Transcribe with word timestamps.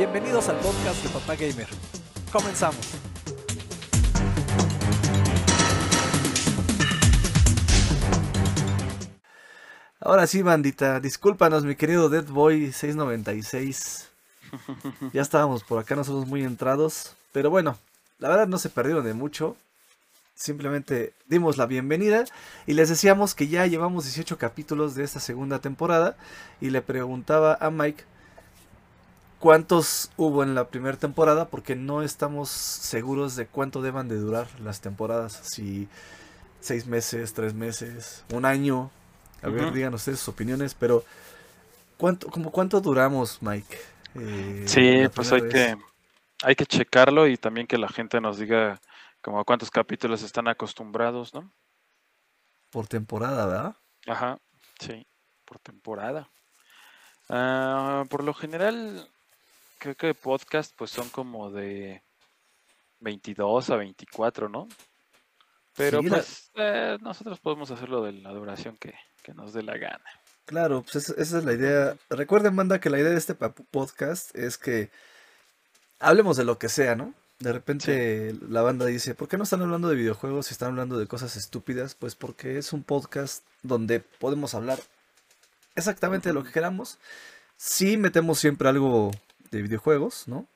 Bienvenidos 0.00 0.48
al 0.48 0.56
podcast 0.60 1.02
de 1.02 1.10
Papá 1.10 1.34
Gamer. 1.34 1.68
Comenzamos. 2.32 2.80
Ahora 10.00 10.26
sí, 10.26 10.40
bandita, 10.40 11.00
discúlpanos, 11.00 11.66
mi 11.66 11.76
querido 11.76 12.08
Dead 12.08 12.24
Boy 12.24 12.72
696. 12.72 14.08
Ya 15.12 15.20
estábamos 15.20 15.64
por 15.64 15.78
acá 15.78 15.96
nosotros 15.96 16.26
muy 16.26 16.44
entrados, 16.44 17.14
pero 17.32 17.50
bueno, 17.50 17.76
la 18.20 18.30
verdad 18.30 18.48
no 18.48 18.56
se 18.56 18.70
perdieron 18.70 19.04
de 19.04 19.12
mucho. 19.12 19.54
Simplemente 20.34 21.12
dimos 21.26 21.58
la 21.58 21.66
bienvenida 21.66 22.24
y 22.66 22.72
les 22.72 22.88
decíamos 22.88 23.34
que 23.34 23.48
ya 23.48 23.66
llevamos 23.66 24.04
18 24.04 24.38
capítulos 24.38 24.94
de 24.94 25.04
esta 25.04 25.20
segunda 25.20 25.58
temporada 25.58 26.16
y 26.58 26.70
le 26.70 26.80
preguntaba 26.80 27.58
a 27.60 27.70
Mike 27.70 28.04
cuántos 29.40 30.12
hubo 30.16 30.44
en 30.44 30.54
la 30.54 30.68
primera 30.68 30.96
temporada 30.96 31.48
porque 31.48 31.74
no 31.74 32.02
estamos 32.02 32.50
seguros 32.50 33.34
de 33.34 33.46
cuánto 33.46 33.82
deban 33.82 34.06
de 34.06 34.16
durar 34.16 34.46
las 34.60 34.80
temporadas. 34.80 35.40
Si 35.42 35.88
seis 36.60 36.86
meses, 36.86 37.32
tres 37.32 37.54
meses, 37.54 38.24
un 38.32 38.44
año. 38.44 38.90
A 39.42 39.48
ver, 39.48 39.72
digan 39.72 39.94
ustedes 39.94 40.20
sus 40.20 40.28
opiniones, 40.28 40.74
pero 40.74 41.02
¿cuánto, 41.96 42.28
como 42.28 42.52
cuánto 42.52 42.80
duramos, 42.80 43.42
Mike? 43.42 43.78
Eh, 44.14 44.64
sí, 44.66 45.08
pues 45.14 45.32
hay 45.32 45.48
que, 45.48 45.76
hay 46.42 46.54
que 46.54 46.66
checarlo 46.66 47.26
y 47.26 47.38
también 47.38 47.66
que 47.66 47.78
la 47.78 47.88
gente 47.88 48.20
nos 48.20 48.38
diga 48.38 48.78
como 49.22 49.42
cuántos 49.46 49.70
capítulos 49.70 50.22
están 50.22 50.46
acostumbrados, 50.46 51.32
¿no? 51.32 51.50
Por 52.70 52.86
temporada, 52.86 53.46
¿verdad? 53.46 53.76
Ajá, 54.06 54.38
sí, 54.78 55.06
por 55.46 55.58
temporada. 55.58 56.28
Ah, 57.30 58.04
por 58.10 58.24
lo 58.24 58.34
general, 58.34 59.08
creo 59.80 59.96
que 59.96 60.14
podcast 60.14 60.72
pues 60.76 60.90
son 60.90 61.08
como 61.08 61.50
de 61.50 62.04
22 63.00 63.70
a 63.70 63.76
24, 63.76 64.48
¿no? 64.48 64.68
Pero 65.76 66.02
pues 66.02 66.50
eh, 66.54 66.98
nosotros 67.00 67.40
podemos 67.40 67.70
hacerlo 67.70 68.04
de 68.04 68.12
la 68.12 68.30
duración 68.30 68.76
que, 68.76 68.94
nos 69.34 69.52
dé 69.52 69.62
la 69.62 69.78
gana. 69.78 70.04
Claro, 70.44 70.82
pues 70.82 71.08
esa 71.10 71.38
es 71.38 71.44
la 71.44 71.52
idea. 71.52 71.96
Recuerden, 72.08 72.54
manda 72.54 72.80
que 72.80 72.90
la 72.90 72.98
idea 72.98 73.10
de 73.10 73.16
este 73.16 73.34
podcast 73.34 74.34
es 74.34 74.58
que 74.58 74.90
hablemos 76.00 76.36
de 76.36 76.44
lo 76.44 76.58
que 76.58 76.68
sea, 76.68 76.96
¿no? 76.96 77.14
De 77.38 77.52
repente 77.52 78.34
la 78.48 78.62
banda 78.62 78.86
dice, 78.86 79.14
¿por 79.14 79.28
qué 79.28 79.36
no 79.36 79.44
están 79.44 79.62
hablando 79.62 79.88
de 79.88 79.94
videojuegos 79.94 80.50
y 80.50 80.52
están 80.52 80.70
hablando 80.70 80.98
de 80.98 81.06
cosas 81.06 81.36
estúpidas? 81.36 81.94
Pues 81.94 82.16
porque 82.16 82.58
es 82.58 82.72
un 82.72 82.82
podcast 82.82 83.46
donde 83.62 84.00
podemos 84.00 84.54
hablar 84.54 84.80
exactamente 85.76 86.30
de 86.30 86.34
lo 86.34 86.42
que 86.42 86.50
queramos. 86.50 86.98
Sí 87.56 87.96
metemos 87.96 88.40
siempre 88.40 88.68
algo 88.68 89.12
de 89.50 89.62
videojuegos, 89.62 90.28
¿no? 90.28 90.46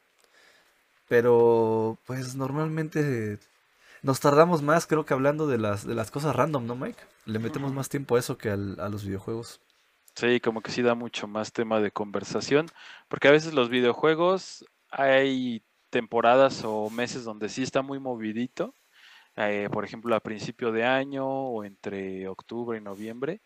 Pero 1.08 1.98
pues 2.06 2.34
normalmente 2.34 3.38
nos 4.02 4.20
tardamos 4.20 4.62
más, 4.62 4.86
creo 4.86 5.04
que 5.04 5.14
hablando 5.14 5.46
de 5.46 5.58
las, 5.58 5.86
de 5.86 5.94
las 5.94 6.10
cosas 6.10 6.36
random, 6.36 6.66
¿no, 6.66 6.76
Mike? 6.76 7.02
Le 7.26 7.38
metemos 7.38 7.72
más 7.72 7.88
tiempo 7.88 8.16
a 8.16 8.18
eso 8.18 8.36
que 8.36 8.50
a 8.50 8.56
los 8.56 9.04
videojuegos. 9.04 9.60
Sí, 10.14 10.40
como 10.40 10.60
que 10.60 10.70
sí 10.70 10.82
da 10.82 10.94
mucho 10.94 11.26
más 11.26 11.52
tema 11.52 11.80
de 11.80 11.90
conversación, 11.90 12.66
porque 13.08 13.28
a 13.28 13.32
veces 13.32 13.52
los 13.52 13.68
videojuegos 13.68 14.64
hay 14.90 15.62
temporadas 15.90 16.62
o 16.64 16.88
meses 16.90 17.24
donde 17.24 17.48
sí 17.48 17.62
está 17.62 17.82
muy 17.82 17.98
movidito, 17.98 18.74
eh, 19.36 19.68
por 19.72 19.84
ejemplo 19.84 20.14
a 20.14 20.20
principio 20.20 20.70
de 20.70 20.84
año 20.84 21.26
o 21.26 21.64
entre 21.64 22.28
octubre 22.28 22.78
y 22.78 22.80
noviembre, 22.80 23.40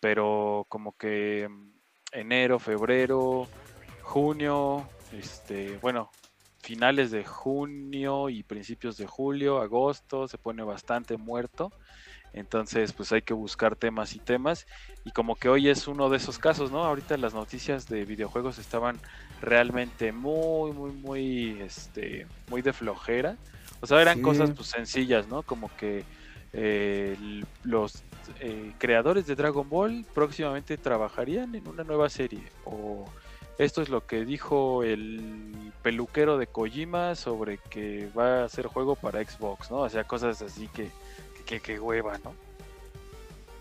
pero 0.00 0.64
como 0.68 0.96
que 0.96 1.48
enero, 2.12 2.58
febrero, 2.58 3.48
junio, 4.02 4.88
este, 5.12 5.78
bueno, 5.78 6.10
finales 6.60 7.10
de 7.10 7.24
junio 7.24 8.30
y 8.30 8.42
principios 8.42 8.96
de 8.96 9.06
julio, 9.06 9.60
agosto, 9.60 10.26
se 10.28 10.38
pone 10.38 10.62
bastante 10.62 11.16
muerto. 11.16 11.72
Entonces, 12.32 12.92
pues 12.92 13.12
hay 13.12 13.22
que 13.22 13.32
buscar 13.32 13.76
temas 13.76 14.16
y 14.16 14.18
temas. 14.18 14.66
Y 15.04 15.12
como 15.12 15.36
que 15.36 15.48
hoy 15.48 15.68
es 15.68 15.86
uno 15.86 16.10
de 16.10 16.16
esos 16.16 16.38
casos, 16.38 16.72
¿no? 16.72 16.84
Ahorita 16.84 17.16
las 17.16 17.32
noticias 17.32 17.86
de 17.86 18.04
videojuegos 18.04 18.58
estaban 18.58 18.98
realmente 19.40 20.10
muy, 20.10 20.72
muy, 20.72 20.90
muy, 20.90 21.60
este, 21.60 22.26
muy 22.50 22.60
de 22.60 22.72
flojera. 22.72 23.36
O 23.80 23.86
sea, 23.86 24.02
eran 24.02 24.20
cosas 24.20 24.50
pues 24.50 24.68
sencillas, 24.68 25.28
¿no? 25.28 25.42
Como 25.42 25.70
que 25.76 26.04
eh, 26.52 27.16
los 27.62 28.02
eh, 28.40 28.72
creadores 28.78 29.26
de 29.26 29.36
Dragon 29.36 29.68
Ball 29.68 30.04
próximamente 30.12 30.76
trabajarían 30.76 31.54
en 31.54 31.68
una 31.68 31.84
nueva 31.84 32.08
serie. 32.08 32.42
O 32.64 33.04
esto 33.58 33.82
es 33.82 33.88
lo 33.88 34.06
que 34.06 34.24
dijo 34.24 34.82
el 34.82 35.72
peluquero 35.82 36.38
de 36.38 36.46
Kojima 36.46 37.14
sobre 37.14 37.58
que 37.58 38.08
va 38.16 38.40
a 38.40 38.44
hacer 38.44 38.66
juego 38.66 38.96
para 38.96 39.24
Xbox, 39.24 39.70
¿no? 39.70 39.78
O 39.78 39.88
sea, 39.88 40.04
cosas 40.04 40.42
así 40.42 40.68
que, 40.68 40.90
que, 41.46 41.60
que 41.60 41.78
hueva, 41.78 42.18
¿no? 42.24 42.34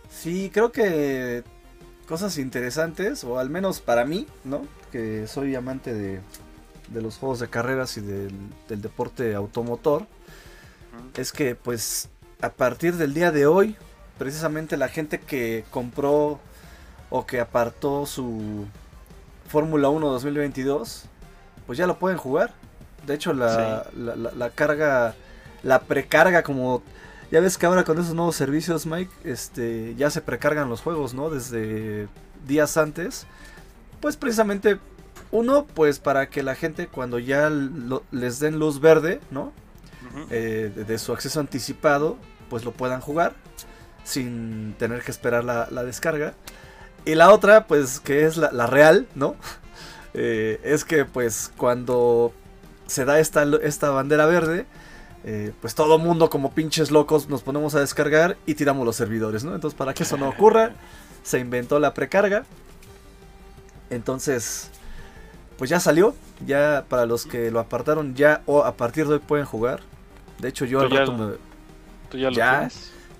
Sí, 0.09 0.49
creo 0.53 0.71
que 0.71 1.43
cosas 2.07 2.37
interesantes, 2.37 3.23
o 3.23 3.39
al 3.39 3.49
menos 3.49 3.79
para 3.79 4.05
mí, 4.05 4.27
¿no? 4.43 4.65
Que 4.91 5.27
soy 5.27 5.55
amante 5.55 5.93
de, 5.93 6.21
los 6.93 7.17
juegos 7.17 7.39
de 7.39 7.49
carreras 7.49 7.97
y 7.97 8.01
del, 8.01 8.31
deporte 8.67 9.33
automotor, 9.35 10.05
es 11.15 11.31
que 11.31 11.55
pues 11.55 12.09
a 12.41 12.49
partir 12.49 12.95
del 12.95 13.13
día 13.13 13.31
de 13.31 13.47
hoy, 13.47 13.75
precisamente 14.17 14.77
la 14.77 14.87
gente 14.87 15.19
que 15.19 15.65
compró 15.71 16.39
o 17.09 17.25
que 17.25 17.39
apartó 17.39 18.05
su 18.05 18.65
Fórmula 19.53 19.89
1 19.89 20.09
2022, 20.09 21.03
pues 21.67 21.77
ya 21.77 21.85
lo 21.85 21.99
pueden 21.99 22.17
jugar. 22.17 22.55
De 23.05 23.13
hecho, 23.13 23.33
la, 23.33 23.85
la, 23.93 24.49
carga, 24.49 25.13
la 25.61 25.81
precarga 25.81 26.41
como 26.41 26.81
ya 27.29 27.39
ves 27.39 27.59
que 27.59 27.67
ahora 27.67 27.83
con 27.83 27.99
esos 27.99 28.15
nuevos 28.15 28.35
servicios, 28.35 28.87
Mike, 28.87 29.11
este, 29.23 29.93
ya 29.95 30.09
se 30.09 30.21
precargan 30.21 30.69
los 30.69 30.81
juegos, 30.81 31.13
¿no? 31.13 31.29
Desde 31.29 32.07
días 32.47 32.77
antes. 32.77 33.27
Pues 34.01 34.17
precisamente, 34.17 34.79
uno, 35.29 35.67
pues 35.67 35.99
para 35.99 36.29
que 36.29 36.41
la 36.41 36.55
gente 36.55 36.87
cuando 36.87 37.19
ya 37.19 37.51
les 38.09 38.39
den 38.39 38.57
luz 38.57 38.81
verde, 38.81 39.21
¿no? 39.29 39.53
Eh, 40.31 40.71
de, 40.75 40.97
su 40.97 41.13
acceso 41.13 41.39
anticipado, 41.39 42.17
pues 42.49 42.65
lo 42.65 42.71
puedan 42.71 43.01
jugar 43.01 43.35
sin 44.03 44.73
tener 44.79 45.03
que 45.03 45.11
esperar 45.11 45.43
la, 45.43 45.83
descarga. 45.83 46.33
Y 47.05 47.15
la 47.15 47.31
otra, 47.31 47.67
pues 47.67 47.99
que 47.99 48.25
es 48.25 48.37
la, 48.37 48.67
real, 48.67 49.07
¿no? 49.15 49.35
Eh, 50.15 50.61
es 50.63 50.85
que 50.85 51.05
pues 51.05 51.51
cuando 51.57 52.33
se 52.85 53.03
da 53.03 53.19
esta, 53.19 53.47
esta 53.63 53.89
bandera 53.89 54.27
verde, 54.27 54.67
eh, 55.23 55.53
pues 55.59 55.73
todo 55.73 55.97
mundo 55.97 56.29
como 56.29 56.51
pinches 56.51 56.91
locos 56.91 57.29
nos 57.29 57.41
ponemos 57.41 57.73
a 57.73 57.79
descargar 57.79 58.37
y 58.45 58.53
tiramos 58.53 58.85
los 58.85 58.95
servidores, 58.95 59.43
¿no? 59.43 59.55
Entonces 59.55 59.75
para 59.75 59.95
que 59.95 60.03
eso 60.03 60.15
no 60.17 60.29
ocurra, 60.29 60.73
se 61.23 61.39
inventó 61.39 61.79
la 61.79 61.95
precarga. 61.95 62.43
Entonces, 63.89 64.69
pues 65.57 65.69
ya 65.69 65.79
salió, 65.79 66.15
ya 66.45 66.85
para 66.89 67.05
los 67.05 67.25
que 67.25 67.51
lo 67.51 67.59
apartaron 67.59 68.15
ya 68.15 68.41
o 68.45 68.63
a 68.63 68.73
partir 68.73 69.07
de 69.07 69.15
hoy 69.15 69.19
pueden 69.19 69.45
jugar. 69.45 69.81
De 70.39 70.49
hecho 70.49 70.65
yo 70.65 70.81
al 70.81 70.91
rato 70.91 71.13
me... 71.13 71.35
¿Tú 72.09 72.17
ya, 72.17 72.29
lo 72.29 72.69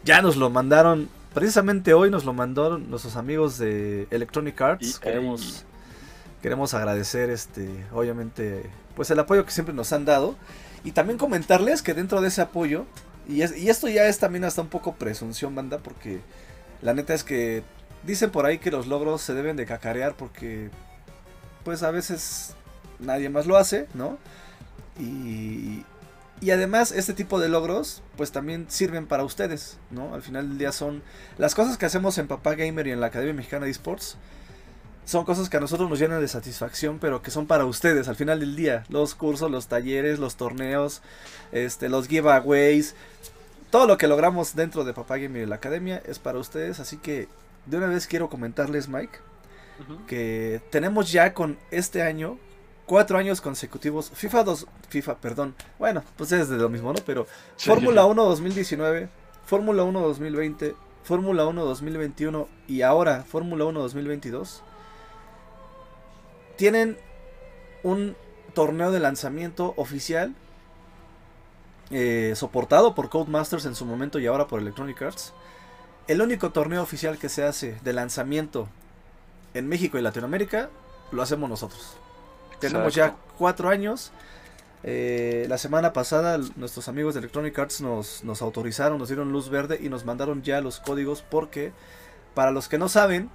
ya, 0.04 0.22
nos 0.22 0.36
lo 0.36 0.50
mandaron, 0.50 1.10
precisamente 1.34 1.94
hoy 1.94 2.10
nos 2.10 2.26
lo 2.26 2.34
mandaron 2.34 2.90
nuestros 2.90 3.16
amigos 3.16 3.58
de 3.58 4.08
Electronic 4.12 4.60
Arts. 4.62 5.00
queremos, 5.00 5.66
queremos 6.42 6.74
agradecer 6.74 7.30
este, 7.30 7.70
obviamente, 7.92 8.70
pues 8.96 9.10
el 9.12 9.20
apoyo 9.20 9.46
que 9.46 9.52
siempre 9.52 9.74
nos 9.74 9.92
han 9.94 10.06
dado. 10.06 10.36
Y 10.84 10.92
también 10.92 11.18
comentarles 11.18 11.82
que 11.82 11.94
dentro 11.94 12.22
de 12.22 12.28
ese 12.28 12.42
apoyo, 12.42 12.86
y, 13.28 13.42
esto 13.42 13.88
ya 13.88 14.08
es 14.08 14.20
también 14.20 14.44
hasta 14.44 14.62
un 14.62 14.68
poco 14.68 14.96
presunción, 14.96 15.56
banda, 15.56 15.80
porque 15.80 16.20
la 16.82 16.94
neta 16.94 17.14
es 17.14 17.24
que 17.24 17.64
dicen 18.06 18.32
por 18.32 18.46
ahí 18.46 18.60
que 18.60 18.70
los 18.70 18.88
logros 18.88 19.22
se 19.22 19.34
deben 19.34 19.56
de 19.56 19.66
cacarear 19.66 20.16
porque 20.16 20.70
pues 21.64 21.84
a 21.84 21.92
veces 21.92 22.56
nadie 23.00 23.30
más 23.30 23.46
lo 23.46 23.56
hace, 23.56 23.88
¿no? 23.94 24.18
Y, 25.00 25.86
y 26.44 26.52
además 26.52 26.92
este 26.92 27.14
tipo 27.14 27.40
de 27.40 27.50
logros 27.50 28.04
pues 28.18 28.32
también 28.32 28.66
sirven 28.70 29.08
para 29.08 29.24
ustedes, 29.24 29.78
¿no? 29.92 30.14
Al 30.14 30.22
final 30.22 30.50
del 30.50 30.58
día 30.58 30.72
son 30.72 31.02
las 31.38 31.56
cosas 31.56 31.78
que 31.78 31.86
hacemos 31.86 32.18
en 32.18 32.28
Papá 32.28 32.56
Gamer 32.56 32.88
y 32.88 32.92
en 32.92 33.00
la 33.00 33.08
Academia 33.08 33.34
Mexicana 33.34 33.66
de 33.66 33.72
Esports 33.72 34.18
son 35.06 35.26
cosas 35.26 35.50
que 35.50 35.58
a 35.58 35.60
nosotros 35.60 35.90
nos 35.90 36.00
llenan 36.00 36.22
de 36.22 36.28
satisfacción, 36.28 37.00
pero 37.00 37.22
que 37.22 37.32
son 37.32 37.46
para 37.46 37.66
ustedes 37.66 38.08
al 38.08 38.16
final 38.16 38.40
del 38.40 38.56
día. 38.56 38.86
Los 38.90 39.16
cursos, 39.16 39.52
los 39.52 39.68
talleres, 39.68 40.20
los 40.20 40.36
torneos, 40.36 41.02
este, 41.52 41.90
los 41.90 42.08
giveaways, 42.08 42.96
todo 43.70 43.86
lo 43.86 43.98
que 43.98 44.08
logramos 44.08 44.56
dentro 44.56 44.84
de 44.84 44.94
Papá 44.94 45.18
Game 45.18 45.42
y 45.42 45.46
la 45.46 45.56
Academia 45.56 46.02
es 46.06 46.20
para 46.20 46.40
ustedes. 46.40 46.80
Así 46.80 46.98
que 46.98 47.28
de 47.66 47.78
una 47.78 47.88
vez 47.88 48.08
quiero 48.08 48.30
comentarles, 48.30 48.88
Mike, 48.88 49.20
que 50.08 50.62
tenemos 50.70 51.12
ya 51.12 51.34
con 51.34 51.58
este 51.72 52.02
año 52.02 52.38
cuatro 52.94 53.18
años 53.18 53.42
consecutivos. 53.42 54.12
FIFA 54.14 54.44
2, 54.44 54.68
FIFA, 54.90 55.16
perdón. 55.16 55.56
Bueno, 55.80 56.04
pues 56.16 56.32
es 56.32 56.48
de 56.48 56.58
lo 56.58 56.70
mismo, 56.70 56.94
¿no? 56.94 57.00
Pero 57.04 57.26
Fórmula 57.58 58.06
1 58.06 58.24
2019, 58.24 59.10
Fórmula 59.48 59.82
1 59.82 60.00
2020, 60.00 60.76
Fórmula 61.04 61.48
1 61.48 61.66
2021 61.66 62.48
y 62.68 62.84
ahora 62.84 63.24
Fórmula 63.24 63.66
1 63.66 63.80
2022 63.80 64.62
tienen 66.56 67.00
un 67.82 68.16
torneo 68.54 68.92
de 68.92 69.00
lanzamiento 69.00 69.74
oficial 69.76 70.36
eh, 71.90 72.34
soportado 72.36 72.94
por 72.94 73.10
Codemasters 73.10 73.66
en 73.66 73.74
su 73.74 73.86
momento 73.86 74.20
y 74.20 74.28
ahora 74.28 74.46
por 74.46 74.60
Electronic 74.60 75.02
Arts. 75.02 75.34
El 76.08 76.22
único 76.22 76.52
torneo 76.52 76.84
oficial 76.84 77.18
que 77.18 77.30
se 77.30 77.44
hace 77.44 77.76
de 77.84 77.94
lanzamiento 77.94 78.68
en 79.56 79.68
México 79.68 79.98
y 79.98 80.04
Latinoamérica 80.04 80.70
lo 81.12 81.24
hacemos 81.24 81.50
nosotros. 81.50 81.98
Tenemos 82.60 82.94
ya 82.94 83.16
cuatro 83.38 83.70
años. 83.70 84.12
Eh, 84.86 85.46
la 85.48 85.58
semana 85.58 85.94
pasada 85.94 86.38
nuestros 86.58 86.90
amigos 86.90 87.14
de 87.14 87.22
Electronic 87.22 87.58
Arts 87.58 87.80
nos, 87.80 88.24
nos 88.26 88.42
autorizaron, 88.42 88.98
nos 88.98 89.08
dieron 89.08 89.32
luz 89.32 89.50
verde 89.50 89.80
y 89.82 89.88
nos 89.88 90.04
mandaron 90.04 90.44
ya 90.44 90.60
los 90.60 90.82
códigos 90.82 91.22
porque, 91.22 91.72
para 92.34 92.52
los 92.52 92.68
que 92.68 92.78
no 92.78 92.90
saben, 92.90 93.30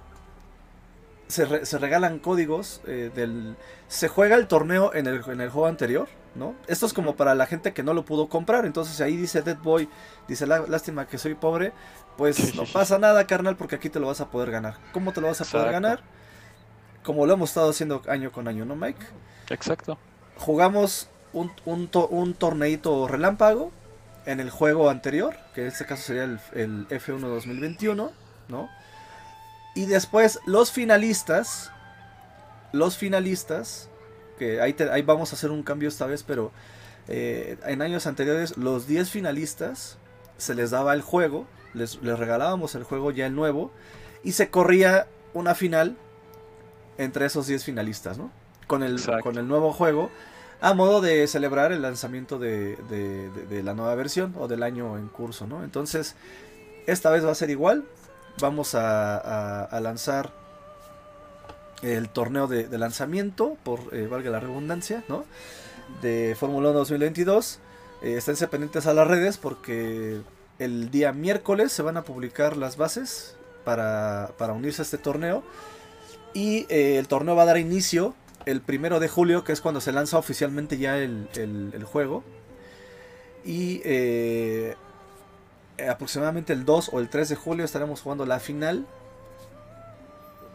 se, 1.29 1.45
regalan 1.45 2.19
códigos 2.19 2.81
eh, 2.87 3.11
del... 3.13 3.55
Se 3.87 4.07
juega 4.07 4.35
el 4.35 4.47
torneo 4.47 4.93
en 4.93 5.07
el, 5.07 5.23
en 5.27 5.41
el 5.41 5.49
juego 5.49 5.67
anterior, 5.67 6.07
¿no? 6.35 6.55
Esto 6.67 6.87
es 6.87 6.93
como 6.93 7.15
para 7.15 7.35
la 7.35 7.45
gente 7.45 7.71
que 7.71 7.83
no 7.83 7.93
lo 7.93 8.03
pudo 8.03 8.29
comprar, 8.29 8.65
entonces 8.65 8.99
ahí 8.99 9.15
dice 9.15 9.43
Dead 9.43 9.57
Boy, 9.57 9.89
dice, 10.27 10.47
lástima 10.47 11.07
que 11.07 11.17
soy 11.19 11.35
pobre, 11.35 11.71
pues 12.17 12.55
no 12.55 12.63
pasa 12.65 12.97
nada, 12.97 13.25
carnal, 13.27 13.57
porque 13.57 13.75
aquí 13.75 13.89
te 13.89 13.99
lo 13.99 14.07
vas 14.07 14.21
a 14.21 14.29
poder 14.29 14.49
ganar. 14.49 14.77
¿Cómo 14.91 15.13
te 15.13 15.21
lo 15.21 15.27
vas 15.27 15.41
a 15.41 15.45
poder 15.45 15.71
ganar? 15.71 16.01
Como 17.09 17.25
lo 17.25 17.33
hemos 17.33 17.49
estado 17.49 17.71
haciendo 17.71 18.03
año 18.07 18.31
con 18.31 18.47
año, 18.47 18.65
¿no, 18.65 18.75
Mike? 18.75 19.03
Exacto. 19.49 19.97
Jugamos 20.37 21.09
un, 21.33 21.51
un, 21.65 21.89
un 22.11 22.33
torneito 22.35 23.07
relámpago 23.07 23.71
en 24.27 24.39
el 24.39 24.51
juego 24.51 24.91
anterior, 24.91 25.35
que 25.55 25.61
en 25.61 25.67
este 25.69 25.87
caso 25.87 26.03
sería 26.03 26.25
el, 26.25 26.39
el 26.53 26.87
F1 26.89 27.21
2021, 27.21 28.11
¿no? 28.47 28.69
Y 29.73 29.87
después 29.87 30.39
los 30.45 30.71
finalistas, 30.71 31.71
los 32.73 32.95
finalistas, 32.95 33.89
que 34.37 34.61
ahí, 34.61 34.75
ahí 34.91 35.01
vamos 35.01 35.33
a 35.33 35.35
hacer 35.35 35.49
un 35.49 35.63
cambio 35.63 35.89
esta 35.89 36.05
vez, 36.05 36.21
pero 36.21 36.51
eh, 37.07 37.57
en 37.65 37.81
años 37.81 38.05
anteriores 38.05 38.55
los 38.55 38.85
10 38.85 39.09
finalistas 39.09 39.97
se 40.37 40.53
les 40.53 40.69
daba 40.69 40.93
el 40.93 41.01
juego, 41.01 41.47
les, 41.73 41.99
les, 42.03 42.19
regalábamos 42.19 42.75
el 42.75 42.83
juego 42.83 43.09
ya 43.09 43.25
el 43.25 43.33
nuevo, 43.33 43.71
y 44.23 44.33
se 44.33 44.51
corría 44.51 45.07
una 45.33 45.55
final 45.55 45.97
entre 46.99 47.25
esos 47.25 47.47
10 47.47 47.63
finalistas, 47.63 48.19
¿no? 48.19 48.29
Con 48.67 48.83
el, 48.83 49.01
con 49.23 49.39
el 49.39 49.47
nuevo 49.47 49.73
juego, 49.73 50.11
a 50.61 50.75
modo 50.75 51.01
de 51.01 51.25
celebrar 51.25 51.71
el 51.71 51.81
lanzamiento 51.81 52.37
de, 52.37 52.75
de, 53.49 53.63
la 53.63 53.73
nueva 53.73 53.95
versión 53.95 54.35
o 54.37 54.47
del 54.47 54.61
año 54.61 54.97
en 54.97 55.07
curso, 55.07 55.47
¿no? 55.47 55.63
Entonces, 55.63 56.15
esta 56.85 57.09
vez 57.09 57.25
va 57.25 57.31
a 57.31 57.35
ser 57.35 57.49
igual, 57.49 57.85
vamos 58.39 58.75
a, 58.75 59.67
lanzar 59.81 60.31
el 61.81 62.09
torneo 62.09 62.45
de, 62.47 62.77
lanzamiento, 62.77 63.57
por 63.63 63.79
eh, 63.91 64.05
valga 64.07 64.29
la 64.29 64.39
redundancia, 64.39 65.03
¿no? 65.07 65.25
De 66.01 66.35
Fórmula 66.37 66.69
1 66.69 66.79
2022. 66.79 67.59
Eh, 68.01 68.15
esténse 68.17 68.47
pendientes 68.47 68.85
a 68.85 68.93
las 68.93 69.07
redes 69.07 69.37
porque 69.37 70.21
el 70.59 70.91
día 70.91 71.11
miércoles 71.13 71.71
se 71.71 71.81
van 71.81 71.97
a 71.97 72.03
publicar 72.03 72.57
las 72.57 72.77
bases 72.77 73.35
para, 73.63 74.53
unirse 74.53 74.81
a 74.81 74.83
este 74.83 74.97
torneo. 74.97 75.43
Y 76.33 76.65
eh, 76.69 76.97
el 76.97 77.07
torneo 77.07 77.35
va 77.35 77.43
a 77.43 77.45
dar 77.45 77.57
inicio 77.57 78.15
el 78.45 78.61
primero 78.61 78.99
de 78.99 79.07
julio, 79.07 79.43
que 79.43 79.51
es 79.51 79.61
cuando 79.61 79.81
se 79.81 79.91
lanza 79.91 80.17
oficialmente 80.17 80.77
ya 80.77 80.97
el, 80.97 81.27
el 81.35 81.83
juego. 81.83 82.23
Y 83.45 83.81
eh, 83.83 84.75
aproximadamente 85.87 86.53
el 86.53 86.65
2 86.65 86.89
o 86.93 86.99
el 86.99 87.09
3 87.09 87.29
de 87.29 87.35
julio 87.35 87.65
estaremos 87.65 88.01
jugando 88.01 88.25
la 88.25 88.39
final 88.39 88.85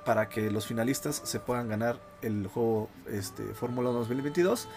para 0.04 0.28
que 0.28 0.50
los 0.50 0.66
finalistas 0.66 1.22
se 1.24 1.40
puedan 1.40 1.68
ganar 1.68 1.98
el 2.20 2.46
juego 2.46 2.88
este, 3.10 3.42
Fórmula 3.54 3.90
2022 3.90 4.68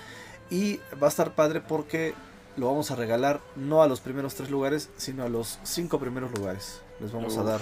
y 0.50 0.78
va 1.02 1.08
a 1.08 1.10
estar 1.10 1.36
padre 1.36 1.60
porque 1.60 2.14
lo 2.56 2.68
vamos 2.68 2.92
a 2.92 2.96
regalar 2.96 3.42
no 3.56 3.84
a 3.84 3.88
los 3.88 4.00
primeros 4.00 4.36
tres 4.36 4.50
lugares 4.50 4.90
sino 4.96 5.24
a 5.24 5.30
los 5.30 5.60
cinco 5.64 6.00
primeros 6.00 6.32
lugares. 6.32 6.82
Les 7.02 7.12
vamos 7.12 7.38
a 7.38 7.44
dar 7.44 7.60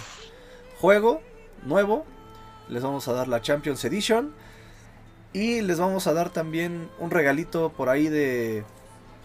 juego 0.80 1.22
nuevo 1.64 2.06
les 2.70 2.84
vamos 2.84 3.08
a 3.08 3.14
dar 3.14 3.28
la 3.28 3.42
Champions 3.42 3.84
Edition 3.86 4.34
y 5.34 5.62
les 5.62 5.80
vamos 5.80 6.08
a 6.08 6.14
dar 6.14 6.30
también 6.30 6.90
un 7.00 7.12
regalito 7.12 7.70
por 7.70 7.90
ahí 7.90 8.08
de 8.08 8.64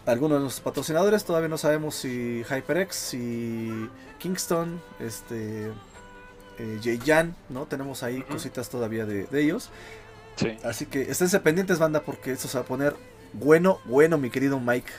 algunos 0.06 0.38
de 0.38 0.44
los 0.44 0.60
patrocinadores. 0.60 1.24
Todavía 1.24 1.48
no 1.48 1.58
sabemos 1.58 1.94
si 1.94 2.42
HyperX, 2.48 2.96
si 2.96 3.88
Kingston, 4.18 4.82
este, 4.98 5.70
eh, 6.58 7.30
¿no? 7.48 7.66
Tenemos 7.66 8.02
ahí 8.02 8.22
cositas 8.22 8.68
todavía 8.68 9.06
de, 9.06 9.28
ellos. 9.32 9.70
Así 10.64 10.86
que 10.86 11.02
esténse 11.02 11.38
pendientes, 11.40 11.78
banda, 11.78 12.02
porque 12.02 12.32
esto 12.32 12.48
se 12.48 12.58
va 12.58 12.64
a 12.64 12.66
poner 12.66 12.96
bueno, 13.32 13.78
bueno, 13.84 14.18
mi 14.18 14.30
querido 14.30 14.58
Mike. 14.58 14.90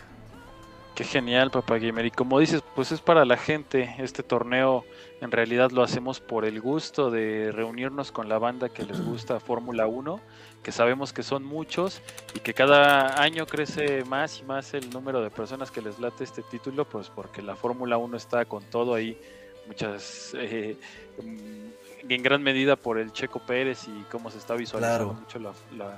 Qué 1.01 1.07
genial, 1.07 1.49
papá 1.49 1.79
gamer. 1.79 2.05
Y 2.05 2.11
como 2.11 2.37
dices, 2.37 2.61
pues 2.75 2.91
es 2.91 3.01
para 3.01 3.25
la 3.25 3.35
gente. 3.35 3.95
Este 3.97 4.21
torneo 4.21 4.85
en 5.19 5.31
realidad 5.31 5.71
lo 5.71 5.81
hacemos 5.81 6.19
por 6.19 6.45
el 6.45 6.61
gusto 6.61 7.09
de 7.09 7.51
reunirnos 7.51 8.11
con 8.11 8.29
la 8.29 8.37
banda 8.37 8.69
que 8.69 8.83
les 8.83 9.03
gusta 9.03 9.39
Fórmula 9.39 9.87
1 9.87 10.21
que 10.61 10.71
sabemos 10.71 11.11
que 11.11 11.23
son 11.23 11.43
muchos 11.43 12.03
y 12.35 12.39
que 12.41 12.53
cada 12.53 13.19
año 13.19 13.47
crece 13.47 14.03
más 14.05 14.41
y 14.41 14.43
más 14.43 14.75
el 14.75 14.91
número 14.91 15.23
de 15.23 15.31
personas 15.31 15.71
que 15.71 15.81
les 15.81 15.97
late 15.97 16.23
este 16.23 16.43
título, 16.43 16.87
pues 16.87 17.09
porque 17.09 17.41
la 17.41 17.55
Fórmula 17.55 17.97
1 17.97 18.15
está 18.15 18.45
con 18.45 18.63
todo 18.65 18.93
ahí, 18.93 19.19
muchas, 19.65 20.35
eh, 20.35 20.77
en 21.17 22.21
gran 22.21 22.43
medida 22.43 22.75
por 22.75 22.99
el 22.99 23.11
Checo 23.11 23.39
Pérez 23.39 23.87
y 23.87 24.03
cómo 24.11 24.29
se 24.29 24.37
está 24.37 24.53
visualizando 24.53 25.15
mucho 25.15 25.39
la, 25.39 25.51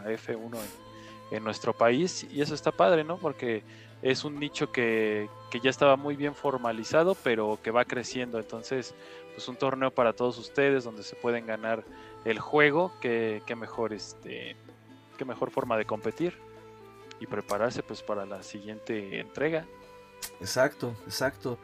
F1 0.05 0.57
en, 1.31 1.44
nuestro 1.44 1.73
país 1.73 2.25
y 2.31 2.39
eso 2.39 2.55
está 2.55 2.71
padre, 2.71 3.03
¿no? 3.03 3.17
Porque 3.17 3.63
es 4.03 4.25
un 4.25 4.38
nicho 4.38 4.71
que, 4.71 5.29
que 5.50 5.61
ya 5.61 5.69
estaba 5.69 5.95
muy 5.95 6.15
bien 6.15 6.35
formalizado, 6.35 7.15
pero 7.23 7.57
que 7.63 7.71
va 7.71 7.85
creciendo, 7.85 8.38
entonces 8.38 8.94
pues 9.33 9.47
un 9.47 9.55
torneo 9.55 9.91
para 9.91 10.13
todos 10.13 10.38
ustedes 10.38 10.83
donde 10.83 11.03
se 11.03 11.15
pueden 11.15 11.47
ganar 11.47 11.83
el 12.25 12.39
juego, 12.39 12.91
que, 13.01 13.41
mejor 13.57 13.94
este, 13.94 14.55
qué 15.17 15.25
mejor 15.25 15.51
forma 15.51 15.77
de 15.77 15.85
competir 15.85 16.38
y 17.19 17.27
prepararse 17.27 17.81
pues 17.81 18.01
para 18.01 18.25
la 18.25 18.44
siguiente 18.44 19.19
entrega. 19.19 19.65
Exacto, 20.39 20.95
exacto. 21.05 21.57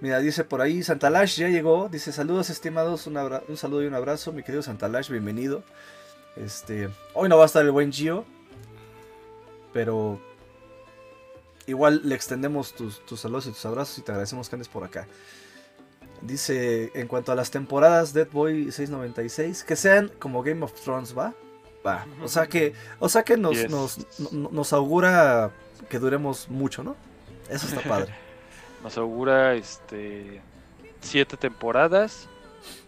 Mira, 0.00 0.18
dice 0.18 0.44
por 0.44 0.60
ahí, 0.60 0.82
Santalash 0.82 1.38
ya 1.38 1.48
llegó. 1.48 1.88
Dice, 1.88 2.12
saludos 2.12 2.50
estimados, 2.50 3.06
un, 3.06 3.16
un 3.16 3.56
saludo 3.56 3.84
y 3.84 3.86
un 3.86 3.94
abrazo, 3.94 4.32
mi 4.32 4.42
querido 4.42 4.62
Santalash, 4.62 5.10
bienvenido. 5.10 5.62
Este, 6.36 6.88
hoy 7.14 7.28
no 7.28 7.36
va 7.36 7.44
a 7.44 7.46
estar 7.46 7.64
el 7.64 7.70
buen 7.70 7.92
Gio, 7.92 8.24
pero 9.72 10.20
igual 11.66 12.00
le 12.04 12.14
extendemos 12.14 12.72
tus, 12.74 13.04
tus 13.06 13.20
saludos 13.20 13.46
y 13.46 13.50
tus 13.50 13.64
abrazos 13.66 13.98
y 13.98 14.02
te 14.02 14.12
agradecemos 14.12 14.48
que 14.48 14.56
andes 14.56 14.68
por 14.68 14.84
acá. 14.84 15.06
Dice, 16.20 16.92
en 16.94 17.08
cuanto 17.08 17.32
a 17.32 17.34
las 17.34 17.50
temporadas 17.50 18.12
Dead 18.12 18.28
Boy 18.30 18.70
696, 18.70 19.64
que 19.64 19.74
sean 19.74 20.10
como 20.18 20.42
Game 20.42 20.62
of 20.64 20.72
Thrones, 20.80 21.16
¿va? 21.16 21.34
Va. 21.84 22.06
O 22.22 22.28
sea 22.28 22.46
que, 22.46 22.74
o 23.00 23.08
sea 23.08 23.24
que 23.24 23.36
nos, 23.36 23.56
nos, 24.30 24.72
augura 24.72 25.50
que 25.88 25.98
duremos 25.98 26.48
mucho, 26.48 26.84
¿no? 26.84 26.94
Eso 27.48 27.66
está 27.66 27.80
padre. 27.88 28.14
nos 28.84 28.96
augura 28.98 29.54
este 29.54 30.40
siete 31.00 31.36
temporadas 31.36 32.28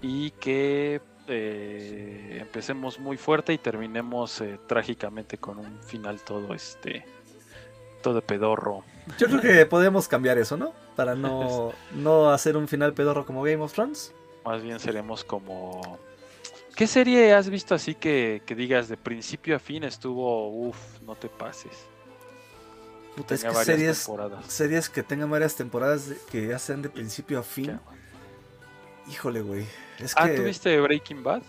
y 0.01 0.31
que 0.33 1.01
eh, 1.27 2.39
empecemos 2.41 2.99
muy 2.99 3.17
fuerte 3.17 3.53
y 3.53 3.59
terminemos 3.59 4.41
eh, 4.41 4.59
trágicamente 4.67 5.39
con 5.39 5.59
un 5.59 5.83
final 5.83 6.21
todo 6.21 6.55
este 6.55 7.05
de 8.13 8.21
pedorro. 8.21 8.85
Yo 9.19 9.29
creo 9.29 9.41
que 9.41 9.67
podemos 9.67 10.09
cambiar 10.09 10.39
eso, 10.39 10.57
¿no? 10.57 10.73
Para 10.97 11.15
no, 11.15 11.73
no 11.95 12.31
hacer 12.31 12.57
un 12.57 12.69
final 12.69 12.93
pedorro 12.93 13.25
como 13.25 13.43
Game 13.43 13.63
of 13.63 13.73
Thrones. 13.73 14.13
Más 14.45 14.63
bien 14.63 14.81
seremos 14.81 15.25
como... 15.25 15.99
¿Qué 16.75 16.87
serie 16.89 17.33
has 17.33 17.49
visto 17.49 17.75
así 17.75 17.95
que, 17.95 18.43
digas 18.57 18.89
de 18.89 18.97
principio 18.97 19.57
a 19.57 19.59
fin 19.61 19.85
estuvo, 19.85 20.49
uff, 20.49 21.01
no 21.03 21.15
te 21.15 21.29
pases? 21.29 21.87
Puta, 23.17 23.37
es 23.37 23.45
que 23.45 23.55
series, 23.55 24.11
series 24.49 24.89
que 24.89 25.05
tengan 25.05 25.31
varias 25.31 25.55
temporadas 25.55 26.11
que 26.33 26.49
ya 26.49 26.59
sean 26.59 26.83
de 26.83 26.89
principio 26.89 27.39
a 27.39 27.43
fin. 27.45 27.79
Híjole, 29.09 29.41
güey. 29.41 29.67
ah, 30.17 30.29
¿tú 30.35 30.43
viste 30.43 30.81
Breaking 30.81 31.23
Bad? 31.23 31.43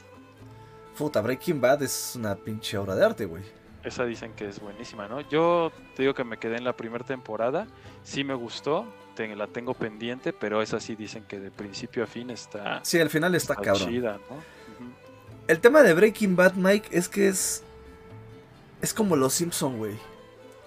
Puta, 0.95 1.21
Breaking 1.21 1.59
Bad 1.59 1.81
es 1.81 2.13
una 2.15 2.35
pinche 2.35 2.77
obra 2.77 2.93
de 2.93 3.05
arte, 3.05 3.25
güey. 3.25 3.43
Esa 3.85 4.03
dicen 4.05 4.33
que 4.33 4.49
es 4.49 4.59
buenísima, 4.59 5.07
¿no? 5.07 5.21
Yo 5.21 5.71
te 5.95 6.01
digo 6.03 6.13
que 6.13 6.23
me 6.23 6.37
quedé 6.37 6.57
en 6.57 6.63
la 6.63 6.75
primera 6.75 7.05
temporada, 7.05 7.67
sí 8.03 8.23
me 8.23 8.33
gustó, 8.33 8.85
la 9.35 9.47
tengo 9.47 9.73
pendiente, 9.73 10.33
pero 10.33 10.61
esa 10.61 10.79
sí 10.79 10.95
dicen 10.95 11.23
que 11.23 11.39
de 11.39 11.49
principio 11.49 12.03
a 12.03 12.07
fin 12.07 12.29
está. 12.29 12.81
Sí, 12.83 12.99
al 12.99 13.09
final 13.09 13.33
está, 13.33 13.55
cabrón. 13.55 14.19
El 15.47 15.59
tema 15.59 15.83
de 15.83 15.93
Breaking 15.93 16.35
Bad, 16.35 16.55
Mike, 16.55 16.89
es 16.91 17.07
que 17.07 17.29
es. 17.29 17.63
Es 18.81 18.93
como 18.93 19.15
los 19.15 19.33
Simpson, 19.33 19.77
güey. 19.77 19.95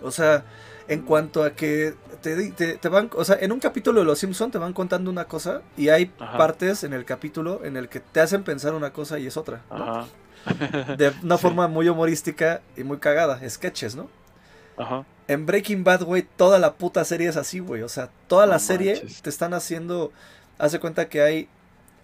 O 0.01 0.11
sea, 0.11 0.45
en 0.87 1.03
cuanto 1.03 1.43
a 1.43 1.51
que 1.51 1.95
te, 2.23 2.53
te, 2.53 2.89
van. 2.89 3.11
O 3.15 3.25
sea, 3.25 3.37
en 3.41 3.53
un 3.53 3.61
capítulo 3.61 4.01
de 4.01 4.07
los 4.07 4.19
Simpson 4.19 4.51
te 4.51 4.59
van 4.59 4.73
contando 4.73 5.11
una 5.11 5.27
cosa 5.27 5.63
y 5.77 5.91
hay 5.91 6.07
partes 6.07 6.85
en 6.85 6.95
el 6.95 7.05
capítulo 7.05 7.65
en 7.65 7.77
el 7.77 7.89
que 7.89 8.01
te 8.01 8.21
hacen 8.21 8.45
pensar 8.45 8.75
una 8.75 8.93
cosa 8.93 9.19
y 9.19 9.27
es 9.27 9.37
otra. 9.37 9.63
Ajá 9.69 10.07
de 10.97 11.13
una 11.23 11.39
forma 11.39 11.69
muy 11.69 11.89
humorística 11.89 12.61
y 12.77 12.85
muy 12.85 12.99
cagada, 12.99 13.41
sketches, 13.49 13.95
¿no? 13.95 14.09
En 15.27 15.45
Breaking 15.45 15.85
Bad, 15.85 16.05
güey, 16.05 16.27
toda 16.37 16.59
la 16.59 16.75
puta 16.75 17.05
serie 17.05 17.29
es 17.29 17.37
así, 17.37 17.59
güey. 17.59 17.83
O 17.83 17.89
sea, 17.89 18.11
toda 18.29 18.47
la 18.47 18.59
serie 18.59 19.03
te 19.23 19.29
están 19.29 19.55
haciendo. 19.55 20.13
Haz 20.59 20.73
de 20.73 20.81
cuenta 20.81 21.09
que 21.09 21.21
hay 21.21 21.49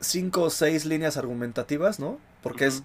cinco 0.00 0.42
o 0.42 0.50
seis 0.50 0.84
líneas 0.84 1.16
argumentativas, 1.16 1.98
¿no? 1.98 2.18
Porque 2.42 2.66
es 2.66 2.82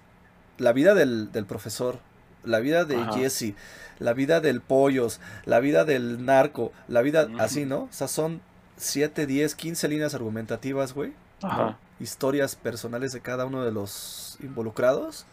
la 0.58 0.72
vida 0.72 0.94
del, 0.94 1.28
profesor, 1.46 1.98
la 2.44 2.60
vida 2.60 2.84
de 2.84 3.04
Jesse, 3.12 3.54
la 3.98 4.12
vida 4.14 4.40
del 4.40 4.60
pollos, 4.60 5.20
la 5.44 5.60
vida 5.60 5.84
del 5.84 6.24
narco, 6.24 6.72
la 6.88 7.02
vida 7.02 7.28
así, 7.38 7.66
¿no? 7.66 7.82
O 7.82 7.92
sea, 7.92 8.08
son 8.08 8.40
7, 8.76 9.26
10, 9.26 9.54
15 9.54 9.88
líneas 9.88 10.14
argumentativas, 10.14 10.94
güey. 10.94 11.12
Ajá. 11.42 11.78
Historias 11.98 12.56
personales 12.56 13.12
de 13.12 13.20
cada 13.20 13.44
uno 13.44 13.62
de 13.62 13.72
los 13.72 14.38
involucrados. 14.40 15.26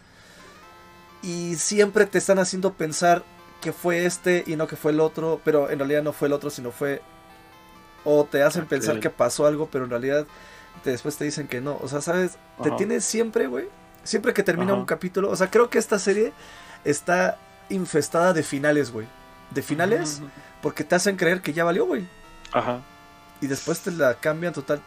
Y 1.21 1.55
siempre 1.55 2.05
te 2.05 2.17
están 2.17 2.39
haciendo 2.39 2.73
pensar 2.73 3.23
que 3.61 3.73
fue 3.73 4.05
este 4.05 4.43
y 4.45 4.55
no 4.55 4.67
que 4.67 4.75
fue 4.75 4.91
el 4.91 4.99
otro, 4.99 5.41
pero 5.43 5.69
en 5.69 5.79
realidad 5.79 6.03
no 6.03 6.13
fue 6.13 6.27
el 6.27 6.33
otro, 6.33 6.49
sino 6.49 6.71
fue... 6.71 7.01
O 8.03 8.23
te 8.23 8.43
hacen 8.43 8.65
pensar 8.65 8.99
que 8.99 9.09
pasó 9.09 9.45
algo, 9.45 9.67
pero 9.69 9.83
en 9.83 9.89
realidad 9.89 10.25
después 10.85 11.17
te 11.17 11.25
dicen 11.25 11.47
que 11.47 11.61
no. 11.61 11.77
O 11.81 11.87
sea, 11.87 12.01
¿sabes? 12.01 12.37
Te 12.63 12.71
tienes 12.71 13.03
siempre, 13.03 13.47
güey. 13.47 13.67
Siempre 14.03 14.33
que 14.33 14.43
termina 14.43 14.73
un 14.73 14.85
capítulo. 14.85 15.29
O 15.29 15.35
sea, 15.35 15.49
creo 15.49 15.69
que 15.69 15.77
esta 15.77 15.99
serie 15.99 16.31
está 16.85 17.37
infestada 17.69 18.33
de 18.33 18.43
finales, 18.43 18.91
güey. 18.91 19.07
De 19.51 19.61
finales, 19.61 20.21
porque 20.61 20.83
te 20.83 20.95
hacen 20.95 21.17
creer 21.17 21.41
que 21.41 21.53
ya 21.53 21.63
valió, 21.63 21.85
güey. 21.85 22.07
Ajá. 22.53 22.81
Y 23.41 23.47
después 23.47 23.81
te 23.81 23.91
la 23.91 24.15
cambian 24.15 24.53
total. 24.53 24.81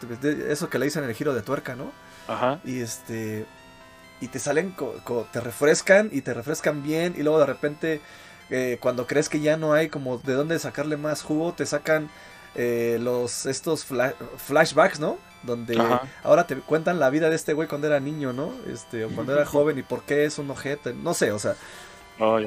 Eso 0.49 0.71
que 0.71 0.79
le 0.79 0.87
dicen 0.87 1.05
el 1.05 1.15
giro 1.15 1.35
de 1.35 1.43
tuerca, 1.43 1.77
¿no? 1.77 1.93
Ajá. 2.27 2.61
Y 2.65 2.81
este. 2.81 3.47
Y 4.21 4.29
te 4.29 4.39
salen, 4.39 4.75
te 5.33 5.41
refrescan 5.41 6.11
y 6.13 6.23
te 6.23 6.35
refrescan 6.35 6.83
bien. 6.83 7.15
Y 7.17 7.23
luego 7.23 7.39
de 7.39 7.47
repente 7.47 8.01
eh, 8.51 8.79
cuando 8.81 9.07
crees 9.07 9.29
que 9.29 9.41
ya 9.41 9.57
no 9.57 9.73
hay 9.73 9.89
como 9.89 10.19
de 10.19 10.35
dónde 10.35 10.59
sacarle 10.59 10.97
más 10.97 11.23
jugo, 11.23 11.55
te 11.55 11.67
sacan 11.67 12.11
eh, 12.55 12.99
los 13.01 13.47
estos 13.47 13.87
flashbacks, 14.37 14.99
¿no? 15.01 15.19
Donde 15.43 15.91
ahora 16.23 16.47
te 16.47 16.57
cuentan 16.57 16.99
la 16.99 17.11
vida 17.11 17.31
de 17.31 17.37
este 17.37 17.53
güey 17.55 17.69
cuando 17.69 17.87
era 17.87 18.01
niño, 18.01 18.33
¿no? 18.33 18.53
Este, 18.67 19.05
o 19.05 19.11
cuando 19.11 19.33
era 19.33 19.47
joven 19.47 19.79
y 19.79 19.83
por 19.83 20.03
qué 20.05 20.25
es 20.25 20.39
un 20.39 20.51
ojete, 20.51 20.93
no 20.95 21.15
sé, 21.15 21.33
o 21.33 21.39
sea. 21.39 21.57
Oh, 22.19 22.39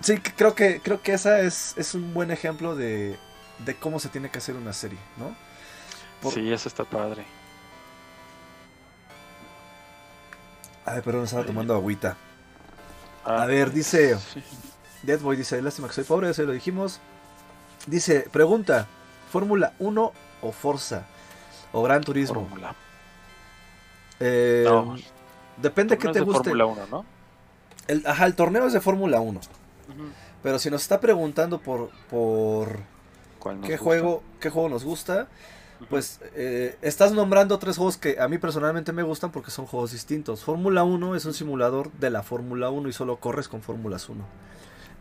Sí, 0.00 0.18
creo 0.20 0.54
que 0.54 0.80
creo 0.80 1.02
que 1.02 1.12
esa 1.12 1.40
es, 1.40 1.74
es 1.76 1.94
un 1.94 2.14
buen 2.14 2.30
ejemplo 2.30 2.76
de, 2.76 3.18
de 3.58 3.78
cómo 3.78 3.98
se 3.98 4.08
tiene 4.08 4.30
que 4.30 4.38
hacer 4.38 4.54
una 4.56 4.72
serie, 4.72 4.98
¿no? 5.16 5.34
Sí, 6.20 6.52
eso 6.52 6.68
está 6.68 6.84
padre. 6.84 7.24
Ay, 10.94 11.02
perdón, 11.02 11.24
estaba 11.24 11.44
tomando 11.44 11.74
agüita. 11.74 12.16
Ah, 13.24 13.42
a 13.42 13.46
ver, 13.46 13.72
dice. 13.72 14.16
Deadboy 15.02 15.36
dice, 15.36 15.60
lástima 15.62 15.88
que 15.88 15.94
soy 15.94 16.04
pobre, 16.04 16.30
eso 16.30 16.42
lo 16.42 16.52
dijimos. 16.52 17.00
Dice, 17.86 18.28
pregunta, 18.32 18.86
¿Fórmula 19.30 19.74
1 19.78 20.12
o 20.42 20.52
Forza? 20.52 21.04
¿O 21.72 21.82
Gran 21.82 22.02
Turismo? 22.02 22.42
Fórmula. 22.42 22.74
Eh, 24.20 24.66
depende 25.58 25.98
que 25.98 26.08
te 26.08 26.20
guste. 26.20 26.50
Fórmula 26.50 26.66
1, 26.66 26.86
¿no? 26.90 27.04
El, 27.86 28.06
ajá, 28.06 28.26
el 28.26 28.34
torneo 28.34 28.66
es 28.66 28.72
de 28.72 28.80
Fórmula 28.80 29.20
1. 29.20 29.40
Pero 30.42 30.58
si 30.58 30.70
nos 30.70 30.82
está 30.82 31.00
preguntando 31.00 31.60
por, 31.60 31.90
por 32.10 32.80
qué 33.64 33.76
juego, 33.76 34.22
qué 34.40 34.50
juego 34.50 34.68
nos 34.68 34.84
gusta, 34.84 35.28
pues 35.88 36.20
eh, 36.34 36.76
estás 36.82 37.12
nombrando 37.12 37.58
tres 37.58 37.76
juegos 37.76 37.96
que 37.96 38.20
a 38.20 38.28
mí 38.28 38.38
personalmente 38.38 38.92
me 38.92 39.02
gustan 39.02 39.30
porque 39.30 39.50
son 39.50 39.66
juegos 39.66 39.92
distintos. 39.92 40.42
Fórmula 40.42 40.84
1 40.84 41.14
es 41.14 41.24
un 41.24 41.34
simulador 41.34 41.92
de 41.92 42.10
la 42.10 42.22
Fórmula 42.22 42.70
1 42.70 42.88
y 42.88 42.92
solo 42.92 43.16
corres 43.16 43.48
con 43.48 43.62
Fórmulas 43.62 44.08
1. 44.08 44.24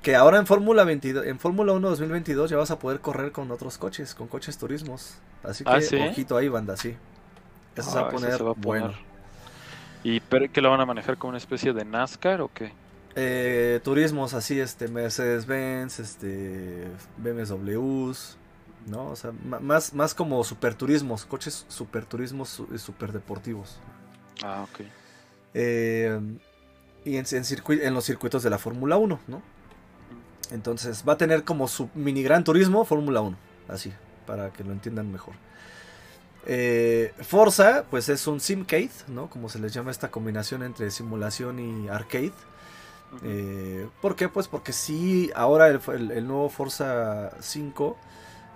Que 0.01 0.15
ahora 0.15 0.37
en 0.37 0.45
Fórmula 0.45 0.83
22, 0.83 1.25
en 1.25 1.39
Fórmula 1.39 1.73
1 1.73 1.89
2022 1.89 2.51
ya 2.51 2.57
vas 2.57 2.71
a 2.71 2.79
poder 2.79 2.99
correr 3.01 3.31
con 3.31 3.49
otros 3.51 3.77
coches, 3.77 4.13
con 4.13 4.27
coches 4.27 4.57
turismos. 4.57 5.15
Así 5.43 5.63
que 5.63 5.69
ah, 5.71 6.09
ojito 6.09 6.37
ahí, 6.37 6.47
banda, 6.47 6.77
sí. 6.77 6.95
Eso 7.75 7.91
se 7.91 7.97
va 7.97 8.05
a 8.05 8.07
ah, 8.07 8.11
poner 8.11 8.43
bueno. 8.57 8.93
¿Y 10.03 10.19
pero 10.19 10.51
que 10.51 10.61
lo 10.61 10.69
van 10.69 10.79
a 10.79 10.85
manejar 10.85 11.17
como 11.17 11.29
una 11.29 11.37
especie 11.37 11.73
de 11.73 11.83
NASCAR 11.83 12.41
o 12.41 12.51
qué? 12.53 12.71
Eh, 13.15 13.79
turismos 13.83 14.35
así, 14.35 14.59
este, 14.59 14.87
Mercedes-Benz, 14.87 15.99
este, 15.99 16.87
BMWs, 17.17 18.37
¿no? 18.87 19.09
O 19.09 19.15
sea, 19.15 19.31
más, 19.61 19.93
más 19.93 20.13
como 20.13 20.43
superturismos, 20.43 21.25
coches 21.25 21.65
superturismos, 21.67 22.61
super 22.77 23.11
deportivos. 23.11 23.77
Ah, 24.43 24.65
ok. 24.69 24.85
Eh, 25.53 26.19
y 27.05 27.17
en, 27.17 27.25
en, 27.29 27.93
los 27.93 28.05
circuitos 28.05 28.43
de 28.43 28.49
la 28.49 28.57
Fórmula 28.57 28.97
1, 28.97 29.19
¿no? 29.27 29.41
Entonces 30.51 31.03
va 31.07 31.13
a 31.13 31.17
tener 31.17 31.43
como 31.43 31.67
su 31.67 31.89
mini 31.93 32.23
gran 32.23 32.43
turismo 32.43 32.85
Fórmula 32.85 33.21
1, 33.21 33.37
así, 33.67 33.93
para 34.25 34.51
que 34.51 34.63
lo 34.63 34.71
entiendan 34.71 35.11
mejor. 35.11 35.33
Eh, 36.45 37.13
Forza, 37.21 37.83
pues 37.89 38.07
es 38.07 38.25
un 38.25 38.39
simcade, 38.39 38.89
¿no? 39.07 39.29
Como 39.29 39.49
se 39.49 39.59
les 39.59 39.73
llama 39.73 39.91
esta 39.91 40.09
combinación 40.09 40.63
entre 40.63 40.89
simulación 40.91 41.59
y 41.59 41.89
arcade. 41.89 42.31
Eh, 43.23 43.87
¿Por 44.01 44.15
qué? 44.15 44.29
Pues 44.29 44.47
porque 44.47 44.71
sí, 44.71 45.29
ahora 45.35 45.67
el, 45.67 46.27
nuevo 46.27 46.49
Forza 46.49 47.31
5, 47.41 47.97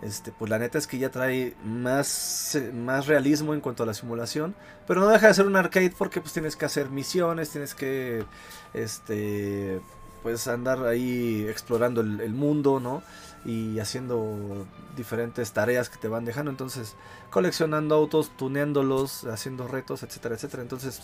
este, 0.01 0.31
pues 0.31 0.49
la 0.49 0.57
neta 0.57 0.77
es 0.77 0.87
que 0.87 0.97
ya 0.97 1.11
trae 1.11 1.55
más, 1.63 2.57
más 2.73 3.07
realismo 3.07 3.53
en 3.53 3.61
cuanto 3.61 3.83
a 3.83 3.85
la 3.85 3.93
simulación, 3.93 4.55
pero 4.87 4.99
no 5.01 5.07
deja 5.07 5.27
de 5.27 5.33
ser 5.33 5.45
un 5.45 5.55
arcade 5.55 5.93
porque 5.97 6.21
pues 6.21 6.33
tienes 6.33 6.55
que 6.55 6.65
hacer 6.65 6.89
misiones, 6.89 7.51
tienes 7.51 7.75
que, 7.75 8.25
este, 8.73 9.79
pues 10.23 10.47
andar 10.47 10.85
ahí 10.85 11.45
explorando 11.47 12.01
el, 12.01 12.33
mundo, 12.33 12.79
¿no? 12.79 13.03
Y 13.45 13.79
haciendo 13.79 14.67
diferentes 14.95 15.51
tareas 15.51 15.89
que 15.89 15.97
te 15.97 16.07
van 16.07 16.25
dejando. 16.25 16.51
Entonces, 16.51 16.95
coleccionando 17.29 17.95
autos, 17.95 18.35
tuneándolos, 18.37 19.25
haciendo 19.25 19.67
retos, 19.67 20.03
etcétera, 20.03 20.35
etcétera. 20.35 20.63
Entonces, 20.63 21.01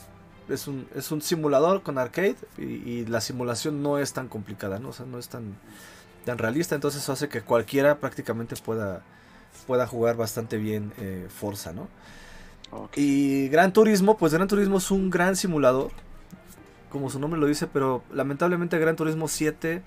es 0.50 0.68
un, 0.68 0.88
es 0.96 1.12
un 1.12 1.22
simulador 1.22 1.82
con 1.82 1.98
arcade 1.98 2.38
y, 2.58 3.06
la 3.06 3.22
simulación 3.22 3.82
no 3.82 3.98
es 3.98 4.13
tan 4.13 4.27
complicada, 4.27 4.80
¿no? 4.80 4.89
O 4.89 4.94
sea, 4.94 5.06
no 5.06 5.20
es 5.20 5.30
tan, 5.30 5.56
tan 6.28 6.38
realista. 6.38 6.76
Entonces, 6.76 7.02
eso 7.02 7.14
hace 7.14 7.30
que 7.30 7.42
cualquiera 7.42 7.98
prácticamente 7.98 8.56
pueda, 8.58 9.02
pueda 9.66 9.88
jugar 9.88 10.16
bastante 10.16 10.58
bien 10.58 10.94
eh, 11.00 11.28
Forza, 11.30 11.74
¿no? 11.74 11.88
Y 12.96 13.48
Gran 13.48 13.72
Turismo, 13.72 14.18
pues 14.18 14.34
Gran 14.34 14.48
Turismo 14.48 14.78
es 14.78 14.92
un 14.92 15.10
gran 15.10 15.38
simulador 15.38 15.92
como 16.90 17.10
su 17.10 17.20
nombre 17.20 17.40
lo 17.40 17.48
dice, 17.48 17.68
pero 17.68 18.04
lamentablemente 18.12 18.78
Gran 18.80 18.96
Turismo 18.96 19.28
7 19.28 19.82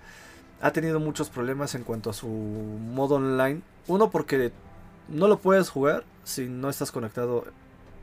ha 0.61 0.71
tenido 0.73 1.01
muchos 1.01 1.31
problemas 1.31 1.75
en 1.75 1.85
cuanto 1.85 2.11
a 2.11 2.13
su 2.13 2.29
modo 2.29 3.17
online. 3.17 3.63
Uno 3.87 4.11
porque 4.11 4.53
no 5.09 5.27
lo 5.27 5.39
puedes 5.39 5.71
jugar 5.71 6.05
si 6.25 6.47
no 6.47 6.69
estás 6.69 6.93
conectado. 6.93 7.45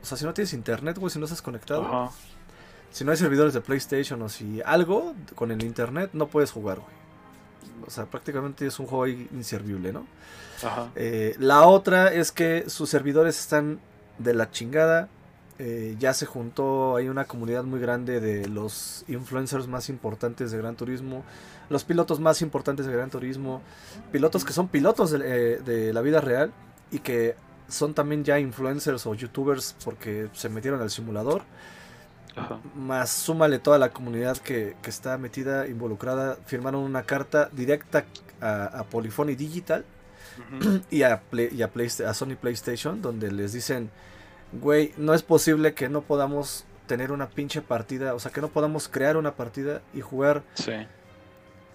O 0.02 0.04
sea, 0.04 0.18
si 0.18 0.24
no 0.24 0.34
tienes 0.34 0.52
internet, 0.52 0.98
güey, 0.98 1.10
si 1.10 1.18
no 1.18 1.24
estás 1.24 1.42
conectado. 1.42 2.10
Si 2.90 3.04
no 3.04 3.12
hay 3.12 3.16
servidores 3.16 3.54
de 3.54 3.60
PlayStation 3.60 4.20
o 4.22 4.28
si 4.28 4.60
algo 4.64 5.14
con 5.34 5.50
el 5.50 5.62
internet, 5.62 6.10
no 6.12 6.26
puedes 6.28 6.50
jugar, 6.50 6.80
güey. 6.80 6.97
O 7.86 7.90
sea, 7.90 8.06
prácticamente 8.06 8.66
es 8.66 8.78
un 8.78 8.86
juego 8.86 9.06
inservible, 9.06 9.92
¿no? 9.92 10.06
Ajá. 10.62 10.90
Eh, 10.96 11.34
la 11.38 11.66
otra 11.66 12.12
es 12.12 12.32
que 12.32 12.68
sus 12.68 12.90
servidores 12.90 13.38
están 13.38 13.80
de 14.18 14.34
la 14.34 14.50
chingada. 14.50 15.08
Eh, 15.60 15.96
ya 15.98 16.14
se 16.14 16.24
juntó, 16.24 16.94
hay 16.94 17.08
una 17.08 17.24
comunidad 17.24 17.64
muy 17.64 17.80
grande 17.80 18.20
de 18.20 18.46
los 18.46 19.04
influencers 19.08 19.66
más 19.66 19.88
importantes 19.88 20.52
de 20.52 20.58
Gran 20.58 20.76
Turismo, 20.76 21.24
los 21.68 21.82
pilotos 21.82 22.20
más 22.20 22.42
importantes 22.42 22.86
de 22.86 22.92
Gran 22.92 23.10
Turismo, 23.10 23.60
pilotos 24.12 24.44
que 24.44 24.52
son 24.52 24.68
pilotos 24.68 25.10
de, 25.10 25.58
eh, 25.66 25.92
la 25.92 26.00
vida 26.00 26.20
real 26.20 26.52
y 26.92 27.00
que 27.00 27.34
son 27.68 27.92
también 27.92 28.22
ya 28.22 28.38
influencers 28.38 29.04
o 29.06 29.14
youtubers 29.14 29.74
porque 29.84 30.28
se 30.32 30.48
metieron 30.48 30.80
al 30.80 30.90
simulador. 30.90 31.42
Más 32.74 33.10
súmale 33.10 33.58
toda 33.58 33.78
la 33.78 33.90
comunidad 33.90 34.36
que, 34.38 34.76
está 34.84 35.18
metida, 35.18 35.66
involucrada, 35.66 36.36
firmaron 36.46 36.82
una 36.82 37.02
carta 37.02 37.48
directa 37.52 38.04
a, 38.40 38.84
Polyphony 38.90 39.34
Digital 39.34 39.84
y, 40.90 41.02
a, 41.02 41.22
y 41.32 41.62
a 41.62 42.14
Sony 42.14 42.36
PlayStation 42.40 43.02
donde 43.02 43.32
les 43.32 43.52
dicen 43.52 43.90
güey, 44.52 44.92
no 44.96 45.14
es 45.14 45.22
posible 45.22 45.74
que 45.74 45.88
no 45.88 46.02
podamos 46.02 46.64
tener 46.86 47.12
una 47.12 47.28
pinche 47.28 47.60
partida, 47.60 48.14
o 48.14 48.18
sea, 48.18 48.32
que 48.32 48.40
no 48.40 48.48
podamos 48.48 48.88
crear 48.88 49.16
una 49.16 49.34
partida 49.34 49.82
y 49.92 50.00
jugar 50.00 50.42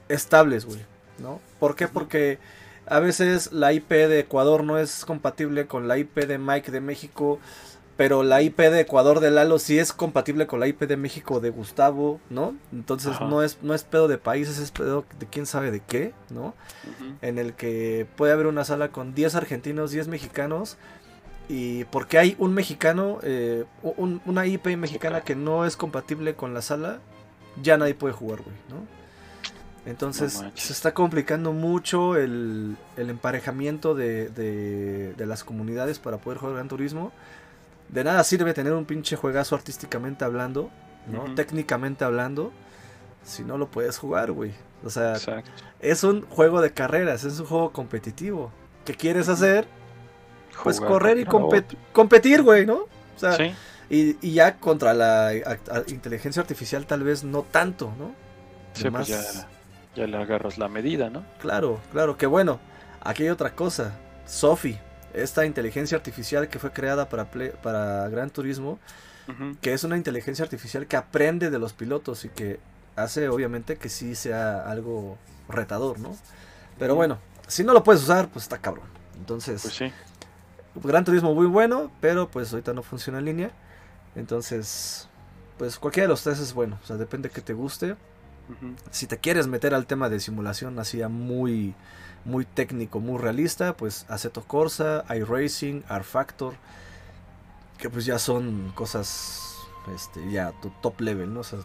estables, 0.10 0.66
güey, 0.66 0.82
¿no? 1.20 1.40
¿Por 1.60 1.76
qué? 1.76 1.88
Porque 1.88 2.40
a 2.88 3.00
veces 3.00 3.52
la 3.52 3.74
IP 3.74 3.90
de 3.90 4.20
Ecuador 4.20 4.64
no 4.64 4.78
es 4.78 5.06
compatible 5.06 5.68
con 5.68 5.88
la 5.88 5.98
IP 5.98 6.26
de 6.26 6.38
Mike 6.38 6.72
de 6.72 6.82
México, 6.82 7.40
pero 7.96 8.24
la 8.24 8.42
IP 8.42 8.58
de 8.58 8.80
Ecuador 8.80 9.20
de 9.20 9.30
Lalo 9.30 9.60
sí 9.60 9.78
es 9.78 9.94
compatible 9.94 10.48
con 10.48 10.60
la 10.60 10.68
IP 10.68 10.82
de 10.82 10.98
México 10.98 11.40
de 11.40 11.52
Gustavo, 11.52 12.20
¿no? 12.30 12.56
Entonces 12.72 13.20
no 13.22 13.44
es, 13.44 13.60
no 13.62 13.74
es 13.74 13.84
pedo 13.84 14.08
de 14.08 14.18
países, 14.18 14.58
es 14.58 14.72
pedo 14.72 15.06
de 15.20 15.28
quién 15.28 15.46
sabe 15.46 15.70
de 15.70 15.80
qué, 15.80 16.14
¿no? 16.30 16.56
En 17.22 17.38
el 17.38 17.54
que 17.54 18.08
puede 18.16 18.34
haber 18.34 18.48
una 18.48 18.66
sala 18.66 18.90
con 18.90 19.14
10 19.14 19.36
argentinos, 19.36 19.92
10 19.92 20.08
mexicanos, 20.08 20.78
y 21.48 21.84
porque 21.86 22.18
hay 22.18 22.36
un 22.40 22.54
mexicano, 22.54 23.20
eh, 23.22 23.66
una 24.26 24.48
IP 24.48 24.68
mexicana 24.78 25.22
que 25.22 25.36
no 25.36 25.66
es 25.66 25.78
compatible 25.78 26.34
con 26.34 26.54
la 26.54 26.62
sala, 26.62 27.00
ya 27.62 27.78
nadie 27.78 27.94
puede 27.94 28.14
jugar, 28.14 28.42
güey, 28.42 28.56
¿no? 28.70 29.04
Entonces 29.86 30.42
se 30.54 30.74
está 30.74 30.94
complicando 30.94 31.52
mucho 31.52 32.16
el, 32.16 32.78
emparejamiento 32.96 33.94
de, 33.94 34.30
de, 34.30 35.26
las 35.26 35.44
comunidades 35.44 36.00
para 36.00 36.18
poder 36.18 36.40
jugar 36.40 36.56
Gran 36.56 36.70
Turismo. 36.70 37.12
De 37.94 38.04
nada 38.04 38.24
sirve 38.24 38.56
tener 38.56 38.74
un 38.74 38.86
pinche 38.86 39.16
juegazo 39.16 39.54
artísticamente 39.54 40.26
hablando, 40.26 40.72
¿no? 41.06 41.36
Técnicamente 41.36 42.04
hablando, 42.04 42.52
si 43.24 43.44
no 43.44 43.60
lo 43.60 43.70
puedes 43.70 44.00
jugar, 44.00 44.32
güey. 44.32 44.52
O 44.84 44.90
sea, 44.90 45.14
es 45.80 46.04
un 46.04 46.24
juego 46.24 46.60
de 46.60 46.72
carreras, 46.72 47.24
es 47.24 47.40
un 47.40 47.46
juego 47.46 47.72
competitivo. 47.72 48.52
¿Qué 48.84 48.96
quieres 48.96 49.30
hacer? 49.30 49.68
pues 50.64 50.80
correr 50.80 51.20
y 51.20 51.26
competir, 51.26 52.42
güey, 52.42 52.66
¿no? 52.66 52.88
O 53.16 53.20
sea, 53.20 53.38
y, 53.90 54.18
y, 54.22 54.34
ya 54.34 54.58
contra 54.58 54.96
la 54.96 55.32
inteligencia 55.88 56.42
artificial 56.42 56.88
tal 56.88 57.04
vez 57.04 57.24
no 57.24 57.44
tanto, 57.44 57.94
¿no? 58.00 58.16
Sí, 58.74 58.90
pues 58.90 59.08
ya, 59.08 59.22
ya, 59.96 60.08
le 60.08 60.18
agarras 60.18 60.58
la 60.58 60.68
medida, 60.68 61.12
¿no? 61.12 61.24
Claro, 61.40 61.80
claro, 61.92 62.18
que 62.18 62.26
bueno. 62.26 62.60
Aquí 63.06 63.24
hay 63.24 63.30
otra 63.30 63.54
cosa. 63.54 63.94
Sophie, 64.26 64.80
esta 65.14 65.46
inteligencia 65.46 65.98
artificial 65.98 66.50
que 66.50 66.60
fue 66.60 66.72
creada 66.72 67.10
para, 67.10 67.30
para 67.62 68.10
Gran 68.10 68.30
Turismo, 68.30 68.80
que 69.62 69.74
es 69.74 69.84
una 69.84 69.96
inteligencia 69.96 70.44
artificial 70.44 70.86
que 70.86 70.98
aprende 70.98 71.50
de 71.50 71.60
los 71.60 71.74
pilotos 71.74 72.26
y 72.26 72.30
que 72.30 72.60
hace 72.96 73.30
obviamente 73.30 73.78
que 73.78 73.90
sí 73.90 74.16
sea 74.16 74.70
algo 74.70 75.18
retador, 75.48 76.00
¿no? 76.00 76.16
Pero 76.78 76.96
bueno, 76.96 77.20
si 77.48 77.64
no 77.64 77.74
lo 77.74 77.84
puedes 77.84 78.04
usar, 78.04 78.28
pues 78.30 78.44
está 78.44 78.58
cabrón. 78.58 78.88
Entonces, 79.18 79.62
pues 79.62 79.74
sí. 79.76 79.92
Gran 80.76 81.06
Turismo 81.06 81.34
muy 81.34 81.46
bueno, 81.46 81.92
pero 82.02 82.30
pues 82.30 82.52
ahorita 82.52 82.74
no 82.74 82.84
funciona 82.84 83.20
en 83.20 83.26
línea. 83.26 83.52
Entonces, 84.16 85.08
pues 85.58 85.78
cualquiera 85.78 86.06
de 86.06 86.10
los 86.10 86.24
tres 86.24 86.40
es 86.40 86.54
bueno. 86.54 86.80
O 86.84 86.86
sea, 86.86 86.98
depende 86.98 87.30
que 87.30 87.42
te 87.42 87.54
guste. 87.54 87.96
Si 88.92 89.08
te 89.08 89.18
quieres 89.18 89.48
meter 89.48 89.74
al 89.74 89.86
tema 89.86 90.10
de 90.10 90.20
simulación 90.20 90.78
así 90.78 91.02
muy, 91.04 91.74
muy 92.26 92.46
técnico, 92.46 93.00
muy 93.00 93.20
realista, 93.20 93.76
pues 93.76 94.06
Aceto 94.10 94.44
Corsa, 94.44 95.04
iRacing, 95.10 95.84
R 95.90 96.04
Factor, 96.04 96.54
que 97.78 97.90
pues 97.90 98.06
ya 98.06 98.20
son 98.20 98.72
cosas 98.76 99.56
este, 99.94 100.32
ya 100.32 100.54
top 100.82 101.02
level, 101.02 101.34
¿no? 101.34 101.42
O 101.42 101.44
sea, 101.44 101.60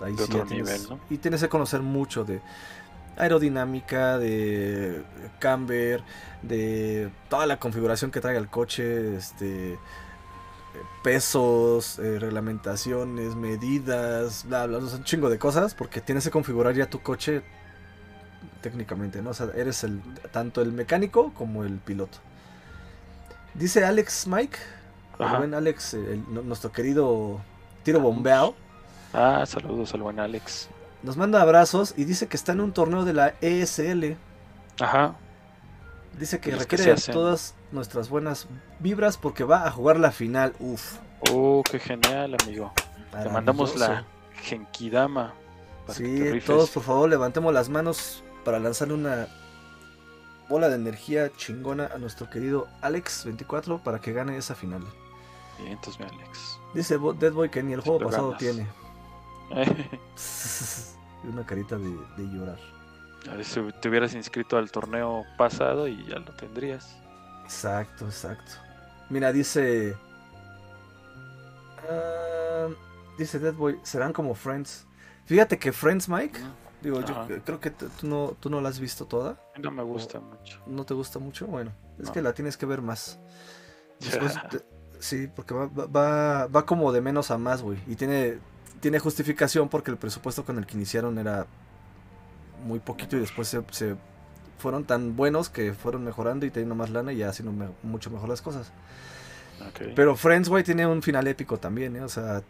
ahí 0.00 0.16
sí 0.16 0.26
tienes, 0.48 0.88
Y 1.10 1.18
tienes 1.18 1.40
que 1.42 1.48
conocer 1.48 1.82
mucho 1.82 2.24
de 2.24 2.40
aerodinámica, 3.16 4.18
de 4.18 5.02
camber, 5.40 6.02
de 6.42 7.10
toda 7.28 7.46
la 7.46 7.58
configuración 7.58 8.10
que 8.10 8.20
traiga 8.20 8.38
el 8.38 8.48
coche, 8.48 9.16
este 9.16 9.78
pesos, 11.02 11.98
eh, 11.98 12.18
reglamentaciones, 12.18 13.34
medidas, 13.34 14.44
bla, 14.46 14.66
bla, 14.66 14.78
un 14.78 15.04
chingo 15.04 15.28
de 15.28 15.38
cosas, 15.38 15.74
porque 15.74 16.00
tienes 16.00 16.24
que 16.24 16.30
configurar 16.30 16.74
ya 16.74 16.88
tu 16.88 17.00
coche 17.00 17.42
técnicamente, 18.68 19.22
¿no? 19.22 19.30
O 19.30 19.34
sea, 19.34 19.48
eres 19.54 19.82
el, 19.82 20.02
tanto 20.30 20.60
el 20.60 20.72
mecánico 20.72 21.32
como 21.32 21.64
el 21.64 21.78
piloto. 21.78 22.18
Dice 23.54 23.82
Alex 23.84 24.26
Mike, 24.26 24.58
el 25.18 25.36
buen 25.38 25.54
Alex, 25.54 25.96
nuestro 26.44 26.70
querido 26.70 27.40
tiro 27.82 28.00
bombeado. 28.00 28.54
Ah, 29.14 29.44
saludos 29.46 29.94
al 29.94 30.02
buen 30.02 30.20
Alex. 30.20 30.68
Nos 31.02 31.16
manda 31.16 31.40
abrazos 31.40 31.94
y 31.96 32.04
dice 32.04 32.26
que 32.26 32.36
está 32.36 32.52
en 32.52 32.60
un 32.60 32.72
torneo 32.72 33.06
de 33.06 33.14
la 33.14 33.34
ESL. 33.40 34.16
Ajá. 34.80 35.14
Dice 36.18 36.40
que 36.40 36.54
requiere 36.54 36.94
todas 37.10 37.54
nuestras 37.72 38.10
buenas 38.10 38.48
vibras 38.80 39.16
porque 39.16 39.44
va 39.44 39.66
a 39.66 39.70
jugar 39.70 39.98
la 39.98 40.10
final. 40.10 40.52
Uf. 40.58 40.98
Oh, 41.32 41.62
qué 41.70 41.78
genial, 41.78 42.36
amigo. 42.42 42.72
Te 43.22 43.28
mandamos 43.30 43.76
la 43.76 44.04
Genkidama. 44.42 45.32
Sí, 45.88 46.40
todos 46.44 46.68
por 46.68 46.82
favor 46.82 47.08
levantemos 47.08 47.54
las 47.54 47.70
manos 47.70 48.22
para 48.44 48.58
lanzarle 48.58 48.94
una 48.94 49.28
bola 50.48 50.68
de 50.68 50.76
energía 50.76 51.30
chingona 51.36 51.90
a 51.94 51.98
nuestro 51.98 52.30
querido 52.30 52.68
Alex24 52.82 53.82
para 53.82 54.00
que 54.00 54.12
gane 54.12 54.36
esa 54.36 54.54
final. 54.54 54.82
Bien, 55.58 55.72
entonces, 55.72 56.00
Alex. 56.00 56.58
Dice 56.74 56.98
Deadboy 56.98 57.50
que 57.50 57.62
ni 57.62 57.72
el 57.72 57.80
juego 57.80 58.06
pasado 58.06 58.36
tiene. 58.36 58.66
una 61.24 61.44
carita 61.44 61.76
de, 61.76 61.90
llorar. 62.18 62.58
A 63.30 63.34
ver 63.34 63.44
si 63.44 63.60
te 63.80 63.88
hubieras 63.88 64.14
inscrito 64.14 64.56
al 64.56 64.70
torneo 64.70 65.24
pasado 65.36 65.88
y 65.88 66.04
ya 66.06 66.18
lo 66.18 66.32
tendrías. 66.34 66.96
Exacto, 67.44 68.06
exacto. 68.06 68.52
Mira, 69.10 69.32
dice. 69.32 69.96
Uh, 71.88 72.74
dice 73.18 73.38
Deadboy, 73.38 73.78
serán 73.82 74.12
como 74.12 74.34
Friends. 74.34 74.86
Fíjate 75.24 75.58
que 75.58 75.72
Friends, 75.72 76.08
Mike. 76.08 76.40
Digo, 76.82 77.00
yo 77.00 77.26
creo 77.44 77.60
que 77.60 77.70
tú 77.70 77.88
no, 78.06 78.36
tú 78.38 78.50
no 78.50 78.60
la 78.60 78.68
has 78.68 78.78
visto 78.78 79.06
toda. 79.06 79.40
No 79.60 79.70
me 79.70 79.82
gusta 79.82 80.20
mucho. 80.20 80.60
¿No 80.66 80.84
te 80.84 80.94
gusta 80.94 81.18
mucho? 81.18 81.46
Bueno, 81.46 81.72
es 81.98 82.10
que 82.10 82.22
la 82.22 82.32
tienes 82.32 82.56
que 82.56 82.66
ver 82.66 82.82
más. 82.82 83.18
sí, 85.00 85.28
porque 85.34 85.54
va, 85.54 85.66
va, 85.66 86.46
va, 86.46 86.66
como 86.66 86.92
de 86.92 87.00
menos 87.00 87.32
a 87.32 87.38
más, 87.38 87.62
güey. 87.62 87.78
Y 87.88 87.96
tiene, 87.96 88.38
tiene 88.80 89.00
justificación 89.00 89.68
porque 89.68 89.90
el 89.90 89.96
presupuesto 89.96 90.44
con 90.44 90.58
el 90.58 90.66
que 90.66 90.76
iniciaron 90.76 91.18
era 91.18 91.46
muy 92.64 92.78
poquito 92.78 93.16
y 93.16 93.20
después 93.20 93.48
se, 93.48 93.96
fueron 94.58 94.84
tan 94.84 95.16
buenos 95.16 95.48
que 95.48 95.72
fueron 95.74 96.04
mejorando 96.04 96.46
y 96.46 96.50
teniendo 96.50 96.74
más 96.74 96.90
lana 96.90 97.12
y 97.12 97.18
ya 97.18 97.28
haciendo 97.28 97.72
mucho 97.82 98.10
mejor 98.10 98.28
las 98.28 98.42
cosas. 98.42 98.70
Pero 99.96 100.14
Friends, 100.14 100.48
güey, 100.48 100.62
tiene 100.62 100.86
un 100.86 101.02
final 101.02 101.26
épico 101.26 101.58
también, 101.58 101.96
¿eh? 101.96 102.02
O 102.02 102.08
sea, 102.08 102.42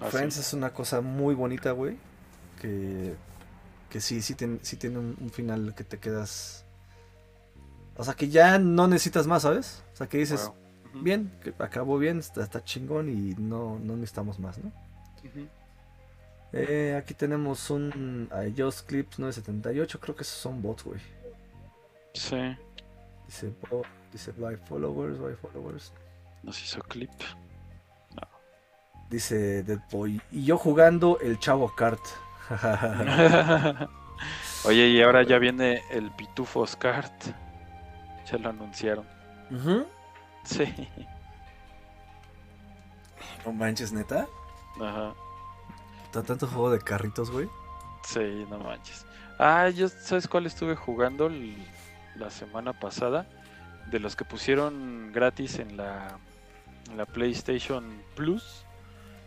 ah, 0.00 0.06
Friends 0.06 0.38
es 0.38 0.54
una 0.54 0.70
cosa 0.70 1.02
muy 1.02 1.34
bonita, 1.34 1.72
güey. 1.72 1.98
Que, 2.62 3.14
que 3.90 4.00
sí, 4.00 4.22
sí, 4.22 4.34
sí 4.62 4.76
tiene 4.76 4.98
un, 4.98 5.30
final 5.30 5.74
que 5.74 5.84
te 5.84 5.98
quedas... 5.98 6.64
O 7.96 8.04
sea, 8.04 8.14
que 8.14 8.28
ya 8.28 8.58
no 8.58 8.88
necesitas 8.88 9.26
más, 9.26 9.42
¿sabes? 9.42 9.82
O 9.92 9.96
sea, 9.96 10.08
que 10.08 10.16
dices, 10.16 10.50
bien, 10.94 11.30
que 11.42 11.52
acabó 11.58 11.98
bien, 11.98 12.20
está, 12.20 12.42
está 12.42 12.64
chingón 12.64 13.10
y 13.10 13.34
no, 13.34 13.78
no 13.78 13.96
necesitamos 13.96 14.38
más, 14.38 14.58
¿no? 14.58 14.72
Eh, 16.52 16.94
aquí 16.98 17.14
tenemos 17.14 17.70
un 17.70 18.28
Just 18.56 18.86
Clips 18.86 19.18
978. 19.18 20.00
Creo 20.00 20.16
que 20.16 20.22
esos 20.22 20.38
son 20.38 20.62
bots, 20.62 20.84
güey. 20.84 21.00
Sí. 22.14 22.56
Dice, 23.26 23.52
dice 24.12 24.32
by 24.32 24.56
followers, 24.56 25.18
by 25.18 25.34
followers. 25.34 25.92
Nos 26.42 26.62
hizo 26.62 26.80
clip. 26.82 27.10
No. 28.14 28.28
Dice 29.08 29.62
Deadboy. 29.62 30.20
Y 30.30 30.44
yo 30.44 30.58
jugando 30.58 31.18
el 31.20 31.38
Chavo 31.38 31.74
Kart. 31.74 32.00
Oye, 34.64 34.88
y 34.88 35.02
ahora 35.02 35.22
ya 35.22 35.38
viene 35.38 35.82
el 35.90 36.10
Pitufos 36.12 36.76
Kart. 36.76 37.12
Ya 38.30 38.38
lo 38.38 38.50
anunciaron. 38.50 39.06
Sí. 40.44 40.72
No 43.44 43.52
manches, 43.52 43.92
neta. 43.92 44.26
Ajá. 44.80 45.14
Tanto 46.12 46.46
juego 46.46 46.70
de 46.70 46.78
carritos, 46.78 47.30
güey. 47.30 47.48
Sí, 48.04 48.46
no 48.48 48.58
manches. 48.58 49.06
Ah, 49.38 49.68
yo, 49.70 49.88
¿sabes 49.88 50.28
cuál 50.28 50.46
estuve 50.46 50.76
jugando 50.76 51.30
la 52.16 52.30
semana 52.30 52.72
pasada? 52.72 53.26
De 53.90 53.98
los 53.98 54.14
que 54.14 54.24
pusieron 54.24 55.10
gratis 55.12 55.58
en 55.58 55.76
la, 55.76 56.18
en 56.90 56.96
la 56.96 57.06
PlayStation 57.06 58.02
Plus. 58.14 58.64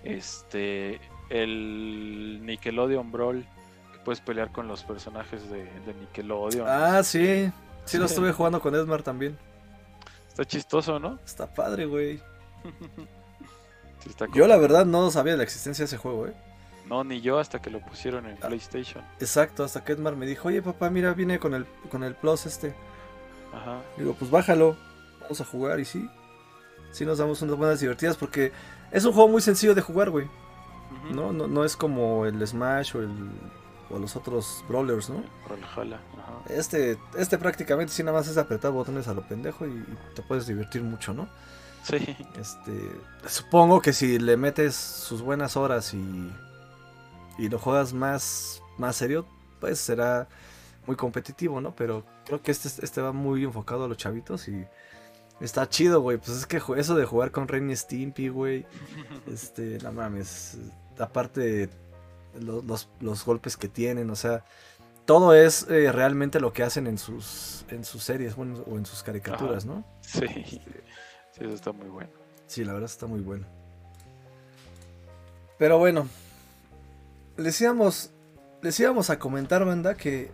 Este, 0.03 1.01
el 1.29 2.41
Nickelodeon 2.43 3.11
Brawl. 3.11 3.45
Que 3.93 3.99
puedes 4.03 4.21
pelear 4.21 4.51
con 4.51 4.67
los 4.67 4.83
personajes 4.83 5.49
de, 5.49 5.67
Nickelodeon. 5.99 6.67
Ah, 6.67 7.03
sí. 7.03 7.51
Sí, 7.85 7.97
lo 7.97 8.05
estuve 8.05 8.31
jugando 8.31 8.59
con 8.59 8.73
Edmar 8.73 9.03
también. 9.03 9.37
Está 10.27 10.43
chistoso, 10.45 10.99
¿no? 10.99 11.19
Está 11.25 11.53
padre, 11.53 11.85
güey. 11.85 12.19
yo 14.33 14.47
la 14.47 14.57
verdad 14.57 14.85
no 14.85 15.09
sabía 15.11 15.37
la 15.37 15.43
existencia 15.43 15.83
de 15.83 15.87
ese 15.87 15.97
juego, 15.97 16.27
¿eh? 16.27 16.33
No, 16.87 17.03
ni 17.03 17.21
yo 17.21 17.39
hasta 17.39 17.61
que 17.61 17.69
lo 17.69 17.79
pusieron 17.79 18.27
en 18.27 18.37
ah, 18.41 18.47
PlayStation. 18.47 19.03
Exacto, 19.19 19.63
hasta 19.63 19.83
que 19.83 19.93
Edmar 19.93 20.15
me 20.15 20.25
dijo, 20.25 20.47
oye 20.47 20.61
papá, 20.61 20.89
mira, 20.89 21.13
viene 21.13 21.39
con 21.39 21.53
el, 21.53 21.65
con 21.89 22.03
el 22.03 22.15
Plus 22.15 22.45
este. 22.45 22.75
Ajá. 23.53 23.81
Digo, 23.97 24.13
pues 24.13 24.29
bájalo, 24.29 24.77
vamos 25.21 25.41
a 25.41 25.45
jugar 25.45 25.79
y 25.79 25.85
sí. 25.85 26.07
Sí 26.91 27.05
nos 27.05 27.17
damos 27.17 27.41
unas 27.41 27.57
buenas 27.57 27.79
divertidas 27.79 28.17
porque 28.17 28.51
es 28.91 29.03
un 29.05 29.13
juego 29.13 29.29
muy 29.29 29.41
sencillo 29.41 29.73
de 29.73 29.81
jugar, 29.81 30.09
güey. 30.09 30.27
¿No? 31.11 31.31
¿No? 31.31 31.47
No 31.47 31.63
es 31.63 31.75
como 31.75 32.25
el 32.25 32.45
Smash 32.45 32.95
o 32.95 33.01
el 33.01 33.31
o 33.91 33.99
los 33.99 34.15
otros 34.15 34.65
brawlers, 34.67 35.09
¿no? 35.09 35.23
Ajá. 36.17 36.41
Este, 36.49 36.97
este 37.15 37.37
prácticamente 37.37 37.93
sí 37.93 38.01
nada 38.01 38.17
más 38.17 38.27
es 38.27 38.37
apretar 38.37 38.71
botones 38.71 39.07
a 39.07 39.13
lo 39.13 39.21
pendejo 39.21 39.67
y 39.67 39.85
te 40.15 40.23
puedes 40.23 40.47
divertir 40.47 40.81
mucho, 40.81 41.13
¿no? 41.13 41.29
Sí. 41.83 41.97
Este, 42.39 42.91
supongo 43.27 43.79
que 43.79 43.93
si 43.93 44.17
le 44.17 44.37
metes 44.37 44.75
sus 44.75 45.21
buenas 45.21 45.55
horas 45.55 45.93
y 45.93 46.31
y 47.37 47.49
lo 47.49 47.59
juegas 47.59 47.93
más, 47.93 48.61
más 48.77 48.95
serio, 48.95 49.25
pues 49.59 49.79
será 49.79 50.27
muy 50.87 50.95
competitivo, 50.95 51.61
¿no? 51.61 51.75
Pero 51.75 52.03
creo 52.25 52.41
que 52.41 52.51
este, 52.51 52.69
este 52.83 53.01
va 53.01 53.11
muy 53.11 53.43
enfocado 53.43 53.85
a 53.85 53.87
los 53.87 53.97
chavitos 53.97 54.47
y 54.47 54.65
está 55.39 55.67
chido, 55.69 56.01
güey. 56.01 56.17
Pues 56.17 56.29
es 56.37 56.45
que 56.45 56.61
eso 56.77 56.95
de 56.95 57.05
jugar 57.05 57.31
con 57.31 57.47
Ren 57.47 57.75
Stimpy, 57.75 58.29
güey. 58.29 58.65
Este, 59.27 59.77
no 59.83 59.91
mames. 59.91 60.57
Aparte, 60.99 61.69
los, 62.39 63.25
golpes 63.25 63.57
que 63.57 63.67
tienen, 63.67 64.09
o 64.09 64.15
sea, 64.15 64.43
todo 65.05 65.33
es 65.33 65.67
eh, 65.69 65.91
realmente 65.91 66.39
lo 66.39 66.53
que 66.53 66.63
hacen 66.63 66.87
en 66.87 66.97
sus, 66.97 67.65
en 67.69 67.83
sus 67.83 68.03
series 68.03 68.35
bueno, 68.35 68.63
o 68.67 68.77
en 68.77 68.85
sus 68.85 69.03
caricaturas, 69.03 69.65
¿no? 69.65 69.83
Sí, 70.01 70.27
sí, 70.45 70.61
eso 71.39 71.53
está 71.53 71.71
muy 71.71 71.87
bueno. 71.87 72.09
Sí, 72.47 72.63
la 72.63 72.73
verdad 72.73 72.89
está 72.89 73.07
muy 73.07 73.21
bueno. 73.21 73.45
Pero 75.57 75.77
bueno, 75.77 76.07
les 77.37 77.59
íbamos, 77.61 78.11
les 78.61 78.79
íbamos 78.79 79.09
a 79.09 79.19
comentar, 79.19 79.65
banda, 79.65 79.95
que 79.95 80.29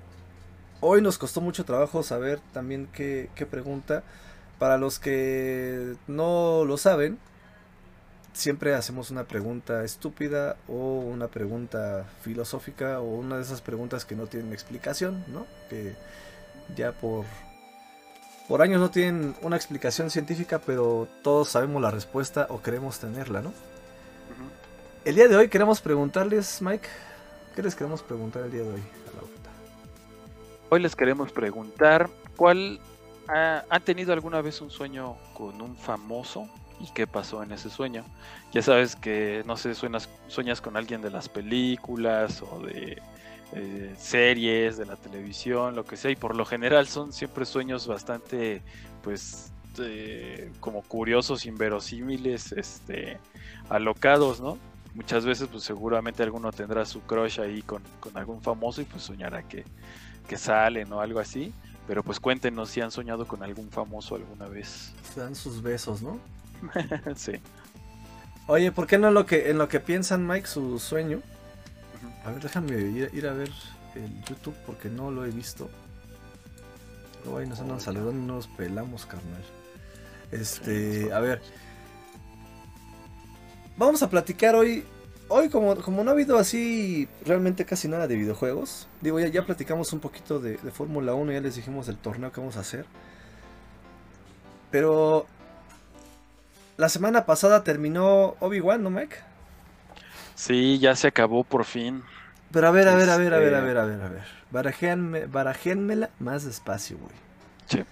hoy 0.79 1.01
nos 1.01 1.17
costó 1.17 1.41
mucho 1.41 1.63
trabajo 1.63 2.01
saber 2.03 2.39
también 2.53 2.87
qué, 2.91 3.29
qué 3.35 3.45
pregunta. 3.45 4.03
Para 4.61 4.77
los 4.77 4.99
que 4.99 5.95
no 6.05 6.65
lo 6.65 6.77
saben, 6.77 7.17
siempre 8.31 8.75
hacemos 8.75 9.09
una 9.09 9.23
pregunta 9.23 9.83
estúpida 9.83 10.55
o 10.67 10.99
una 10.99 11.29
pregunta 11.29 12.05
filosófica 12.21 12.99
o 12.99 13.05
una 13.05 13.37
de 13.37 13.41
esas 13.41 13.59
preguntas 13.59 14.05
que 14.05 14.15
no 14.15 14.27
tienen 14.27 14.53
explicación, 14.53 15.25
¿no? 15.29 15.47
Que 15.67 15.95
ya 16.75 16.91
por, 16.91 17.25
por 18.47 18.61
años 18.61 18.79
no 18.79 18.91
tienen 18.91 19.33
una 19.41 19.55
explicación 19.55 20.11
científica, 20.11 20.61
pero 20.63 21.07
todos 21.23 21.49
sabemos 21.49 21.81
la 21.81 21.89
respuesta 21.89 22.45
o 22.51 22.61
queremos 22.61 22.99
tenerla, 22.99 23.41
¿no? 23.41 23.53
El 25.05 25.15
día 25.15 25.27
de 25.27 25.37
hoy 25.37 25.47
queremos 25.47 25.81
preguntarles, 25.81 26.61
Mike, 26.61 26.87
¿qué 27.55 27.63
les 27.63 27.73
queremos 27.73 28.03
preguntar 28.03 28.43
el 28.43 28.51
día 28.51 28.61
de 28.61 28.73
hoy 28.73 28.79
a 28.79 29.15
la 29.15 29.23
Hoy 30.69 30.81
les 30.81 30.95
queremos 30.95 31.31
preguntar 31.31 32.11
cuál 32.37 32.79
¿Han 33.33 33.81
tenido 33.83 34.11
alguna 34.11 34.41
vez 34.41 34.59
un 34.61 34.69
sueño 34.69 35.15
con 35.33 35.61
un 35.61 35.77
famoso? 35.77 36.49
¿Y 36.81 36.91
qué 36.93 37.07
pasó 37.07 37.43
en 37.43 37.51
ese 37.51 37.69
sueño? 37.69 38.03
Ya 38.51 38.61
sabes 38.61 38.95
que, 38.95 39.43
no 39.45 39.55
sé, 39.55 39.73
sueñas, 39.73 40.09
sueñas 40.27 40.59
con 40.59 40.75
alguien 40.75 41.01
de 41.01 41.11
las 41.11 41.29
películas 41.29 42.41
o 42.41 42.59
de 42.59 43.01
eh, 43.53 43.95
series, 43.97 44.77
de 44.77 44.85
la 44.85 44.95
televisión, 44.95 45.75
lo 45.75 45.85
que 45.85 45.95
sea, 45.95 46.11
y 46.11 46.15
por 46.15 46.35
lo 46.35 46.45
general 46.45 46.87
son 46.87 47.13
siempre 47.13 47.45
sueños 47.45 47.87
bastante, 47.87 48.63
pues, 49.01 49.53
como 50.59 50.81
curiosos, 50.81 51.45
inverosímiles, 51.45 52.51
este, 52.51 53.17
alocados, 53.69 54.41
¿no? 54.41 54.57
Muchas 54.93 55.25
veces, 55.25 55.47
pues 55.49 55.63
seguramente 55.63 56.21
alguno 56.23 56.51
tendrá 56.51 56.85
su 56.85 57.01
crush 57.01 57.39
ahí 57.39 57.61
con, 57.61 57.81
algún 58.13 58.41
famoso 58.41 58.81
y 58.81 58.85
pues 58.85 59.03
soñará 59.03 59.43
que, 59.43 59.63
que 60.27 60.37
salen 60.37 60.91
o 60.91 60.99
algo 60.99 61.19
así. 61.19 61.53
Pero 61.87 62.03
pues 62.03 62.19
cuéntenos 62.19 62.69
si 62.69 62.81
han 62.81 62.91
soñado 62.91 63.27
con 63.27 63.43
algún 63.43 63.69
famoso 63.69 64.15
alguna 64.15 64.47
vez. 64.47 64.93
Se 65.13 65.19
dan 65.19 65.35
sus 65.35 65.61
besos, 65.61 66.01
¿no? 66.01 66.19
sí. 67.15 67.33
Oye, 68.47 68.71
¿por 68.71 68.87
qué 68.87 68.97
no 68.97 69.11
lo 69.11 69.25
que, 69.25 69.49
en 69.49 69.57
lo 69.57 69.67
que 69.67 69.79
piensan, 69.79 70.27
Mike, 70.27 70.47
su 70.47 70.79
sueño? 70.79 71.21
A 72.25 72.31
ver, 72.31 72.41
déjame 72.41 72.75
ir, 72.77 73.27
a 73.27 73.33
ver 73.33 73.51
el 73.95 74.23
YouTube 74.23 74.55
porque 74.65 74.89
no 74.89 75.11
lo 75.11 75.25
he 75.25 75.31
visto. 75.31 75.69
Luego 77.23 77.39
ahí 77.39 77.47
nos 77.47 77.59
andan 77.59 77.79
saludando 77.79 78.11
y 78.11 78.25
nos 78.25 78.47
pelamos, 78.47 79.05
carnal. 79.05 79.43
Este, 80.31 81.11
a 81.13 81.19
ver. 81.19 81.41
Vamos 83.77 84.03
a 84.03 84.09
platicar 84.09 84.55
hoy 84.55 84.83
hoy 85.31 85.49
como, 85.49 85.75
como 85.77 86.03
no 86.03 86.11
ha 86.11 86.13
habido 86.13 86.37
así 86.37 87.07
realmente 87.25 87.65
casi 87.65 87.87
nada 87.87 88.07
de 88.07 88.15
videojuegos, 88.15 88.87
digo, 89.01 89.19
ya, 89.19 89.27
ya 89.27 89.45
platicamos 89.45 89.93
un 89.93 89.99
poquito 89.99 90.39
de, 90.39 90.57
Fórmula 90.71 91.13
1, 91.13 91.31
ya 91.31 91.41
les 91.41 91.55
dijimos 91.55 91.87
el 91.87 91.97
torneo 91.97 92.31
que 92.31 92.39
vamos 92.39 92.57
a 92.57 92.61
hacer. 92.61 92.85
Pero 94.69 95.25
la 96.77 96.89
semana 96.89 97.25
pasada 97.25 97.63
terminó 97.63 98.35
Obi-Wan, 98.39 98.83
¿no, 98.83 98.89
Mike? 98.89 99.17
Sí, 100.35 100.79
ya 100.79 100.95
se 100.95 101.07
acabó 101.07 101.43
por 101.43 101.65
fin. 101.65 102.03
Pero 102.51 102.67
a 102.67 102.71
ver, 102.71 102.87
a 102.87 102.95
ver, 102.95 103.09
a 103.09 103.17
ver, 103.17 103.33
a 103.33 103.37
ver, 103.37 103.53
a 103.53 103.57
este 103.57 103.67
ver, 103.67 103.77
a 103.77 103.85
ver, 103.85 104.01
a 104.01 104.09
ver. 104.09 105.27
Barajéenmela 105.29 106.09
más 106.19 106.45
despacio, 106.45 106.97
güey. 106.97 107.13
Sí. 107.67 107.83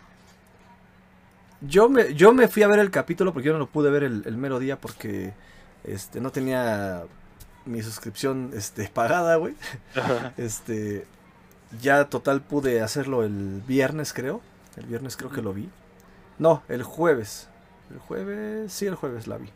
Yo 1.61 1.89
me, 1.89 2.13
yo 2.13 2.33
me 2.33 2.47
fui 2.47 2.63
a 2.63 2.67
ver 2.67 2.79
el 2.79 2.91
capítulo 2.91 3.33
porque 3.33 3.47
yo 3.47 3.53
no 3.53 3.59
lo 3.59 3.67
pude 3.67 3.89
ver 3.89 4.03
el, 4.03 4.23
el 4.25 4.37
mero 4.37 4.59
día 4.59 4.79
porque 4.79 5.33
este, 5.83 6.21
no 6.21 6.31
tenía 6.31 7.03
mi 7.65 7.81
suscripción 7.81 8.51
este, 8.53 8.87
pagada, 8.93 9.35
güey. 9.35 9.55
Este, 10.37 11.05
ya 11.81 12.05
total 12.05 12.41
pude 12.41 12.81
hacerlo 12.81 13.23
el 13.23 13.61
viernes, 13.67 14.13
creo. 14.13 14.41
El 14.75 14.85
viernes 14.85 15.17
creo 15.17 15.29
que 15.29 15.41
lo 15.41 15.53
vi. 15.53 15.69
No, 16.37 16.63
el 16.69 16.83
jueves. 16.83 17.49
El 17.91 17.99
jueves, 17.99 18.71
sí, 18.71 18.85
el 18.85 18.95
jueves 18.95 19.27
la 19.27 19.37
vi. 19.37 19.49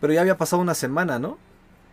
Pero 0.00 0.12
ya 0.12 0.20
había 0.20 0.36
pasado 0.36 0.62
una 0.62 0.74
semana, 0.74 1.18
¿no? 1.18 1.38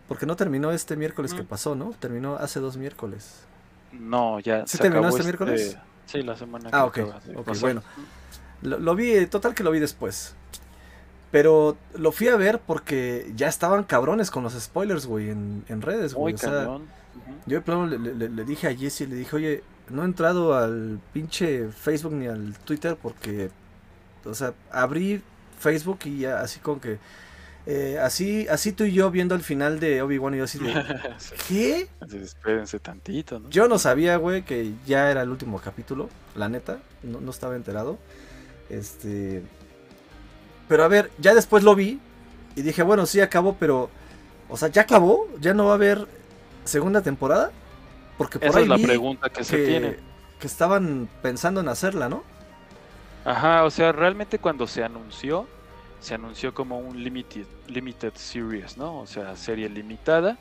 Porque 0.08 0.26
no 0.26 0.36
terminó 0.36 0.70
este 0.70 0.96
miércoles 0.96 1.34
que 1.34 1.42
pasó, 1.42 1.74
¿no? 1.74 1.90
Terminó 1.98 2.36
hace 2.36 2.60
dos 2.60 2.76
miércoles. 2.76 3.44
No, 3.92 4.38
ya. 4.40 4.66
¿Sí 4.66 4.78
terminó 4.78 5.08
este, 5.08 5.24
miércoles? 5.24 5.76
Sí, 6.06 6.22
la 6.22 6.36
semana 6.36 6.70
ah, 6.72 6.90
que 6.92 7.02
Ah, 7.02 7.20
ok. 7.34 7.58
bueno. 7.60 7.82
Lo, 8.62 8.78
lo, 8.78 8.94
vi, 8.94 9.26
total 9.26 9.54
que 9.54 9.64
lo 9.64 9.70
vi 9.70 9.80
después. 9.80 10.34
Pero 11.30 11.76
lo 11.94 12.12
fui 12.12 12.28
a 12.28 12.36
ver 12.36 12.60
porque 12.60 13.30
ya 13.34 13.48
estaban 13.48 13.84
cabrones 13.84 14.30
con 14.30 14.44
los 14.44 14.54
spoilers, 14.54 15.06
güey, 15.06 15.30
en, 15.30 15.82
redes, 15.82 16.14
güey. 16.14 16.34
O 16.34 16.38
sea, 16.38 16.78
yo 17.46 17.56
de 17.56 17.60
plano 17.60 17.86
le, 17.86 18.44
dije 18.44 18.68
a 18.68 18.74
Jesse, 18.74 19.02
le 19.02 19.16
dije, 19.16 19.34
oye, 19.36 19.62
no 19.90 20.02
he 20.02 20.04
entrado 20.04 20.56
al 20.56 21.00
pinche 21.12 21.68
Facebook 21.68 22.12
ni 22.12 22.26
al 22.26 22.56
Twitter 22.58 22.96
porque, 23.00 23.50
o 24.24 24.34
sea, 24.34 24.54
abrí 24.70 25.22
Facebook 25.58 26.00
y 26.04 26.20
ya 26.20 26.40
así 26.40 26.60
como 26.60 26.80
que... 26.80 26.98
Eh, 27.68 27.98
así, 28.00 28.46
así 28.48 28.70
tú 28.70 28.84
y 28.84 28.92
yo 28.92 29.10
viendo 29.10 29.34
el 29.34 29.40
final 29.40 29.80
de 29.80 30.00
Obi-Wan 30.00 30.34
y 30.34 30.38
yo 30.38 30.44
así 30.44 30.56
de... 30.60 30.72
¿Qué? 31.48 31.88
Espérense 32.22 32.78
tantito, 32.78 33.40
¿no? 33.40 33.50
Yo 33.50 33.66
no 33.66 33.80
sabía, 33.80 34.18
güey, 34.18 34.44
que 34.44 34.72
ya 34.86 35.10
era 35.10 35.22
el 35.22 35.30
último 35.30 35.60
capítulo, 35.60 36.08
la 36.36 36.48
neta, 36.48 36.78
no, 37.02 37.20
no 37.20 37.32
estaba 37.32 37.56
enterado. 37.56 37.98
Este... 38.70 39.42
Pero 40.68 40.84
a 40.84 40.88
ver, 40.88 41.10
ya 41.18 41.34
después 41.34 41.62
lo 41.62 41.74
vi 41.74 42.00
y 42.54 42.62
dije, 42.62 42.82
bueno, 42.82 43.06
sí 43.06 43.20
acabó, 43.20 43.56
pero. 43.58 43.90
O 44.48 44.56
sea, 44.56 44.68
¿ya 44.68 44.82
acabó? 44.82 45.28
¿Ya 45.40 45.54
no 45.54 45.66
va 45.66 45.72
a 45.72 45.74
haber 45.74 46.06
segunda 46.64 47.02
temporada? 47.02 47.50
Porque 48.16 48.38
por 48.38 48.48
Esa 48.48 48.60
es 48.60 48.68
la 48.68 48.78
pregunta 48.78 49.28
que, 49.28 49.44
se 49.44 49.66
tiene. 49.66 49.96
Que 50.38 50.46
estaban 50.46 51.08
pensando 51.22 51.60
en 51.60 51.68
hacerla, 51.68 52.08
¿no? 52.08 52.22
Ajá, 53.24 53.64
o 53.64 53.70
sea, 53.70 53.90
realmente 53.92 54.38
cuando 54.38 54.66
se 54.66 54.84
anunció, 54.84 55.48
se 56.00 56.14
anunció 56.14 56.54
como 56.54 56.78
un 56.78 57.02
limited, 57.02 57.46
limited 57.66 58.12
series, 58.14 58.76
¿no? 58.76 59.00
O 59.00 59.06
sea, 59.06 59.36
serie 59.36 59.68
limitada 59.68 60.38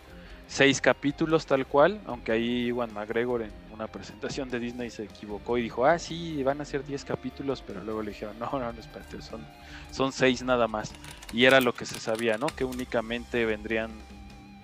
seis 0.47 0.81
capítulos 0.81 1.45
tal 1.45 1.65
cual, 1.65 2.01
aunque 2.05 2.31
ahí 2.31 2.67
Iwan 2.67 2.93
McGregor 2.93 3.41
en 3.41 3.51
una 3.75 3.87
presentación 3.87 4.49
de 4.49 4.59
Disney 4.59 4.89
se 4.89 5.03
equivocó 5.03 5.57
y 5.57 5.63
dijo, 5.63 5.85
ah, 5.85 5.99
sí, 5.99 6.41
van 6.43 6.61
a 6.61 6.65
ser 6.65 6.85
diez 6.85 7.05
capítulos, 7.05 7.61
pero 7.65 7.83
luego 7.83 8.01
le 8.01 8.11
dijeron, 8.11 8.39
no, 8.39 8.49
no, 8.51 8.71
no, 8.71 8.79
espérate, 8.79 9.21
son, 9.21 9.45
son 9.91 10.11
seis 10.11 10.41
nada 10.43 10.67
más. 10.67 10.93
Y 11.33 11.45
era 11.45 11.61
lo 11.61 11.73
que 11.73 11.85
se 11.85 11.99
sabía, 11.99 12.37
¿no? 12.37 12.47
Que 12.47 12.63
únicamente 12.63 13.45
vendrían 13.45 13.91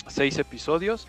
seis 0.07 0.37
episodios, 0.37 1.07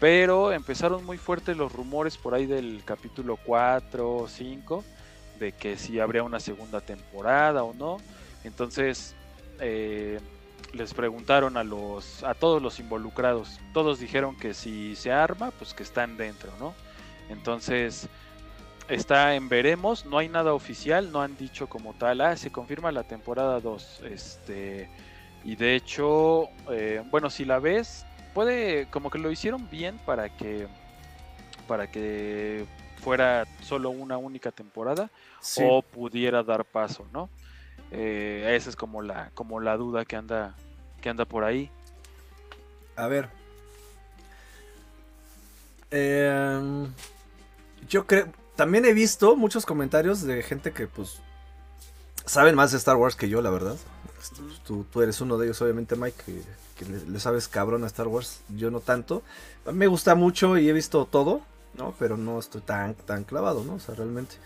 pero 0.00 0.52
empezaron 0.52 1.04
muy 1.04 1.18
fuertes 1.18 1.56
los 1.56 1.70
rumores 1.72 2.16
por 2.16 2.34
ahí 2.34 2.46
del 2.46 2.82
capítulo 2.84 3.36
4 3.36 4.16
o 4.16 4.26
5, 4.26 4.84
de 5.38 5.52
que 5.52 5.76
si 5.76 6.00
habría 6.00 6.22
una 6.22 6.40
segunda 6.40 6.80
temporada 6.80 7.62
o 7.62 7.74
no. 7.74 7.98
Entonces, 8.42 9.14
eh, 9.60 10.18
les 10.72 10.92
preguntaron 10.94 11.56
a 11.56 11.64
los 11.64 12.24
a 12.24 12.34
todos 12.34 12.60
los 12.62 12.80
involucrados. 12.80 13.60
Todos 13.72 14.00
dijeron 14.00 14.36
que 14.36 14.54
si 14.54 14.96
se 14.96 15.12
arma, 15.12 15.50
pues 15.52 15.74
que 15.74 15.82
están 15.82 16.16
dentro, 16.16 16.50
¿no? 16.58 16.74
Entonces 17.28 18.08
está 18.88 19.34
en 19.34 19.48
veremos, 19.48 20.04
no 20.04 20.18
hay 20.18 20.28
nada 20.28 20.52
oficial, 20.52 21.10
no 21.10 21.22
han 21.22 21.36
dicho 21.36 21.68
como 21.68 21.94
tal, 21.94 22.20
ah, 22.20 22.36
se 22.36 22.50
confirma 22.50 22.92
la 22.92 23.04
temporada 23.04 23.60
2, 23.60 24.02
este 24.10 24.88
y 25.44 25.56
de 25.56 25.74
hecho, 25.74 26.48
eh, 26.70 27.02
bueno, 27.10 27.28
si 27.28 27.44
la 27.44 27.58
ves, 27.58 28.06
puede 28.32 28.86
como 28.90 29.10
que 29.10 29.18
lo 29.18 29.30
hicieron 29.30 29.68
bien 29.70 29.98
para 30.06 30.28
que 30.28 30.66
para 31.66 31.90
que 31.90 32.66
fuera 32.96 33.46
solo 33.62 33.90
una 33.90 34.16
única 34.16 34.50
temporada 34.50 35.10
o 35.60 35.82
pudiera 35.82 36.42
dar 36.42 36.64
paso, 36.64 37.06
¿no? 37.12 37.28
Eh, 37.90 38.54
esa 38.56 38.70
es 38.70 38.76
como 38.76 39.02
la, 39.02 39.30
como 39.34 39.60
la 39.60 39.76
duda 39.76 40.04
que 40.04 40.16
anda, 40.16 40.54
que 41.00 41.08
anda 41.08 41.24
por 41.24 41.44
ahí. 41.44 41.70
A 42.96 43.06
ver. 43.06 43.28
Em, 45.90 46.92
yo 47.88 48.06
creo. 48.06 48.28
También 48.56 48.84
he 48.84 48.92
visto 48.92 49.36
muchos 49.36 49.66
comentarios 49.66 50.22
de 50.22 50.42
gente 50.42 50.72
que, 50.72 50.86
pues. 50.86 51.20
Saben 52.26 52.54
más 52.54 52.70
de 52.72 52.78
Star 52.78 52.96
Wars 52.96 53.16
que 53.16 53.28
yo, 53.28 53.42
la 53.42 53.50
verdad. 53.50 53.76
Este, 54.20 54.40
pues, 54.40 54.60
tú, 54.60 55.02
eres 55.02 55.20
uno 55.20 55.36
de 55.36 55.46
ellos, 55.46 55.60
obviamente, 55.60 55.96
Mike, 55.96 56.42
que, 56.76 56.84
le, 56.86 57.20
sabes 57.20 57.48
cabrón 57.48 57.84
a 57.84 57.86
Star 57.88 58.08
Wars. 58.08 58.40
Yo 58.48 58.70
no 58.70 58.80
tanto. 58.80 59.22
Me 59.72 59.86
gusta 59.86 60.14
mucho 60.14 60.56
y 60.56 60.68
he 60.68 60.72
visto 60.72 61.04
todo, 61.06 61.42
¿no? 61.74 61.94
Pero 61.98 62.16
no 62.16 62.38
estoy 62.38 62.62
tan, 62.62 62.94
tan 62.94 63.24
clavado, 63.24 63.64
¿no? 63.64 63.74
O 63.74 63.80
sea, 63.80 63.94
realmente. 63.94 64.36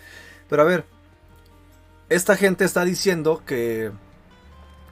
Pero 0.48 0.62
a 0.62 0.64
ver, 0.64 0.85
esta 2.09 2.37
gente 2.37 2.64
está 2.64 2.85
diciendo 2.85 3.42
que 3.46 3.92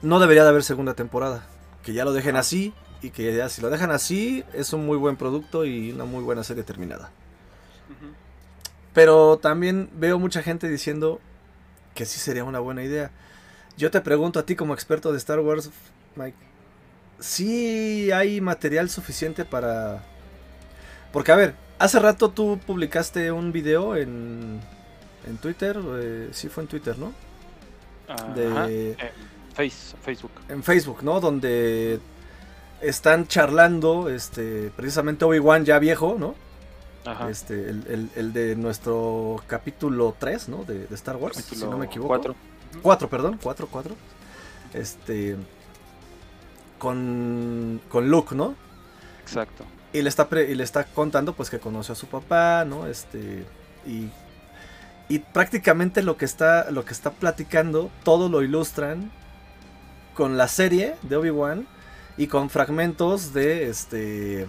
no 0.01 0.19
debería 0.19 0.43
de 0.43 0.49
haber 0.49 0.63
segunda 0.63 0.93
temporada. 0.93 1.47
Que 1.83 1.93
ya 1.93 2.05
lo 2.05 2.13
dejen 2.13 2.35
así, 2.35 2.73
y 3.01 3.11
que 3.11 3.35
ya 3.35 3.49
si 3.49 3.61
lo 3.61 3.69
dejan 3.69 3.91
así 3.91 4.43
es 4.53 4.73
un 4.73 4.85
muy 4.85 4.97
buen 4.97 5.17
producto 5.17 5.65
y 5.65 5.91
una 5.91 6.05
muy 6.05 6.23
buena 6.23 6.43
serie 6.43 6.63
terminada. 6.63 7.11
Pero 8.97 9.37
también 9.37 9.91
veo 9.93 10.17
mucha 10.17 10.41
gente 10.41 10.67
diciendo 10.67 11.21
que 11.93 12.07
sí 12.07 12.19
sería 12.19 12.43
una 12.43 12.57
buena 12.57 12.83
idea. 12.83 13.11
Yo 13.77 13.91
te 13.91 14.01
pregunto 14.01 14.39
a 14.39 14.43
ti 14.47 14.55
como 14.55 14.73
experto 14.73 15.11
de 15.11 15.19
Star 15.19 15.39
Wars, 15.39 15.69
Mike, 16.15 16.35
¿sí 17.19 18.11
hay 18.11 18.41
material 18.41 18.89
suficiente 18.89 19.45
para... 19.45 20.03
Porque 21.13 21.31
a 21.31 21.35
ver, 21.35 21.53
hace 21.77 21.99
rato 21.99 22.31
tú 22.31 22.59
publicaste 22.65 23.31
un 23.31 23.51
video 23.51 23.95
en, 23.95 24.61
en 25.27 25.37
Twitter, 25.37 25.77
eh, 25.99 26.29
sí 26.31 26.49
fue 26.49 26.63
en 26.63 26.67
Twitter, 26.67 26.97
¿no? 26.97 27.13
de... 28.33 28.97
Facebook. 30.01 30.31
En 30.49 30.63
Facebook, 30.63 31.03
¿no? 31.03 31.19
Donde 31.19 31.99
están 32.81 33.27
charlando, 33.27 34.09
este, 34.09 34.71
precisamente 34.75 35.23
Obi-Wan 35.23 35.65
ya 35.65 35.77
viejo, 35.77 36.15
¿no? 36.17 36.46
Ajá. 37.07 37.29
Este, 37.29 37.69
el, 37.69 38.33
de 38.33 38.55
nuestro 38.57 39.41
capítulo 39.47 40.13
3, 40.19 40.49
¿no? 40.49 40.65
De, 40.65 40.87
Star 40.91 41.15
Wars, 41.15 41.37
si 41.37 41.55
no 41.55 41.77
me 41.77 41.85
equivoco. 41.85 42.09
4. 42.09 42.35
4, 42.81 43.09
perdón, 43.09 43.39
4, 43.41 43.67
4. 43.71 43.95
Este, 44.73 45.37
con, 46.77 47.81
con 47.89 48.09
Luke, 48.09 48.35
¿no? 48.35 48.55
Exacto. 49.21 49.63
Y 49.93 50.01
le 50.01 50.09
está, 50.09 50.27
y 50.31 50.53
le 50.53 50.63
está 50.63 50.83
contando, 50.83 51.33
pues, 51.33 51.49
que 51.49 51.59
conoció 51.59 51.93
a 51.93 51.95
su 51.95 52.07
papá, 52.07 52.65
¿no? 52.65 52.87
Este, 52.87 53.45
y, 53.85 54.09
y 55.07 55.19
prácticamente 55.19 56.03
lo 56.03 56.17
que 56.17 56.25
está, 56.25 56.69
lo 56.71 56.83
que 56.83 56.93
está 56.93 57.11
platicando, 57.11 57.89
todo 58.03 58.27
lo 58.27 58.43
ilustran 58.43 59.11
con 60.13 60.35
la 60.35 60.49
serie 60.49 60.95
de 61.03 61.15
Obi-Wan 61.15 61.67
y 62.17 62.27
con 62.27 62.49
fragmentos 62.49 63.33
de 63.33 63.69
este 63.69 64.47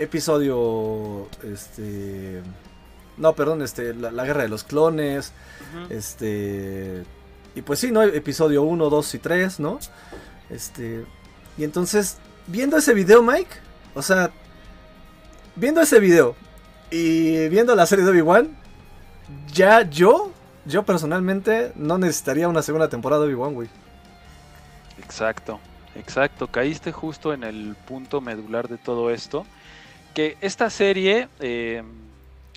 episodio 0.00 1.28
este 1.42 2.42
no 3.16 3.34
perdón 3.34 3.62
este 3.62 3.94
la, 3.94 4.24
guerra 4.24 4.42
de 4.42 4.48
los 4.48 4.64
clones 4.64 5.32
este 5.88 7.04
y 7.54 7.62
pues 7.62 7.78
sí 7.78 7.92
no 7.92 8.02
episodio 8.02 8.62
1 8.62 8.90
2 8.90 9.14
y 9.14 9.18
3 9.18 9.60
no 9.60 9.78
este 10.48 11.04
y 11.56 11.64
entonces 11.64 12.18
viendo 12.46 12.76
ese 12.76 12.94
video 12.94 13.22
Mike 13.22 13.50
o 13.94 14.02
sea 14.02 14.30
viendo 15.54 15.80
ese 15.80 16.00
video 16.00 16.34
y 16.90 17.48
viendo 17.48 17.74
la 17.74 17.86
serie 17.86 18.04
de 18.04 18.10
Obi-Wan 18.10 18.56
ya 19.52 19.82
yo 19.82 20.32
yo 20.66 20.82
personalmente 20.84 21.72
no 21.76 21.98
necesitaría 21.98 22.48
una 22.48 22.62
segunda 22.62 22.88
temporada 22.88 23.22
de 23.22 23.28
Obi-Wan 23.28 23.54
güey 23.54 23.68
Exacto, 25.10 25.58
exacto. 25.96 26.46
Caíste 26.46 26.92
justo 26.92 27.32
en 27.32 27.42
el 27.42 27.74
punto 27.86 28.20
medular 28.20 28.68
de 28.68 28.78
todo 28.78 29.10
esto. 29.10 29.44
Que 30.14 30.36
esta 30.40 30.70
serie 30.70 31.28
eh, 31.38 31.82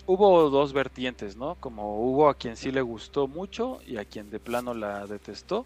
hubo 0.05 0.49
dos 0.49 0.73
vertientes, 0.73 1.35
¿no? 1.35 1.55
Como 1.55 1.99
hubo 1.99 2.29
a 2.29 2.35
quien 2.35 2.57
sí 2.57 2.71
le 2.71 2.81
gustó 2.81 3.27
mucho 3.27 3.79
y 3.85 3.97
a 3.97 4.05
quien 4.05 4.29
de 4.29 4.39
plano 4.39 4.73
la 4.73 5.05
detestó. 5.05 5.65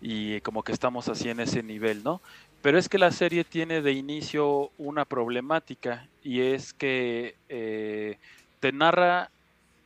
Y 0.00 0.40
como 0.42 0.62
que 0.62 0.72
estamos 0.72 1.08
así 1.08 1.30
en 1.30 1.40
ese 1.40 1.62
nivel, 1.62 2.04
¿no? 2.04 2.20
Pero 2.62 2.78
es 2.78 2.88
que 2.88 2.98
la 2.98 3.12
serie 3.12 3.44
tiene 3.44 3.80
de 3.80 3.92
inicio 3.92 4.70
una 4.76 5.04
problemática 5.04 6.08
y 6.22 6.40
es 6.40 6.72
que 6.72 7.36
eh, 7.48 8.18
te 8.60 8.72
narra 8.72 9.30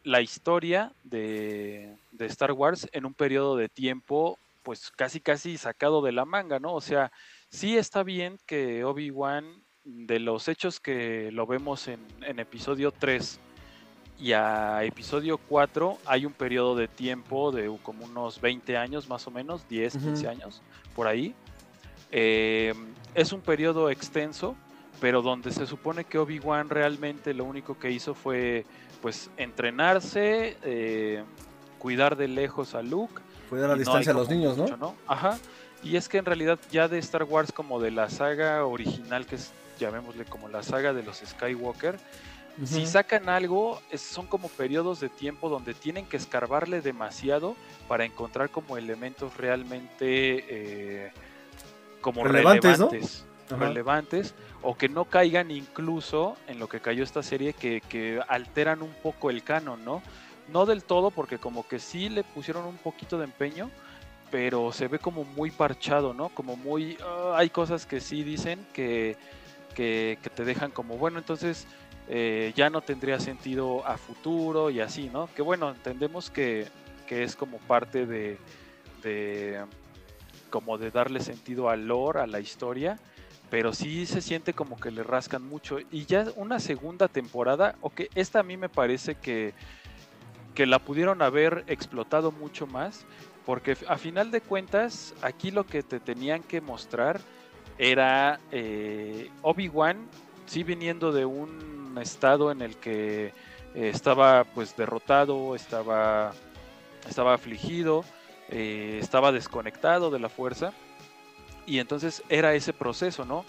la 0.02 0.22
historia 0.22 0.92
de, 1.04 1.94
de, 2.12 2.26
Star 2.26 2.52
Wars 2.52 2.88
en 2.92 3.04
un 3.04 3.12
periodo 3.12 3.56
de 3.56 3.68
tiempo 3.68 4.38
pues 4.62 4.90
casi 4.90 5.20
casi 5.20 5.58
sacado 5.58 6.02
de 6.02 6.12
la 6.12 6.24
manga, 6.24 6.58
¿no? 6.58 6.74
O 6.74 6.80
sea, 6.80 7.12
sí 7.50 7.76
está 7.76 8.02
bien 8.02 8.38
que 8.46 8.84
Obi-Wan, 8.84 9.44
de 10.06 10.18
los 10.18 10.48
hechos 10.48 10.80
que 10.80 11.30
lo 11.32 11.46
vemos 11.46 11.88
en, 11.88 12.00
episodio 12.38 12.92
3 12.92 13.38
y 14.18 14.32
a 14.32 14.84
episodio 14.84 15.38
4, 15.38 15.98
hay 16.06 16.26
un 16.26 16.32
periodo 16.32 16.76
de 16.76 16.88
tiempo 16.88 17.52
de 17.52 17.74
como 17.82 18.04
unos 18.04 18.40
20 18.40 18.76
años 18.76 19.08
más 19.08 19.26
o 19.26 19.30
menos, 19.30 19.68
10, 19.68 19.96
15 19.96 20.28
años, 20.28 20.62
por 20.94 21.06
ahí. 21.06 21.34
Eh, 22.12 22.74
es 23.14 23.32
un 23.32 23.40
periodo 23.40 23.88
extenso, 23.88 24.56
pero 25.00 25.22
donde 25.22 25.52
se 25.52 25.66
supone 25.66 26.04
que 26.04 26.18
Obi-Wan 26.18 26.68
realmente 26.68 27.32
lo 27.32 27.44
único 27.44 27.78
que 27.78 27.90
hizo 27.90 28.14
fue 28.14 28.66
pues 29.00 29.30
entrenarse, 29.38 30.58
eh, 30.62 31.24
cuidar 31.78 32.16
de 32.16 32.28
lejos 32.28 32.74
a 32.74 32.82
Luke 32.82 33.22
Cuidar 33.50 33.68
la 33.68 33.74
distancia 33.74 34.12
a 34.12 34.14
los 34.14 34.30
niños, 34.30 34.56
¿no? 34.56 34.94
Ajá. 35.08 35.36
Y 35.82 35.96
es 35.96 36.08
que 36.08 36.18
en 36.18 36.24
realidad 36.24 36.58
ya 36.70 36.86
de 36.86 36.98
Star 36.98 37.24
Wars 37.24 37.50
como 37.50 37.80
de 37.80 37.90
la 37.90 38.08
saga 38.08 38.64
original, 38.64 39.26
que 39.26 39.34
es, 39.34 39.50
llamémosle 39.80 40.24
como 40.24 40.48
la 40.48 40.62
saga 40.62 40.92
de 40.92 41.02
los 41.02 41.16
Skywalker, 41.18 41.98
si 42.64 42.86
sacan 42.86 43.28
algo, 43.28 43.80
son 43.96 44.26
como 44.26 44.48
periodos 44.48 45.00
de 45.00 45.08
tiempo 45.08 45.48
donde 45.48 45.72
tienen 45.72 46.04
que 46.04 46.18
escarbarle 46.18 46.82
demasiado 46.82 47.56
para 47.88 48.04
encontrar 48.04 48.50
como 48.50 48.76
elementos 48.76 49.36
realmente 49.36 50.44
eh, 50.48 51.12
como 52.02 52.24
relevantes, 52.24 53.24
relevantes, 53.48 54.34
o 54.62 54.76
que 54.76 54.88
no 54.88 55.06
caigan 55.06 55.50
incluso 55.50 56.36
en 56.48 56.58
lo 56.58 56.68
que 56.68 56.80
cayó 56.80 57.02
esta 57.02 57.22
serie 57.22 57.54
que, 57.54 57.80
que 57.80 58.20
alteran 58.28 58.82
un 58.82 58.92
poco 59.02 59.30
el 59.30 59.42
canon, 59.42 59.82
¿no? 59.84 60.02
No 60.52 60.66
del 60.66 60.84
todo, 60.84 61.10
porque 61.10 61.38
como 61.38 61.66
que 61.66 61.78
sí 61.78 62.08
le 62.08 62.24
pusieron 62.24 62.66
un 62.66 62.76
poquito 62.76 63.16
de 63.16 63.24
empeño, 63.24 63.70
pero 64.30 64.72
se 64.72 64.88
ve 64.88 64.98
como 64.98 65.24
muy 65.24 65.50
parchado, 65.50 66.12
¿no? 66.12 66.28
Como 66.28 66.56
muy... 66.56 66.98
Ah, 67.02 67.34
hay 67.36 67.48
cosas 67.48 67.86
que 67.86 68.00
sí 68.00 68.22
dicen 68.22 68.66
que, 68.72 69.16
que, 69.80 70.30
te 70.34 70.44
dejan 70.44 70.70
como, 70.70 70.98
bueno, 70.98 71.18
entonces 71.18 71.66
eh, 72.06 72.52
ya 72.54 72.68
no 72.68 72.82
tendría 72.82 73.18
sentido 73.18 73.86
a 73.86 73.96
futuro 73.96 74.68
y 74.68 74.80
así, 74.80 75.08
¿no? 75.08 75.30
Que 75.34 75.40
bueno, 75.40 75.70
entendemos 75.70 76.30
que, 76.30 76.66
que 77.06 77.22
es 77.22 77.34
como 77.34 77.56
parte 77.60 78.04
de, 78.04 78.36
de, 79.02 79.64
como 80.50 80.76
de 80.76 80.90
darle 80.90 81.20
sentido 81.20 81.70
al 81.70 81.88
lore, 81.88 82.20
a 82.20 82.26
la 82.26 82.40
historia, 82.40 82.98
pero 83.48 83.72
sí 83.72 84.04
se 84.04 84.20
siente 84.20 84.52
como 84.52 84.78
que 84.78 84.90
le 84.90 85.02
rascan 85.02 85.48
mucho. 85.48 85.78
Y 85.90 86.04
ya 86.04 86.26
una 86.36 86.60
segunda 86.60 87.08
temporada, 87.08 87.76
ok, 87.80 88.02
esta 88.14 88.40
a 88.40 88.42
mí 88.42 88.58
me 88.58 88.68
parece 88.68 89.14
que 89.14 89.54
que 90.54 90.66
la 90.66 90.80
pudieron 90.80 91.22
haber 91.22 91.64
explotado 91.68 92.32
mucho 92.32 92.66
más, 92.66 93.06
porque 93.46 93.76
a 93.86 93.96
final 93.96 94.32
de 94.32 94.40
cuentas 94.40 95.14
aquí 95.22 95.52
lo 95.52 95.64
que 95.64 95.82
te 95.82 96.00
tenían 96.00 96.42
que 96.42 96.60
mostrar 96.60 97.20
era 97.80 98.38
eh, 98.52 99.30
Obi-Wan, 99.40 100.06
sí 100.44 100.64
viniendo 100.64 101.12
de 101.12 101.24
un 101.24 101.96
estado 101.98 102.50
en 102.52 102.60
el 102.60 102.76
que 102.76 103.28
eh, 103.28 103.32
estaba 103.74 104.44
pues 104.44 104.76
derrotado, 104.76 105.56
estaba, 105.56 106.32
estaba 107.08 107.32
afligido, 107.32 108.04
eh, 108.50 108.98
estaba 109.00 109.32
desconectado 109.32 110.10
de 110.10 110.18
la 110.18 110.28
fuerza, 110.28 110.74
y 111.64 111.78
entonces 111.78 112.22
era 112.28 112.52
ese 112.52 112.74
proceso, 112.74 113.24
¿no? 113.24 113.44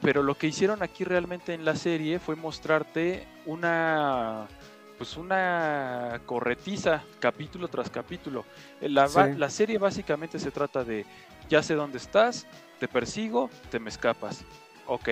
pero 0.00 0.22
lo 0.22 0.36
que 0.38 0.46
hicieron 0.46 0.82
aquí 0.82 1.04
realmente 1.04 1.52
en 1.52 1.66
la 1.66 1.76
serie 1.76 2.18
fue 2.18 2.34
mostrarte 2.34 3.28
una 3.44 4.48
pues 4.96 5.18
una 5.18 6.18
corretiza 6.24 7.02
capítulo 7.18 7.68
tras 7.68 7.90
capítulo. 7.90 8.46
La, 8.80 9.06
la, 9.36 9.50
serie 9.50 9.76
básicamente 9.76 10.38
se 10.38 10.50
trata 10.50 10.82
de 10.82 11.04
ya 11.50 11.62
sé 11.62 11.74
dónde 11.74 11.98
estás, 11.98 12.46
te 12.80 12.88
persigo, 12.88 13.50
te 13.70 13.78
me 13.78 13.90
escapas. 13.90 14.42
Ok, 14.86 15.10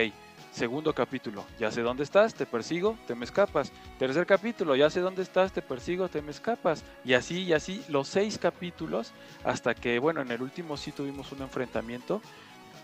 segundo 0.50 0.92
capítulo, 0.94 1.44
ya 1.60 1.70
sé 1.70 1.82
dónde 1.82 2.02
estás, 2.02 2.34
te 2.34 2.46
persigo, 2.46 2.98
te 3.06 3.14
me 3.14 3.26
escapas. 3.26 3.70
Tercer 3.98 4.26
capítulo, 4.26 4.74
ya 4.74 4.90
sé 4.90 5.00
dónde 5.00 5.22
estás, 5.22 5.52
te 5.52 5.62
persigo, 5.62 6.08
te 6.08 6.22
me 6.22 6.32
escapas. 6.32 6.82
Y 7.04 7.12
así, 7.12 7.42
y 7.42 7.52
así, 7.52 7.84
los 7.88 8.08
seis 8.08 8.38
capítulos, 8.38 9.12
hasta 9.44 9.74
que, 9.74 9.98
bueno, 10.00 10.22
en 10.22 10.32
el 10.32 10.42
último 10.42 10.76
sí 10.76 10.90
tuvimos 10.90 11.30
un 11.30 11.42
enfrentamiento, 11.42 12.20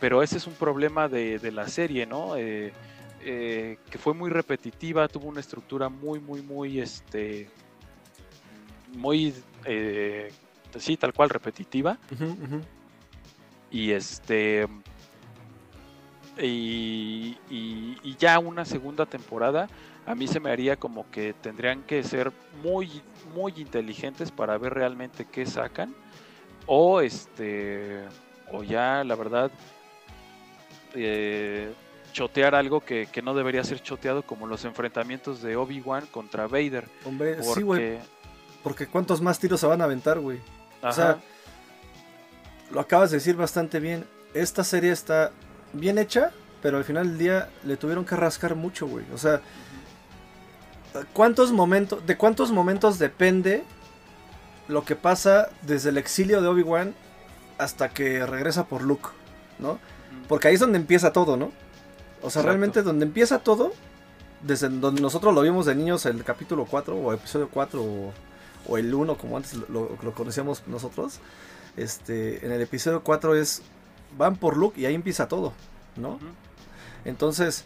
pero 0.01 0.23
ese 0.23 0.37
es 0.37 0.47
un 0.47 0.55
problema 0.55 1.09
de, 1.09 1.39
de 1.39 1.51
la 1.51 1.67
serie, 1.67 2.07
¿no? 2.07 2.37
Eh, 2.37 2.73
eh, 3.23 3.79
que 3.91 3.97
fue 3.99 4.13
muy 4.13 4.29
repetitiva, 4.29 5.09
tuvo 5.09 5.29
una 5.29 5.41
estructura 5.41 5.89
muy, 5.89 6.21
muy, 6.21 6.43
muy, 6.43 6.79
este, 6.79 7.49
muy, 8.95 9.35
eh, 9.65 10.31
sí, 10.79 10.99
tal 10.99 11.15
cual, 11.15 11.31
repetitiva. 11.31 11.97
Y 13.75 13.91
este, 13.91 14.69
y, 16.39 17.37
y, 17.51 18.17
ya 18.21 18.39
una 18.39 18.65
segunda 18.65 19.05
temporada, 19.05 19.67
a 20.07 20.15
mí 20.15 20.29
se 20.29 20.39
me 20.39 20.53
haría 20.53 20.77
como 20.77 21.11
que 21.11 21.33
tendrían 21.33 21.83
que 21.83 22.05
ser 22.05 22.31
muy, 22.63 23.03
muy 23.35 23.53
inteligentes 23.57 24.31
para 24.31 24.57
ver 24.59 24.75
realmente 24.75 25.25
qué 25.25 25.45
sacan. 25.45 25.93
O 26.67 27.01
este, 27.01 28.05
o 28.53 28.63
ya, 28.63 29.03
la 29.03 29.17
verdad, 29.17 29.51
eh, 30.95 31.75
chotear 32.13 32.55
algo 32.55 32.79
que, 32.79 33.09
no 33.25 33.35
debería 33.35 33.65
ser 33.65 33.83
choteado, 33.83 34.23
como 34.23 34.47
los 34.47 34.65
enfrentamientos 34.65 35.43
de 35.43 35.57
Obi-Wan 35.57 36.07
contra 36.13 36.47
Vader. 36.47 36.89
Hombre, 37.05 37.39
porque... 37.39 37.55
sí, 37.55 37.63
güey. 37.63 37.99
Porque 38.63 38.87
cuántos 38.87 39.21
más 39.21 39.41
tiros 39.41 39.59
se 39.59 39.67
van 39.67 39.81
a 39.81 39.85
aventar, 39.87 40.21
güey. 40.21 40.39
O 40.81 40.93
sea, 40.93 41.19
lo 42.75 42.81
acabas 42.81 43.11
de 43.11 43.17
decir 43.17 43.37
bastante 43.37 43.81
bien. 43.81 44.05
Esta 44.35 44.65
serie 44.65 44.93
está 44.93 45.31
bien 45.73 45.97
hecha 45.97 46.33
pero 46.65 46.79
al 46.79 46.85
final 46.85 47.09
del 47.09 47.19
día 47.19 47.51
le 47.65 47.77
tuvieron 47.77 48.07
que 48.07 48.17
rascar 48.17 48.55
mucho, 48.55 48.87
güey. 48.87 49.05
O 49.13 49.19
sea, 49.19 49.43
¿cuántos 51.13 51.53
momentos, 51.53 52.07
de 52.07 52.17
cuántos 52.17 52.53
momentos 52.53 52.99
depende 52.99 53.65
lo 54.69 54.83
que 54.83 54.97
pasa 54.97 55.51
desde 55.61 55.91
el 55.91 55.99
exilio 55.99 56.41
de 56.41 56.49
Obi-Wan 56.49 56.95
hasta 57.59 57.91
que 57.91 58.25
regresa 58.25 58.65
por 58.65 58.81
Luke, 58.81 59.11
¿no? 59.59 59.79
Porque 60.27 60.49
ahí 60.49 60.55
es 60.55 60.61
donde 60.61 60.79
empieza 60.79 61.13
todo, 61.13 61.37
¿no? 61.37 61.53
O 62.23 62.31
sea, 62.31 62.41
realmente 62.41 62.81
donde 62.81 63.05
empieza 63.05 63.41
todo, 63.41 63.75
desde 64.41 64.71
donde 64.71 65.03
nosotros 65.03 65.35
lo 65.35 65.43
vimos 65.43 65.67
de 65.67 65.75
niños, 65.75 66.07
el 66.07 66.25
capítulo 66.25 66.65
4 66.65 66.97
o 66.97 67.13
episodio 67.13 67.51
4 67.53 67.85
o, 68.69 68.79
el 68.79 68.95
1, 68.95 69.19
como 69.19 69.37
antes 69.37 69.53
lo, 69.69 69.91
conocíamos 70.15 70.63
nosotros, 70.67 71.21
este, 71.77 72.45
en 72.45 72.53
el 72.53 72.61
episodio 72.61 73.03
4 73.03 73.35
es, 73.37 73.63
van 74.17 74.37
por 74.37 74.57
Luke 74.57 74.81
y 74.81 74.87
ahí 74.87 74.95
empieza 74.95 75.29
todo, 75.29 75.53
¿no? 75.97 76.19
Entonces, 77.05 77.65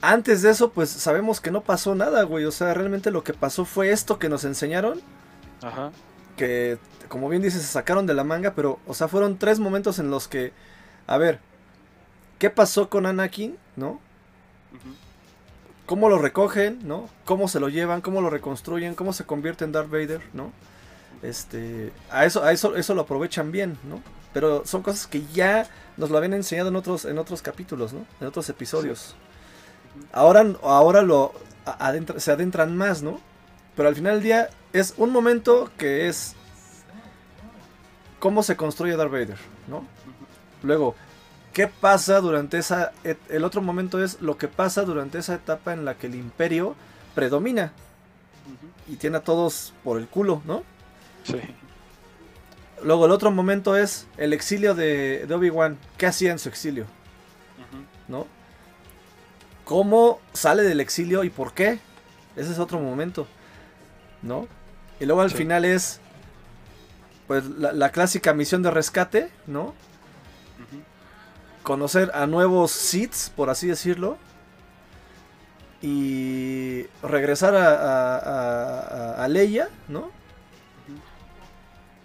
antes 0.00 0.42
de 0.42 0.50
eso, 0.50 0.70
pues 0.70 0.90
sabemos 0.90 1.40
que 1.40 1.50
no 1.50 1.62
pasó 1.62 1.94
nada, 1.94 2.22
güey. 2.22 2.44
O 2.44 2.52
sea, 2.52 2.74
realmente 2.74 3.10
lo 3.10 3.24
que 3.24 3.34
pasó 3.34 3.64
fue 3.64 3.90
esto 3.90 4.18
que 4.18 4.28
nos 4.28 4.44
enseñaron. 4.44 5.00
Ajá. 5.62 5.90
Que, 6.36 6.78
como 7.08 7.28
bien 7.28 7.42
dices, 7.42 7.62
se 7.62 7.68
sacaron 7.68 8.06
de 8.06 8.14
la 8.14 8.24
manga, 8.24 8.54
pero, 8.54 8.78
o 8.86 8.94
sea, 8.94 9.08
fueron 9.08 9.38
tres 9.38 9.58
momentos 9.58 9.98
en 9.98 10.10
los 10.10 10.28
que, 10.28 10.52
a 11.06 11.18
ver, 11.18 11.40
¿qué 12.38 12.50
pasó 12.50 12.88
con 12.88 13.06
Anakin, 13.06 13.56
no? 13.76 14.00
¿Cómo 15.86 16.08
lo 16.08 16.18
recogen, 16.18 16.86
no? 16.86 17.08
¿Cómo 17.24 17.48
se 17.48 17.60
lo 17.60 17.68
llevan? 17.68 18.02
¿Cómo 18.02 18.20
lo 18.20 18.30
reconstruyen? 18.30 18.94
¿Cómo 18.94 19.12
se 19.12 19.24
convierte 19.24 19.64
en 19.64 19.72
Darth 19.72 19.90
Vader, 19.90 20.20
no? 20.32 20.52
Este, 21.22 21.92
a 22.10 22.24
eso, 22.24 22.44
a 22.44 22.52
eso, 22.52 22.76
eso 22.76 22.94
lo 22.94 23.02
aprovechan 23.02 23.50
bien, 23.50 23.78
¿no? 23.88 24.02
Pero 24.32 24.64
son 24.64 24.82
cosas 24.82 25.06
que 25.06 25.26
ya 25.26 25.68
nos 25.96 26.10
lo 26.10 26.18
habían 26.18 26.34
enseñado 26.34 26.68
en 26.68 26.76
otros, 26.76 27.04
en 27.04 27.18
otros 27.18 27.42
capítulos, 27.42 27.92
¿no? 27.92 28.06
En 28.20 28.26
otros 28.28 28.48
episodios. 28.48 29.14
Ahora, 30.12 30.46
ahora 30.62 31.02
lo 31.02 31.32
se 32.18 32.32
adentran 32.32 32.76
más, 32.76 33.02
¿no? 33.02 33.20
Pero 33.76 33.88
al 33.88 33.94
final 33.94 34.14
del 34.14 34.22
día 34.22 34.50
es 34.72 34.94
un 34.96 35.10
momento 35.10 35.70
que 35.76 36.08
es 36.08 36.34
cómo 38.18 38.42
se 38.42 38.56
construye 38.56 38.96
Darth 38.96 39.10
Vader, 39.10 39.38
¿no? 39.66 39.84
Luego, 40.62 40.94
¿qué 41.52 41.68
pasa 41.68 42.20
durante 42.20 42.58
esa... 42.58 42.92
El 43.28 43.44
otro 43.44 43.60
momento 43.60 44.02
es 44.02 44.20
lo 44.20 44.38
que 44.38 44.48
pasa 44.48 44.82
durante 44.82 45.18
esa 45.18 45.34
etapa 45.34 45.72
en 45.72 45.84
la 45.84 45.94
que 45.94 46.06
el 46.06 46.14
imperio 46.14 46.74
predomina 47.14 47.72
y 48.88 48.96
tiene 48.96 49.18
a 49.18 49.24
todos 49.24 49.72
por 49.84 49.98
el 49.98 50.08
culo, 50.08 50.42
¿no? 50.44 50.62
Sí. 51.28 51.40
Luego 52.82 53.06
el 53.06 53.12
otro 53.12 53.30
momento 53.30 53.76
es 53.76 54.06
el 54.16 54.32
exilio 54.32 54.74
de, 54.74 55.26
de 55.26 55.34
Obi-Wan. 55.34 55.78
¿Qué 55.96 56.06
hacía 56.06 56.30
en 56.30 56.38
su 56.38 56.48
exilio? 56.48 56.86
¿No? 58.06 58.26
¿Cómo 59.64 60.20
sale 60.32 60.62
del 60.62 60.80
exilio 60.80 61.24
y 61.24 61.30
por 61.30 61.52
qué? 61.52 61.80
Ese 62.36 62.52
es 62.52 62.58
otro 62.58 62.78
momento. 62.78 63.26
¿No? 64.22 64.46
Y 65.00 65.06
luego 65.06 65.20
al 65.20 65.30
final 65.30 65.64
es 65.64 66.00
pues 67.26 67.44
la, 67.44 67.90
clásica 67.90 68.32
misión 68.32 68.62
de 68.62 68.70
rescate, 68.70 69.30
¿no? 69.46 69.74
Conocer 71.62 72.10
a 72.14 72.26
nuevos 72.26 72.70
Siths, 72.70 73.30
por 73.36 73.50
así 73.50 73.66
decirlo. 73.66 74.16
Y 75.82 76.86
regresar 77.02 77.54
a, 77.54 78.16
a, 78.16 79.24
a 79.24 79.28
Leia, 79.28 79.68
¿no? 79.88 80.10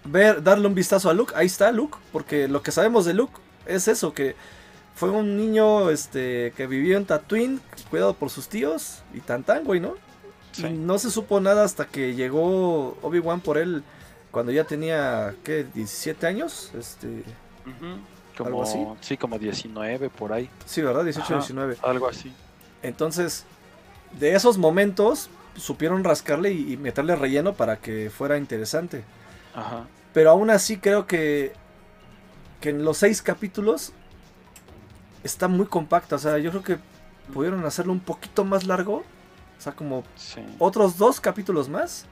Ver, 0.06 0.44
darle 0.44 0.68
un 0.68 0.76
vistazo 0.76 1.10
a 1.10 1.13
Luke. 1.13 1.34
Ahí 1.36 1.48
está 1.48 1.72
Luke, 1.72 1.98
porque 2.12 2.48
lo 2.48 2.62
que 2.62 2.72
sabemos 2.72 3.06
de 3.06 3.13
Luke 3.13 3.34
es 3.66 3.88
eso, 3.88 4.13
que 4.13 4.36
fue 4.96 5.10
un 5.10 5.38
niño 5.38 5.89
este 5.89 6.54
que 6.56 6.68
vivió 6.68 6.98
en 6.98 7.06
Tatooine, 7.06 7.60
cuidado 7.89 8.13
por 8.13 8.30
sus 8.30 8.48
tíos 8.48 9.02
y 9.13 9.20
tan 9.20 9.44
tan, 9.44 9.63
güey, 9.63 9.80
¿no? 9.80 9.96
no 10.72 11.00
se 11.00 11.10
supo 11.10 11.39
nada 11.39 11.63
hasta 11.63 11.86
que 11.86 12.13
llegó 12.13 12.96
Obi-Wan 13.02 13.42
por 13.42 13.58
él 13.58 13.84
cuando 14.30 14.52
ya 14.52 14.66
tenía, 14.66 15.36
¿qué? 15.44 15.66
17 15.74 16.26
años, 16.28 16.72
este... 16.78 17.24
como, 18.38 18.50
algo 18.50 18.63
así. 18.63 18.86
Sí, 19.02 19.18
como 19.18 19.38
19 19.38 20.10
por 20.10 20.34
ahí. 20.34 20.50
Sí, 20.66 20.82
¿verdad? 20.82 21.04
18, 21.04 21.34
19. 21.36 21.78
Algo 21.84 22.08
así. 22.08 22.34
Entonces, 22.82 23.46
de 24.20 24.34
esos 24.36 24.58
momentos 24.58 25.30
supieron 25.56 26.04
rascarle 26.04 26.52
y 26.52 26.78
meterle 26.78 27.16
relleno 27.16 27.54
para 27.54 27.78
que 27.78 28.10
fuera 28.10 28.38
interesante. 28.38 29.04
Pero 30.13 30.30
aún 30.30 30.50
así 30.50 30.78
creo 30.78 31.08
que, 31.08 31.54
que 32.62 32.70
en 32.70 32.86
los 32.86 32.98
seis 32.98 33.22
capítulos 33.22 33.94
está 35.24 35.48
muy 35.48 35.66
compacta. 35.66 36.16
O 36.16 36.20
sea, 36.20 36.38
yo 36.38 36.52
creo 36.52 36.63
que 36.63 36.78
pudieron 37.34 37.66
hacerlo 37.66 37.94
un 37.94 38.00
poquito 38.00 38.44
más 38.44 38.66
largo. 38.66 39.04
O 39.58 39.62
sea, 39.63 39.74
como 39.74 40.04
otros 40.60 40.98
dos 40.98 41.20
capítulos 41.20 41.70
más. 41.70 42.06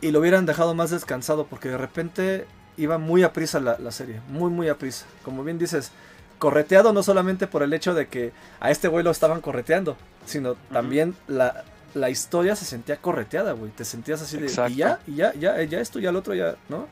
Y 0.00 0.10
lo 0.10 0.20
hubieran 0.20 0.44
dejado 0.46 0.74
más 0.74 0.90
descansado. 0.90 1.46
Porque 1.46 1.68
de 1.68 1.78
repente 1.78 2.46
iba 2.76 2.98
muy 2.98 3.22
a 3.22 3.32
prisa 3.32 3.60
la, 3.60 3.78
la 3.78 3.90
serie. 3.90 4.20
Muy, 4.28 4.50
muy 4.50 4.68
a 4.68 4.76
prisa. 4.76 5.06
Como 5.24 5.44
bien 5.44 5.58
dices, 5.58 5.92
correteado 6.38 6.92
no 6.92 7.02
solamente 7.02 7.46
por 7.46 7.62
el 7.62 7.72
hecho 7.72 7.94
de 7.94 8.08
que 8.08 8.32
a 8.60 8.70
este 8.70 8.88
güey 8.88 9.04
lo 9.04 9.10
estaban 9.10 9.40
correteando. 9.40 9.96
Sino 10.26 10.56
también 10.72 11.14
la, 11.26 11.64
la 11.94 12.10
historia 12.10 12.56
se 12.56 12.64
sentía 12.64 12.96
correteada, 12.96 13.52
güey. 13.52 13.70
Te 13.70 13.84
sentías 13.84 14.20
así 14.20 14.36
de, 14.38 14.46
y 14.46 14.76
ya, 14.76 15.00
y 15.06 15.14
ya, 15.16 15.32
ya, 15.34 15.62
ya 15.62 15.80
esto, 15.80 15.98
ya 15.98 16.10
el 16.10 16.16
otro, 16.16 16.34
ya, 16.34 16.56
¿no? 16.68 16.86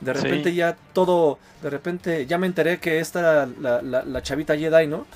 De 0.00 0.12
repente 0.12 0.54
ya 0.54 0.76
todo, 0.92 1.38
de 1.62 1.70
repente 1.70 2.26
ya 2.26 2.36
me 2.36 2.46
enteré 2.46 2.78
que 2.78 2.98
esta 2.98 3.20
era 3.20 3.46
la, 3.46 4.22
chavita 4.22 4.56
Jedi, 4.56 4.86
¿no? 4.86 5.06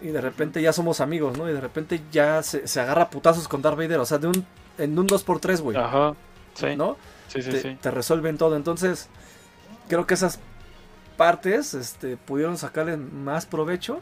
Y 0.00 0.08
de 0.08 0.20
repente 0.20 0.60
ya 0.60 0.72
somos 0.72 1.00
amigos, 1.00 1.38
¿no? 1.38 1.48
Y 1.48 1.52
de 1.52 1.60
repente 1.60 2.00
ya 2.10 2.42
se, 2.42 2.66
se 2.66 2.80
agarra 2.80 3.10
putazos 3.10 3.46
con 3.46 3.62
Darth 3.62 3.76
Vader, 3.76 4.00
o 4.00 4.06
sea, 4.06 4.18
de 4.18 4.26
un, 4.28 4.46
en 4.78 4.98
un 4.98 5.06
2x3, 5.06 5.60
güey. 5.60 5.76
Ajá, 5.76 6.14
sí. 6.54 6.74
¿No? 6.76 6.96
Sí, 7.28 7.42
sí, 7.42 7.50
te, 7.50 7.60
sí. 7.60 7.78
Te 7.80 7.90
resuelven 7.90 8.36
todo. 8.36 8.56
Entonces, 8.56 9.08
creo 9.88 10.06
que 10.06 10.14
esas 10.14 10.40
partes 11.16 11.74
este, 11.74 12.16
pudieron 12.16 12.58
sacarle 12.58 12.96
más 12.96 13.46
provecho 13.46 14.00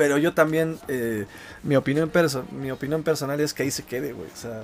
pero 0.00 0.16
yo 0.16 0.32
también, 0.32 0.78
eh, 0.88 1.26
mi, 1.62 1.76
opinión 1.76 2.10
mi 2.52 2.70
opinión 2.70 3.02
personal 3.02 3.38
es 3.38 3.52
que 3.52 3.64
ahí 3.64 3.70
se 3.70 3.82
quede, 3.82 4.14
güey. 4.14 4.30
O 4.30 4.36
sea, 4.36 4.62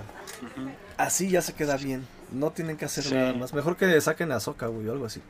así 0.96 1.28
ya 1.28 1.42
se 1.42 1.52
queda 1.52 1.76
bien. 1.76 2.06
No 2.32 2.52
tienen 2.52 2.78
que 2.78 2.86
hacer 2.86 3.12
nada 3.12 3.34
más. 3.34 3.52
Mejor 3.52 3.76
que 3.76 4.00
saquen 4.00 4.32
a 4.32 4.40
Soca, 4.40 4.68
güey, 4.68 4.88
o 4.88 4.92
algo 4.92 5.04
así. 5.04 5.20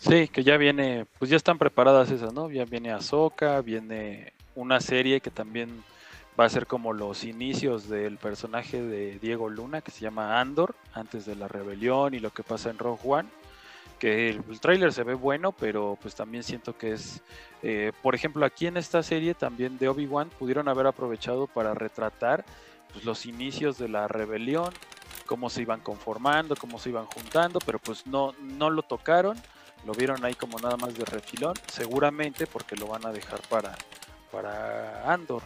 Sí, 0.00 0.26
que 0.26 0.42
ya 0.42 0.56
viene, 0.56 1.06
pues 1.20 1.30
ya 1.30 1.36
están 1.36 1.56
preparadas 1.56 2.10
esas, 2.10 2.32
¿no? 2.32 2.50
Ya 2.50 2.64
viene 2.64 2.90
Ahsoka, 2.90 3.60
viene 3.60 4.32
una 4.56 4.80
serie 4.80 5.20
que 5.20 5.30
también 5.30 5.84
va 6.38 6.44
a 6.44 6.48
ser 6.48 6.66
como 6.66 6.92
los 6.92 7.22
inicios 7.22 7.88
del 7.88 8.16
personaje 8.16 8.82
de 8.82 9.20
Diego 9.20 9.48
Luna, 9.48 9.82
que 9.82 9.92
se 9.92 10.00
llama 10.00 10.40
Andor, 10.40 10.74
antes 10.94 11.26
de 11.26 11.36
la 11.36 11.46
rebelión 11.46 12.12
y 12.12 12.18
lo 12.18 12.30
que 12.30 12.42
pasa 12.42 12.70
en 12.70 12.78
Rogue 12.78 13.02
One 13.04 13.28
que 13.98 14.28
el, 14.30 14.36
trailer 14.36 14.60
tráiler 14.60 14.92
se 14.92 15.02
ve 15.02 15.14
bueno, 15.14 15.52
pero 15.52 15.98
pues 16.00 16.14
también 16.14 16.42
siento 16.42 16.76
que 16.76 16.92
es, 16.92 17.22
eh, 17.62 17.92
por 18.02 18.14
ejemplo, 18.14 18.44
aquí 18.46 18.66
en 18.66 18.76
esta 18.76 19.02
serie 19.02 19.34
también 19.34 19.78
de 19.78 19.88
Obi-Wan 19.88 20.30
pudieron 20.38 20.68
haber 20.68 20.86
aprovechado 20.86 21.46
para 21.46 21.74
retratar 21.74 22.44
pues, 22.92 23.04
los 23.04 23.26
inicios 23.26 23.78
de 23.78 23.88
la 23.88 24.08
rebelión, 24.08 24.72
cómo 25.26 25.50
se 25.50 25.62
iban 25.62 25.80
conformando, 25.80 26.56
cómo 26.56 26.78
se 26.78 26.90
iban 26.90 27.06
juntando, 27.06 27.58
pero 27.64 27.78
pues 27.78 28.06
no, 28.06 28.34
no 28.40 28.70
lo 28.70 28.82
tocaron, 28.82 29.36
lo 29.86 29.92
vieron 29.92 30.24
ahí 30.24 30.34
como 30.34 30.58
nada 30.58 30.76
más 30.76 30.94
de 30.94 31.04
refilón, 31.04 31.54
seguramente 31.66 32.46
porque 32.46 32.76
lo 32.76 32.86
van 32.86 33.06
a 33.06 33.12
dejar 33.12 33.40
para, 33.48 33.76
para 34.30 35.12
Andor. 35.12 35.42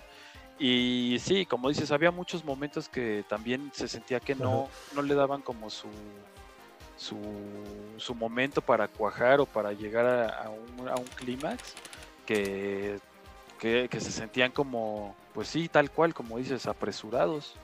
Y 0.58 1.16
sí, 1.20 1.44
como 1.46 1.68
dices, 1.68 1.90
había 1.90 2.10
muchos 2.10 2.44
momentos 2.44 2.88
que 2.88 3.24
también 3.28 3.70
se 3.74 3.88
sentía 3.88 4.20
que 4.20 4.34
no, 4.34 4.68
no 4.94 5.02
le 5.02 5.14
daban 5.14 5.42
como 5.42 5.70
su, 5.70 5.88
su, 7.02 7.16
su 7.96 8.14
momento 8.14 8.62
para 8.62 8.86
cuajar 8.86 9.40
o 9.40 9.46
para 9.46 9.72
llegar 9.72 10.06
a, 10.06 10.48
un, 10.48 10.88
a 10.88 10.94
un 10.94 11.04
clímax 11.16 11.74
que, 12.24 12.98
que, 13.58 14.00
se 14.00 14.12
sentían 14.12 14.52
como, 14.52 15.16
pues 15.34 15.48
sí, 15.48 15.68
tal 15.68 15.90
cual, 15.90 16.14
como 16.14 16.38
dices, 16.38 16.66
apresurados. 16.66 17.54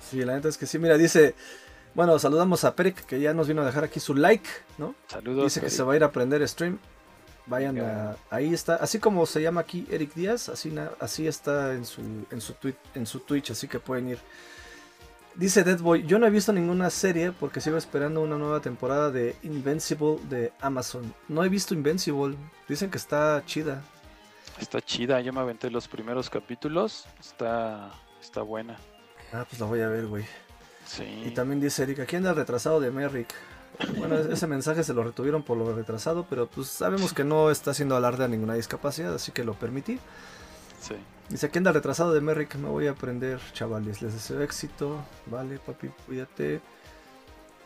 Sí, 0.00 0.24
la 0.24 0.34
neta 0.34 0.48
es 0.48 0.56
que 0.56 0.66
sí, 0.66 0.78
mira, 0.78 0.96
dice, 0.96 1.34
bueno, 1.94 2.18
saludamos 2.18 2.64
a 2.64 2.74
Peric 2.74 3.04
que 3.04 3.20
ya 3.20 3.34
nos 3.34 3.46
vino 3.46 3.60
a 3.60 3.66
dejar 3.66 3.84
aquí 3.84 4.00
su 4.00 4.14
like, 4.14 4.48
¿no? 4.78 4.94
Saludos. 5.06 5.44
Dice 5.44 5.60
que 5.60 5.70
se 5.70 5.82
va 5.82 5.92
a 5.92 5.96
ir 5.96 6.02
a 6.02 6.06
aprender 6.06 6.46
stream. 6.48 6.78
Vayan 7.46 7.78
a, 7.78 8.16
ahí 8.30 8.52
está, 8.52 8.76
así 8.76 8.98
como 8.98 9.24
se 9.24 9.40
llama 9.40 9.60
aquí 9.60 9.86
Eric 9.90 10.14
Díaz, 10.14 10.48
así, 10.48 10.74
así 10.98 11.28
está 11.28 11.74
en 11.74 11.84
su, 11.84 12.00
en 12.30 12.40
su, 12.40 12.54
tweet, 12.54 12.74
en 12.94 13.06
su 13.06 13.20
Twitch, 13.20 13.52
así 13.52 13.68
que 13.68 13.78
pueden 13.78 14.08
ir 14.08 14.18
Dice 15.36 15.64
Deadboy, 15.64 16.06
yo 16.06 16.18
no 16.18 16.26
he 16.26 16.30
visto 16.30 16.50
ninguna 16.50 16.88
serie 16.88 17.30
porque 17.30 17.60
sigo 17.60 17.76
esperando 17.76 18.22
una 18.22 18.38
nueva 18.38 18.60
temporada 18.60 19.10
de 19.10 19.36
Invincible 19.42 20.18
de 20.30 20.50
Amazon. 20.62 21.12
No 21.28 21.44
he 21.44 21.50
visto 21.50 21.74
Invincible, 21.74 22.36
dicen 22.66 22.90
que 22.90 22.96
está 22.96 23.42
chida. 23.44 23.82
Está 24.58 24.80
chida, 24.80 25.20
yo 25.20 25.34
me 25.34 25.40
aventé 25.40 25.70
los 25.70 25.88
primeros 25.88 26.30
capítulos, 26.30 27.04
está, 27.20 27.90
está 28.22 28.40
buena. 28.40 28.78
Ah, 29.30 29.44
pues 29.46 29.60
la 29.60 29.66
voy 29.66 29.82
a 29.82 29.88
ver, 29.88 30.06
güey. 30.06 30.24
Sí. 30.86 31.04
Y 31.26 31.30
también 31.32 31.60
dice 31.60 31.82
Erika, 31.82 32.06
¿quién 32.06 32.26
anda 32.26 32.32
retrasado 32.32 32.80
de 32.80 32.90
Merrick? 32.90 33.34
Bueno, 33.98 34.16
ese 34.16 34.46
mensaje 34.46 34.84
se 34.84 34.94
lo 34.94 35.04
retuvieron 35.04 35.42
por 35.42 35.58
lo 35.58 35.76
retrasado, 35.76 36.24
pero 36.30 36.46
pues 36.46 36.68
sabemos 36.68 37.12
que 37.12 37.24
no 37.24 37.50
está 37.50 37.72
haciendo 37.72 37.94
alarde 37.94 38.24
a 38.24 38.28
ninguna 38.28 38.54
discapacidad, 38.54 39.14
así 39.14 39.32
que 39.32 39.44
lo 39.44 39.52
permití. 39.52 39.98
Sí. 40.80 40.94
Dice, 41.28 41.46
aquí 41.46 41.58
anda 41.58 41.72
retrasado 41.72 42.14
de 42.14 42.20
Merrick, 42.20 42.54
me 42.54 42.68
voy 42.68 42.86
a 42.86 42.92
aprender, 42.92 43.40
chavales, 43.52 44.00
les 44.00 44.14
deseo 44.14 44.42
éxito. 44.42 45.02
Vale, 45.26 45.58
papi, 45.58 45.88
cuídate. 46.06 46.60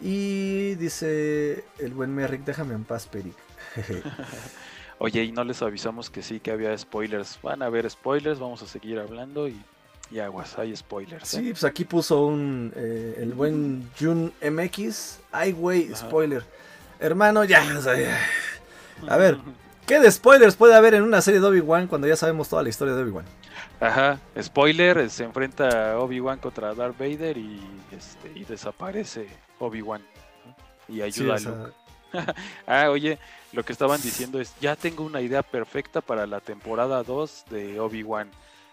Y 0.00 0.76
dice 0.76 1.64
el 1.78 1.92
buen 1.92 2.14
Merrick, 2.14 2.44
déjame 2.44 2.74
en 2.74 2.84
paz, 2.84 3.06
Peric. 3.06 3.34
Oye, 4.98 5.24
y 5.24 5.32
no 5.32 5.44
les 5.44 5.60
avisamos 5.62 6.08
que 6.10 6.22
sí, 6.22 6.40
que 6.40 6.50
había 6.50 6.76
spoilers. 6.76 7.38
Van 7.42 7.62
a 7.62 7.66
haber 7.66 7.88
spoilers, 7.90 8.38
vamos 8.38 8.62
a 8.62 8.66
seguir 8.66 8.98
hablando 8.98 9.46
y, 9.46 9.60
y 10.10 10.18
aguas, 10.20 10.58
hay 10.58 10.74
spoilers. 10.74 11.34
¿eh? 11.34 11.38
Sí, 11.38 11.50
pues 11.50 11.64
aquí 11.64 11.84
puso 11.84 12.26
un 12.26 12.72
eh, 12.74 13.16
el 13.18 13.34
buen 13.34 13.90
Jun 13.98 14.32
MX. 14.42 15.18
Ay, 15.32 15.52
güey, 15.52 15.94
spoiler. 15.94 16.44
Hermano, 16.98 17.44
ya, 17.44 17.62
A 19.08 19.16
ver, 19.16 19.38
¿qué 19.86 20.00
de 20.00 20.10
spoilers 20.10 20.56
puede 20.56 20.74
haber 20.74 20.94
en 20.94 21.02
una 21.02 21.20
serie 21.20 21.40
de 21.40 21.46
Obi-Wan 21.46 21.86
cuando 21.86 22.06
ya 22.06 22.16
sabemos 22.16 22.48
toda 22.48 22.62
la 22.62 22.68
historia 22.68 22.94
de 22.94 23.02
Obi-Wan? 23.02 23.24
Ajá, 23.80 24.18
spoiler, 24.40 25.08
se 25.10 25.24
enfrenta 25.24 25.98
Obi-Wan 25.98 26.38
contra 26.38 26.74
Darth 26.74 26.98
Vader 26.98 27.36
y, 27.38 27.60
este, 27.92 28.30
y 28.38 28.44
desaparece 28.44 29.28
Obi-Wan. 29.58 30.02
Y 30.88 31.02
ayuda 31.02 31.36
a 31.36 31.40
Luke. 31.40 31.72
ah, 32.66 32.90
oye, 32.90 33.18
lo 33.52 33.64
que 33.64 33.72
estaban 33.72 34.00
diciendo 34.00 34.40
es, 34.40 34.54
ya 34.60 34.76
tengo 34.76 35.04
una 35.04 35.20
idea 35.20 35.42
perfecta 35.42 36.00
para 36.00 36.26
la 36.26 36.40
temporada 36.40 37.02
2 37.02 37.44
de 37.50 37.80
Obi-Wan. 37.80 38.30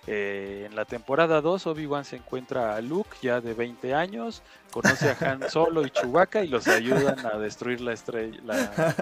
Eh, 0.10 0.64
en 0.66 0.76
la 0.76 0.86
temporada 0.86 1.42
2, 1.42 1.68
Obi-Wan 1.68 2.06
se 2.06 2.16
encuentra 2.16 2.76
a 2.76 2.82
Luke 2.82 3.18
ya 3.22 3.42
de 3.42 3.54
20 3.54 3.94
años, 3.94 4.42
conoce 4.72 5.10
a 5.10 5.18
Han 5.20 5.50
Solo 5.50 5.86
y 5.86 5.90
Chewbacca 5.90 6.44
y 6.44 6.48
los 6.48 6.68
ayudan 6.68 7.26
a 7.26 7.38
destruir 7.38 7.82
la 7.82 7.94
estrella, 7.94 8.40
la, 8.46 8.96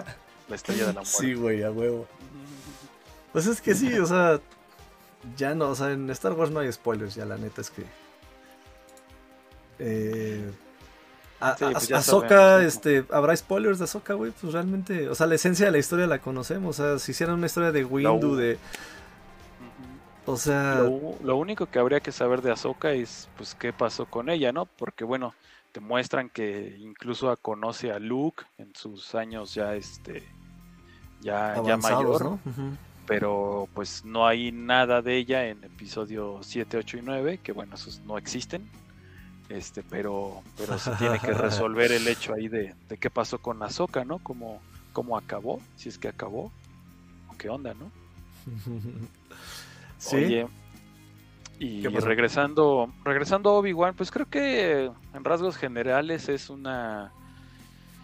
estrella 0.52 0.86
de 0.86 0.92
la 0.92 1.00
muerte. 1.02 1.18
Sí, 1.18 1.34
güey, 1.34 1.62
a 1.62 1.70
huevo. 1.70 2.06
Pues 3.32 3.46
es 3.46 3.60
que 3.60 3.74
sí, 3.74 3.92
o 3.98 4.06
sea, 4.06 4.40
ya 5.36 5.54
no, 5.54 5.70
o 5.70 5.74
sea, 5.74 5.92
en 5.92 6.08
Star 6.10 6.32
Wars 6.32 6.50
no 6.50 6.60
hay 6.60 6.72
spoilers, 6.72 7.14
ya 7.14 7.24
la 7.24 7.36
neta 7.36 7.60
es 7.60 7.70
que... 7.70 7.84
Eh, 9.78 10.50
a, 11.38 11.54
pues 11.54 11.90
este, 12.64 13.04
¿habrá 13.10 13.36
spoilers 13.36 13.78
de 13.78 13.84
Ahsoka, 13.84 14.14
güey? 14.14 14.32
Pues 14.40 14.54
realmente, 14.54 15.08
o 15.08 15.14
sea, 15.14 15.26
la 15.26 15.34
esencia 15.34 15.66
de 15.66 15.72
la 15.72 15.78
historia 15.78 16.06
la 16.06 16.18
conocemos. 16.18 16.80
O 16.80 16.82
sea, 16.82 16.98
si 16.98 17.12
hicieran 17.12 17.36
una 17.36 17.46
historia 17.46 17.72
de 17.72 17.84
Windu, 17.84 18.36
de. 18.36 18.58
O 20.24 20.36
sea. 20.38 20.82
Lo, 21.22 21.36
único 21.36 21.66
que 21.66 21.78
habría 21.78 22.00
que 22.00 22.10
saber 22.10 22.40
de 22.40 22.52
Ahsoka 22.52 22.92
es, 22.92 23.28
pues, 23.36 23.54
qué 23.54 23.72
pasó 23.74 24.06
con 24.06 24.30
ella, 24.30 24.50
¿no? 24.52 24.64
Porque, 24.64 25.04
bueno, 25.04 25.34
te 25.72 25.80
muestran 25.80 26.30
que 26.30 26.74
incluso 26.80 27.36
conoce 27.36 27.92
a 27.92 27.98
Luke 27.98 28.44
en 28.56 28.74
sus 28.74 29.14
años 29.14 29.52
ya, 29.52 29.74
este. 29.74 30.26
Ya, 31.20 31.60
ya 31.62 31.76
mayor. 31.76 32.24
¿no? 32.24 32.40
Pero, 33.06 33.68
pues, 33.74 34.04
no 34.04 34.26
hay 34.26 34.52
nada 34.52 35.02
de 35.02 35.16
ella 35.16 35.46
en 35.46 35.62
episodio 35.64 36.40
7, 36.42 36.78
8 36.78 36.98
y 36.98 37.02
9, 37.02 37.40
que, 37.42 37.52
bueno, 37.52 37.74
esos 37.74 38.00
no 38.00 38.18
existen 38.18 38.68
este, 39.48 39.82
pero, 39.84 40.42
pero 40.56 40.78
se 40.78 40.90
tiene 40.92 41.18
que 41.20 41.32
resolver 41.32 41.92
el 41.92 42.06
hecho 42.08 42.34
ahí 42.34 42.48
de, 42.48 42.74
qué 42.98 43.10
pasó 43.10 43.38
con 43.38 43.62
Azoka, 43.62 44.04
¿no? 44.04 44.18
Cómo, 44.18 44.60
cómo 44.92 45.16
acabó, 45.16 45.60
si 45.76 45.88
es 45.88 45.98
que 45.98 46.08
acabó, 46.08 46.50
o 47.28 47.36
qué 47.38 47.48
onda, 47.48 47.74
¿no? 47.74 47.90
Sí. 49.98 50.16
Oye, 50.16 50.46
y 51.58 51.86
regresando, 51.86 52.92
regresando 53.02 53.48
a 53.48 53.54
Obi-Wan, 53.54 53.94
pues 53.94 54.10
creo 54.10 54.26
que 54.26 54.90
en 55.14 55.24
rasgos 55.24 55.56
generales 55.56 56.28
es 56.28 56.50
una, 56.50 57.12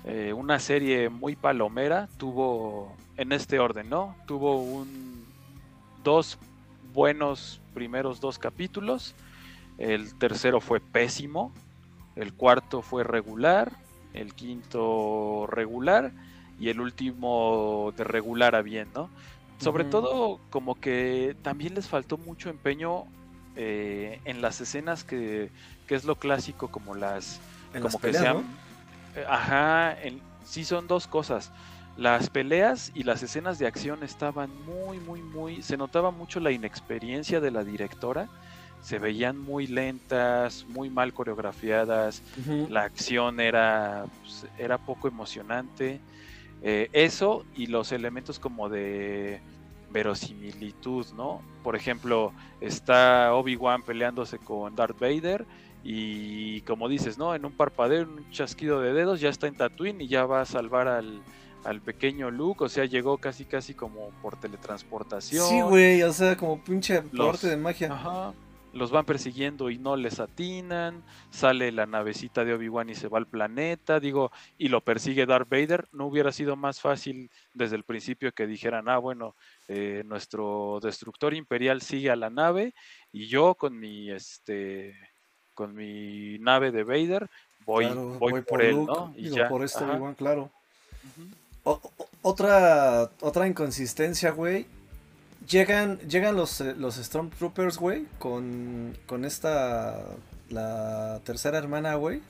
eh, 0.05 0.33
una 0.33 0.59
serie 0.59 1.09
muy 1.09 1.37
palomera. 1.37 2.09
Tuvo, 2.19 2.95
en 3.17 3.33
este 3.33 3.59
orden, 3.59 3.89
¿no? 3.89 4.17
Tuvo 4.27 4.61
un 4.63 5.25
dos 6.03 6.39
buenos 6.93 7.61
primeros 7.75 8.21
dos 8.21 8.39
capítulos 8.39 9.15
el 9.79 10.15
tercero 10.15 10.61
fue 10.61 10.81
pésimo, 10.81 11.53
el 12.17 12.33
cuarto 12.33 12.83
fue 12.83 13.05
regular, 13.05 13.73
el 14.15 14.35
quinto 14.35 15.47
regular 15.49 16.13
y 16.61 16.69
el 16.69 16.81
último 16.81 17.93
de 17.97 18.05
regular 18.05 18.55
a 18.55 18.63
bien, 18.63 18.89
¿no? 18.95 19.09
Sobre 19.59 19.85
todo 19.85 20.41
como 20.51 20.75
que 20.75 21.37
también 21.43 21.75
les 21.75 21.89
faltó 21.89 22.19
mucho 22.19 22.51
empeño 22.51 23.05
eh, 23.55 24.21
en 24.25 24.43
las 24.43 24.61
escenas 24.61 25.05
que, 25.05 25.51
que, 25.87 25.95
es 25.95 26.05
lo 26.05 26.17
clásico 26.17 26.69
como 26.69 26.95
las 26.95 27.41
como 27.81 28.01
que 28.01 28.13
sean 28.13 28.45
ajá 29.29 29.97
sí 30.45 30.65
son 30.65 30.87
dos 30.87 31.07
cosas 31.07 31.53
las 31.97 32.31
peleas 32.31 32.91
y 32.95 33.03
las 33.03 33.23
escenas 33.23 33.59
de 33.59 33.67
acción 33.67 34.03
estaban 34.03 34.51
muy 34.65 34.99
muy 34.99 35.23
muy 35.23 35.63
se 35.63 35.77
notaba 35.77 36.11
mucho 36.11 36.41
la 36.41 36.51
inexperiencia 36.51 37.41
de 37.41 37.51
la 37.51 37.65
directora 37.65 38.29
se 38.83 38.99
veían 38.99 39.39
muy 39.39 39.69
lentas, 39.69 40.67
muy 40.69 40.91
mal 40.91 41.15
coreografiadas, 41.15 42.21
la 42.69 42.83
acción 42.83 43.39
era, 43.39 44.07
pues, 44.21 44.47
era 44.59 44.77
poco 44.77 45.07
emocionante. 45.07 46.01
Eh, 46.65 46.89
eso 46.93 47.45
y 47.55 47.67
los 47.67 47.93
elementos 47.93 48.41
como 48.41 48.69
de 48.69 49.41
verosimilitud, 49.91 51.07
¿no? 51.17 51.41
Por 51.63 51.77
ejemplo, 51.77 52.33
está 52.61 53.35
Obi-Wan 53.35 53.83
peleándose 53.83 54.39
con 54.39 54.75
Darth 54.75 54.99
Vader 54.99 55.45
y 55.85 56.61
como 56.63 56.89
dices, 56.89 57.19
¿no? 57.19 57.35
En 57.35 57.45
un 57.45 57.53
parpadeo, 57.53 58.03
un 58.03 58.31
chasquido 58.31 58.81
de 58.81 58.93
dedos, 58.93 59.21
ya 59.21 59.29
está 59.29 59.47
en 59.47 59.57
Tatooine 59.57 60.01
y 60.01 60.09
ya 60.09 60.27
va 60.27 60.41
a 60.41 60.45
salvar 60.45 60.89
al, 60.89 61.23
al 61.65 61.81
pequeño 61.81 62.31
Luke, 62.31 62.65
o 62.65 62.69
sea, 62.69 62.85
llegó 62.85 63.19
casi 63.19 63.45
casi 63.45 63.75
como 63.75 64.11
por 64.23 64.39
teletransportación. 64.39 65.47
Sí, 65.47 65.61
güey, 65.61 66.03
o 66.03 66.13
sea, 66.13 66.37
como 66.37 66.63
pinche 66.63 67.03
porte 67.03 67.49
de 67.49 67.57
magia. 67.57 67.93
Ajá 67.93 68.33
los 68.73 68.91
van 68.91 69.05
persiguiendo 69.05 69.71
y 69.71 69.79
no 69.79 69.97
les 69.97 70.21
atinan, 70.21 71.03
sale 71.31 71.73
la 71.73 71.87
navecita 71.87 72.45
de 72.45 72.55
Obi-Wan 72.55 72.91
y 72.91 72.95
se 72.95 73.09
va 73.09 73.19
al 73.19 73.27
planeta, 73.27 74.01
digo, 74.01 74.33
y 74.59 74.69
lo 74.69 74.83
persigue 74.83 75.27
Darth 75.27 75.49
Vader, 75.49 75.89
no 75.93 76.07
hubiera 76.07 76.33
sido 76.33 76.57
más 76.57 76.81
fácil 76.81 77.31
desde 77.55 77.77
el 77.77 77.85
principio 77.85 78.33
que 78.33 78.47
dijeran, 78.47 78.89
ah, 78.89 78.99
bueno, 78.99 79.37
eh, 79.69 80.03
nuestro 80.07 80.81
destructor 80.83 81.35
imperial 81.35 81.83
sigue 81.83 82.11
a 82.11 82.17
la 82.17 82.31
nave 82.31 82.75
y 83.13 83.27
yo 83.27 83.55
con 83.55 83.79
mi, 83.79 84.11
este, 84.11 84.97
con 85.55 85.75
mi 85.75 86.39
nave 86.39 86.71
de 86.71 86.85
Vader 86.85 87.29
voy, 87.65 87.87
voy, 88.19 88.43
por, 88.43 88.63
él, 88.63 88.85
¿no? 88.85 89.13
Y 89.17 89.31
ya. 89.31 89.49
por 89.49 89.63
esto 89.63 89.87
claro. 90.17 90.51
otra, 92.23 93.11
otra 93.21 93.47
inconsistencia, 93.47 94.31
güey, 94.31 94.67
Llegan, 95.49 95.99
llegan 96.01 96.37
los, 96.37 96.61
eh, 96.61 96.75
los 96.77 96.97
Stormtroopers, 96.97 97.79
güey, 97.79 98.07
con, 98.19 98.97
con 99.07 99.25
esta, 99.25 99.99
la 100.51 101.21
tercera 101.25 101.59
hermana, 101.59 101.95
güey. 101.95 102.21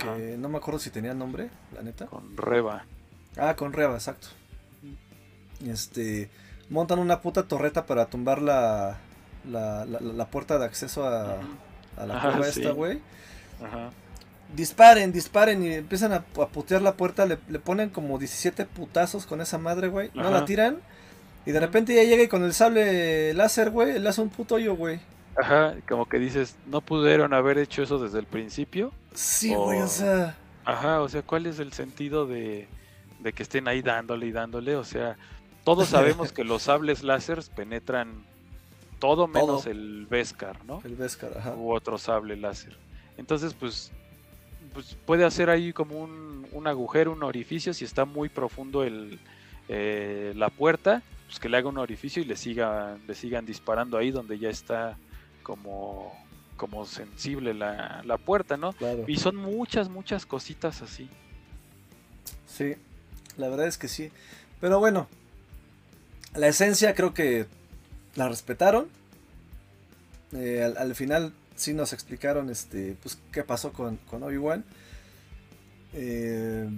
Que 0.00 0.36
no 0.38 0.48
me 0.48 0.58
acuerdo 0.58 0.78
si 0.78 0.90
tenía 0.90 1.12
nombre, 1.14 1.50
la 1.72 1.82
neta. 1.82 2.06
Con 2.06 2.36
Reba. 2.36 2.84
Ah, 3.36 3.56
con 3.56 3.72
Reba, 3.72 3.94
exacto. 3.94 4.28
Este, 5.66 6.30
montan 6.68 6.98
una 6.98 7.20
puta 7.20 7.44
torreta 7.44 7.86
para 7.86 8.06
tumbar 8.06 8.42
la, 8.42 8.98
la, 9.48 9.84
la, 9.84 10.26
puerta 10.26 10.58
de 10.58 10.64
acceso 10.64 11.06
a, 11.06 11.38
a 11.96 12.06
la 12.06 12.20
cueva 12.20 12.48
esta, 12.48 12.70
güey. 12.70 13.00
Ajá. 13.64 13.90
Disparen, 14.54 15.12
disparen 15.12 15.64
y 15.64 15.74
empiezan 15.74 16.12
a, 16.12 16.20
putear 16.22 16.82
la 16.82 16.94
puerta. 16.94 17.26
Le, 17.26 17.38
le, 17.48 17.58
ponen 17.58 17.90
como 17.90 18.18
17 18.18 18.66
putazos 18.66 19.26
con 19.26 19.40
esa 19.40 19.58
madre, 19.58 19.88
güey. 19.88 20.10
No 20.14 20.30
la 20.30 20.44
tiran 20.44 20.78
y 21.44 21.50
de 21.50 21.60
repente 21.60 21.94
ya 21.94 22.04
llega 22.04 22.22
y 22.22 22.28
con 22.28 22.44
el 22.44 22.52
sable 22.52 23.34
láser, 23.34 23.70
güey, 23.70 23.98
le 23.98 24.08
hace 24.08 24.20
un 24.20 24.28
puto 24.28 24.56
hoyo, 24.56 24.76
güey. 24.76 25.00
Ajá, 25.36 25.74
como 25.88 26.06
que 26.06 26.18
dices, 26.18 26.56
¿no 26.66 26.80
pudieron 26.80 27.32
haber 27.34 27.58
hecho 27.58 27.82
eso 27.82 27.98
desde 27.98 28.18
el 28.18 28.26
principio? 28.26 28.92
Sí, 29.14 29.54
güey, 29.54 29.80
o... 29.80 29.88
sea... 29.88 30.36
Ajá, 30.64 31.00
o 31.00 31.08
sea, 31.08 31.22
¿cuál 31.22 31.46
es 31.46 31.58
el 31.58 31.72
sentido 31.72 32.26
de, 32.26 32.68
de 33.18 33.32
que 33.32 33.42
estén 33.42 33.66
ahí 33.66 33.82
dándole 33.82 34.26
y 34.26 34.32
dándole? 34.32 34.76
O 34.76 34.84
sea, 34.84 35.16
todos 35.64 35.88
sabemos 35.88 36.32
que 36.32 36.44
los 36.44 36.62
sables 36.62 37.02
láser 37.02 37.40
penetran 37.56 38.24
todo 39.02 39.26
menos 39.26 39.66
el 39.66 40.06
Beskar, 40.06 40.64
¿no? 40.64 40.80
El 40.84 40.94
Beskar, 40.94 41.36
ajá. 41.36 41.56
U 41.56 41.72
otro 41.72 41.98
sable 41.98 42.36
láser. 42.36 42.76
Entonces, 43.18 43.52
pues, 43.52 43.90
pues 44.72 44.96
puede 45.04 45.24
hacer 45.24 45.50
ahí 45.50 45.72
como 45.72 45.98
un, 45.98 46.46
un 46.52 46.68
agujero, 46.68 47.10
un 47.10 47.24
orificio, 47.24 47.74
si 47.74 47.84
está 47.84 48.04
muy 48.04 48.28
profundo 48.28 48.84
el, 48.84 49.18
eh, 49.68 50.32
la 50.36 50.50
puerta 50.50 51.02
pues, 51.26 51.40
que 51.40 51.48
le 51.48 51.56
haga 51.56 51.68
un 51.68 51.78
orificio 51.78 52.22
y 52.22 52.26
le 52.26 52.36
sigan, 52.36 53.02
le 53.04 53.16
sigan 53.16 53.44
disparando 53.44 53.98
ahí 53.98 54.12
donde 54.12 54.38
ya 54.38 54.50
está 54.50 54.96
como, 55.42 56.14
como 56.56 56.86
sensible 56.86 57.54
la, 57.54 58.18
puerta, 58.24 58.56
¿no? 58.56 58.72
Y 59.08 59.16
son 59.16 59.34
muchas, 59.34 59.88
muchas 59.88 60.26
cositas 60.26 60.80
así. 60.80 61.08
Sí, 62.46 62.76
la 63.36 63.48
verdad 63.48 63.66
es 63.66 63.78
que 63.78 63.88
sí. 63.88 64.12
Pero 64.60 64.78
bueno, 64.78 65.08
la 66.36 66.46
esencia 66.46 66.94
creo 66.94 67.12
que 67.14 67.48
la 68.14 68.28
respetaron. 68.28 68.88
Eh, 70.34 70.62
al, 70.76 70.94
final 70.94 71.32
sí 71.56 71.74
nos 71.74 71.92
explicaron 71.92 72.50
este, 72.50 72.96
pues, 73.02 73.18
qué 73.30 73.42
pasó 73.44 73.72
con, 73.72 73.96
con 74.08 74.22
Obi-Wan. 74.22 74.64
Eh, 75.94 76.68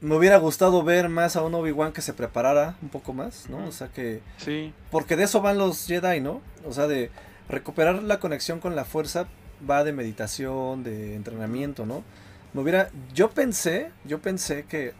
me 0.00 0.14
hubiera 0.14 0.36
gustado 0.36 0.82
ver 0.82 1.08
más 1.08 1.36
a 1.36 1.42
un 1.42 1.54
Obi-Wan 1.54 1.92
que 1.92 2.02
se 2.02 2.12
preparara 2.12 2.76
un 2.82 2.88
poco 2.88 3.12
más, 3.12 3.48
¿no? 3.48 3.66
O 3.66 3.72
sea 3.72 3.88
que... 3.88 4.20
Sí. 4.36 4.72
Porque 4.90 5.16
de 5.16 5.24
eso 5.24 5.40
van 5.40 5.58
los 5.58 5.86
Jedi, 5.86 6.20
¿no? 6.20 6.42
O 6.64 6.72
sea, 6.72 6.86
de 6.86 7.10
recuperar 7.48 8.02
la 8.02 8.20
conexión 8.20 8.60
con 8.60 8.76
la 8.76 8.84
fuerza 8.84 9.26
va 9.68 9.84
de 9.84 9.92
meditación, 9.92 10.84
de 10.84 11.16
entrenamiento, 11.16 11.86
¿no? 11.86 12.04
Me 12.52 12.60
hubiera... 12.60 12.90
Yo 13.14 13.30
pensé, 13.30 13.90
yo 14.04 14.20
pensé 14.20 14.64
que 14.64 14.92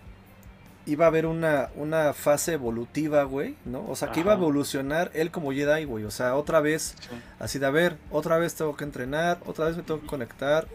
iba 0.87 1.05
a 1.05 1.09
haber 1.09 1.27
una, 1.27 1.71
una 1.75 2.13
fase 2.15 2.55
evolutiva, 2.55 3.25
güey, 3.25 3.57
¿no? 3.65 3.85
O 3.89 3.97
sea, 3.97 4.13
que 4.13 4.21
iba 4.21 4.33
a 4.33 4.37
evolucionar 4.37 5.11
él 5.15 5.31
como 5.31 5.53
Jedi, 5.53 5.85
güey. 5.85 6.05
O 6.05 6.11
sea, 6.11 6.37
otra 6.37 6.61
vez, 6.61 6.95
así 7.39 7.59
de, 7.59 7.67
a 7.67 7.71
ver, 7.71 7.99
otra 8.11 8.39
vez 8.39 8.55
tengo 8.55 8.77
que 8.77 8.85
entrenar, 8.85 9.39
otra 9.47 9.67
vez 9.67 9.77
me 9.77 9.83
tengo 9.83 10.01
que 10.01 10.07
conectar. 10.07 10.69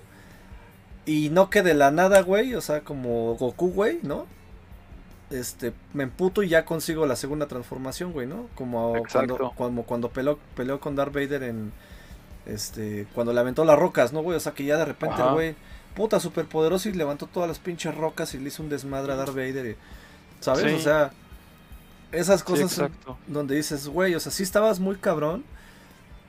Y 1.05 1.30
no 1.30 1.49
que 1.49 1.64
de 1.64 1.74
la 1.74 1.91
nada, 1.91 2.22
güey, 2.22 2.53
o 2.55 2.62
sea, 2.62 2.82
como 2.82 3.36
Goku, 3.36 3.72
güey, 3.72 3.99
¿no? 4.03 4.28
Este, 5.30 5.74
me 5.93 6.03
emputo 6.03 6.43
y 6.43 6.49
ya 6.49 6.66
consigo 6.66 7.05
la 7.05 7.16
segunda 7.16 7.47
transformación, 7.47 8.12
güey, 8.12 8.28
¿no? 8.28 8.47
Como 8.53 9.01
cuando, 9.12 9.53
cuando, 9.55 9.84
cuando 9.84 10.09
peleó, 10.09 10.38
peleó 10.55 10.80
con 10.82 10.95
Darth 10.97 11.14
Vader 11.14 11.43
en, 11.43 11.72
este, 12.45 13.07
cuando 13.14 13.34
le 13.34 13.39
aventó 13.39 13.64
las 13.66 13.80
rocas, 13.80 14.14
¿no, 14.14 14.22
güey? 14.22 14.36
O 14.36 14.39
sea, 14.39 14.53
que 14.53 14.66
ya 14.66 14.78
de 14.78 14.86
repente 14.86 15.22
güey, 15.32 15.55
puta, 15.95 16.20
super 16.20 16.45
poderoso 16.45 16.89
y 16.89 16.93
levantó 16.93 17.28
todas 17.28 17.47
las 17.47 17.59
pinches 17.59 17.95
rocas 17.95 18.34
y 18.34 18.39
le 18.39 18.47
hizo 18.47 18.64
un 18.64 18.70
desmadre 18.70 19.14
a 19.14 19.16
Darth 19.16 19.36
Vader. 19.36 19.66
Y, 19.66 19.78
¿Sabes? 20.42 20.74
O 20.74 20.80
sea, 20.80 21.12
esas 22.12 22.44
cosas 22.44 22.89
donde 23.28 23.56
dices, 23.56 23.88
güey, 23.88 24.16
o 24.16 24.20
sea, 24.20 24.32
sí 24.32 24.44
estabas 24.44 24.80
muy 24.80 24.98
cabrón, 24.98 25.46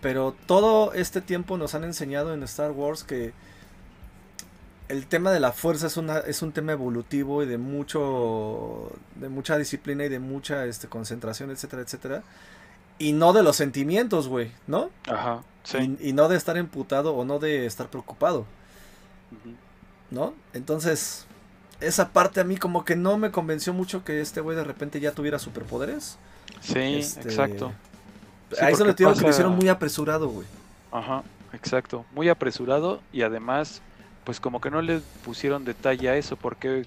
pero 0.01 0.35
todo 0.47 0.93
este 0.93 1.21
tiempo 1.21 1.57
nos 1.57 1.75
han 1.75 1.85
enseñado 1.85 2.33
en 2.35 2.43
Star 2.45 2.71
Wars 2.71 3.03
que 3.03 3.33
el 4.89 5.07
tema 5.07 5.33
de 5.33 5.41
la 5.41 5.53
fuerza 5.53 5.87
es, 5.87 5.97
una, 5.97 6.19
es 6.19 6.43
un 6.43 6.53
tema 6.53 6.73
evolutivo 6.73 7.43
y 7.43 7.47
de 7.47 7.57
mucho 7.57 8.93
de 9.15 9.29
mucha 9.29 9.57
disciplina 9.57 10.05
y 10.05 10.09
de 10.09 10.19
mucha 10.19 10.67
este, 10.67 10.87
concentración, 10.87 11.51
etcétera, 11.51 11.83
etcétera. 11.83 12.23
Y 12.99 13.13
no 13.15 13.33
de 13.33 13.43
los 13.43 13.57
sentimientos, 13.57 14.29
güey, 14.29 14.53
¿no? 14.67 14.91
Ajá, 15.09 15.43
sí. 15.65 15.97
Y, 16.01 16.13
no 16.13 16.29
de 16.29 16.37
estar 16.37 16.59
emputado 16.59 17.15
o 17.15 17.25
no 17.25 17.39
de 17.39 17.65
estar 17.67 17.89
preocupado. 17.89 18.45
¿No? 20.11 20.35
Entonces, 20.53 21.27
esa 21.83 22.11
parte 22.11 22.41
a 22.41 22.45
mí 22.45 22.57
como 22.57 22.85
que 22.85 22.97
no 22.97 23.19
me 23.19 23.31
convenció 23.31 23.73
mucho 23.73 24.05
que 24.05 24.21
este 24.21 24.41
güey 24.41 24.57
de 24.57 24.65
repente 24.65 25.01
ya 25.01 25.13
tuviera 25.13 25.39
superpoderes. 25.39 26.19
Sí, 26.61 26.79
este, 26.79 27.29
exacto. 27.29 27.73
ahí 28.61 28.75
se 28.75 28.85
lo 28.85 28.93
digo 28.93 29.13
que 29.15 29.21
lo 29.21 29.31
hicieron 29.31 29.57
muy 29.57 29.69
apresurado, 29.69 30.29
güey. 30.29 30.47
Ajá, 30.91 31.23
exacto. 31.53 32.05
Muy 32.13 32.29
apresurado 32.29 33.01
y 33.13 33.23
además, 33.23 33.83
pues 34.25 34.41
como 34.41 34.61
que 34.61 34.71
no 34.71 34.83
le 34.83 35.01
pusieron 35.25 35.65
detalle 35.65 36.09
a 36.09 36.17
eso, 36.17 36.37
porque 36.37 36.87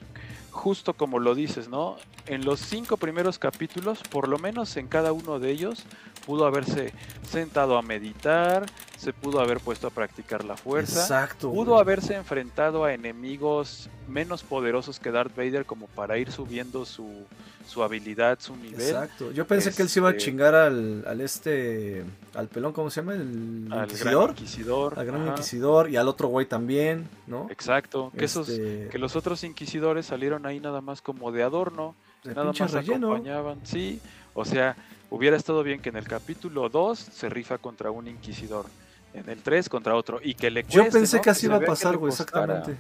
justo 0.52 0.94
como 0.94 1.20
lo 1.20 1.36
dices, 1.36 1.68
¿no? 1.68 1.98
En 2.28 2.46
los 2.46 2.60
cinco 2.60 2.98
primeros 2.98 3.38
capítulos, 3.38 4.00
por 4.10 4.28
lo 4.28 4.40
menos 4.40 4.78
en 4.78 4.88
cada 4.88 5.12
uno 5.12 5.40
de 5.40 5.52
ellos, 5.52 5.84
pudo 6.26 6.46
haberse 6.46 6.94
sentado 7.30 7.78
a 7.78 7.82
meditar, 7.82 8.66
se 8.98 9.14
pudo 9.14 9.40
haber 9.40 9.60
puesto 9.60 9.88
a 9.88 9.90
practicar 9.90 10.44
la 10.44 10.58
fuerza, 10.58 11.02
Exacto, 11.02 11.52
pudo 11.52 11.78
haberse 11.78 12.16
enfrentado 12.16 12.84
a 12.84 12.94
enemigos 12.94 13.90
menos 14.08 14.44
poderosos 14.44 15.00
que 15.00 15.12
Darth 15.12 15.36
Vader 15.36 15.66
como 15.66 15.88
para 15.88 16.18
ir 16.18 16.32
subiendo 16.32 16.86
su, 16.86 17.26
su 17.68 17.84
habilidad, 17.84 18.40
su 18.40 18.56
nivel. 18.56 18.82
Exacto. 18.82 19.32
Yo 19.32 19.46
pensé 19.48 19.74
que 19.74 19.82
él 19.82 19.90
se 19.90 20.00
iba 20.00 20.10
a 20.10 20.12
este 20.12 20.24
chingar 20.24 20.56
al, 20.56 21.04
al 21.08 21.22
este 21.22 22.04
al 22.34 22.48
pelón, 22.48 22.74
¿cómo 22.74 22.90
se 22.90 23.02
llama? 23.02 23.14
El 23.14 23.68
al 23.72 23.84
inquisidor. 23.84 24.26
Gran 24.26 24.30
inquisidor. 24.30 25.00
Al 25.00 25.06
gran 25.06 25.28
inquisidor 25.28 25.90
y 25.90 25.98
al 25.98 26.08
otro 26.08 26.28
güey 26.28 26.46
también, 26.46 27.08
¿no? 27.28 27.48
Exacto. 27.50 28.12
Que 28.18 28.26
esos 28.26 28.50
este 28.50 28.90
que 28.90 28.98
los 28.98 29.16
otros 29.16 29.44
inquisidores 29.44 30.06
salieron 30.06 30.46
ahí 30.46 30.60
nada 30.60 30.82
más 30.82 31.02
como 31.02 31.32
de 31.32 31.44
adorno, 31.44 31.96
nada 32.24 32.54
más 32.54 32.76
acompañaban, 32.76 33.60
sí. 33.64 34.00
O 34.34 34.44
sea, 34.44 34.76
Hubiera 35.10 35.38
estado 35.38 35.64
bien 35.64 35.80
que 35.82 35.90
en 35.90 35.98
el 35.98 36.08
capítulo 36.08 36.70
2 36.70 37.00
se 37.00 37.30
rifa 37.30 37.58
contra 37.58 37.92
un 37.92 38.08
inquisidor, 38.08 38.66
en 39.14 39.30
el 39.30 39.42
3 39.42 39.70
contra 39.70 39.96
otro, 39.96 40.20
y 40.22 40.34
que 40.34 40.52
le 40.52 40.64
cueste, 40.64 40.84
Yo 40.84 40.90
pensé 40.90 41.22
que 41.22 41.30
así 41.30 41.46
iba 41.46 41.58
a 41.58 41.62
pasar, 41.62 41.98
güey, 41.98 42.12
exactamente. 42.12 42.76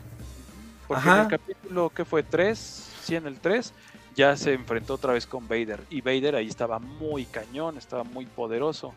Porque 0.88 1.10
en 1.10 1.20
el 1.20 1.28
capítulo, 1.28 1.90
que 1.90 2.06
fue? 2.06 2.24
3, 2.24 2.58
sí, 3.04 3.16
en 3.16 3.28
el 3.28 3.40
3, 3.40 3.74
ya 4.16 4.38
se 4.38 4.54
enfrentó 4.54 4.94
otra 4.94 5.14
vez 5.14 5.28
con 5.28 5.48
Vader. 5.48 5.82
Y 5.90 6.02
Vader 6.02 6.36
ahí 6.36 6.48
estaba 6.48 6.80
muy 6.80 7.26
cañón, 7.26 7.78
estaba 7.78 8.04
muy 8.04 8.26
poderoso. 8.26 8.94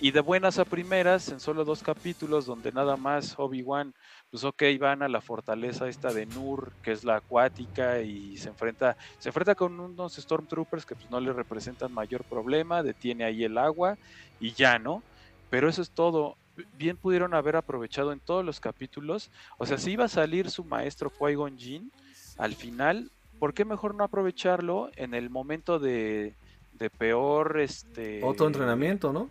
Y 0.00 0.10
de 0.10 0.20
buenas 0.20 0.58
a 0.58 0.64
primeras, 0.64 1.28
en 1.28 1.40
solo 1.40 1.64
dos 1.64 1.82
capítulos, 1.82 2.46
donde 2.46 2.72
nada 2.72 2.96
más 2.96 3.34
Obi-Wan 3.38 3.94
pues 4.30 4.44
ok, 4.44 4.62
van 4.78 5.02
a 5.02 5.08
la 5.08 5.20
fortaleza 5.20 5.88
esta 5.88 6.12
de 6.12 6.26
Nur, 6.26 6.72
que 6.82 6.92
es 6.92 7.02
la 7.02 7.16
acuática, 7.16 8.00
y 8.00 8.36
se 8.36 8.50
enfrenta, 8.50 8.96
se 9.18 9.30
enfrenta 9.30 9.54
con 9.54 9.80
unos 9.80 10.16
Stormtroopers 10.16 10.84
que 10.84 10.94
pues 10.94 11.10
no 11.10 11.18
le 11.20 11.32
representan 11.32 11.92
mayor 11.92 12.24
problema, 12.24 12.82
detiene 12.82 13.24
ahí 13.24 13.44
el 13.44 13.56
agua 13.56 13.96
y 14.38 14.52
ya, 14.52 14.78
¿no? 14.78 15.02
Pero 15.48 15.68
eso 15.68 15.80
es 15.80 15.90
todo. 15.90 16.36
Bien 16.76 16.96
pudieron 16.96 17.32
haber 17.32 17.56
aprovechado 17.56 18.12
en 18.12 18.20
todos 18.20 18.44
los 18.44 18.60
capítulos. 18.60 19.30
O 19.56 19.64
sea, 19.64 19.78
si 19.78 19.92
iba 19.92 20.04
a 20.04 20.08
salir 20.08 20.50
su 20.50 20.64
maestro 20.64 21.10
Qui-Gon 21.10 21.56
Jinn 21.56 21.90
al 22.36 22.54
final, 22.54 23.10
¿por 23.38 23.54
qué 23.54 23.64
mejor 23.64 23.94
no 23.94 24.04
aprovecharlo 24.04 24.90
en 24.96 25.14
el 25.14 25.30
momento 25.30 25.78
de, 25.78 26.34
de 26.74 26.90
peor 26.90 27.60
este 27.60 28.20
otro 28.22 28.46
entrenamiento, 28.46 29.12
¿no? 29.12 29.30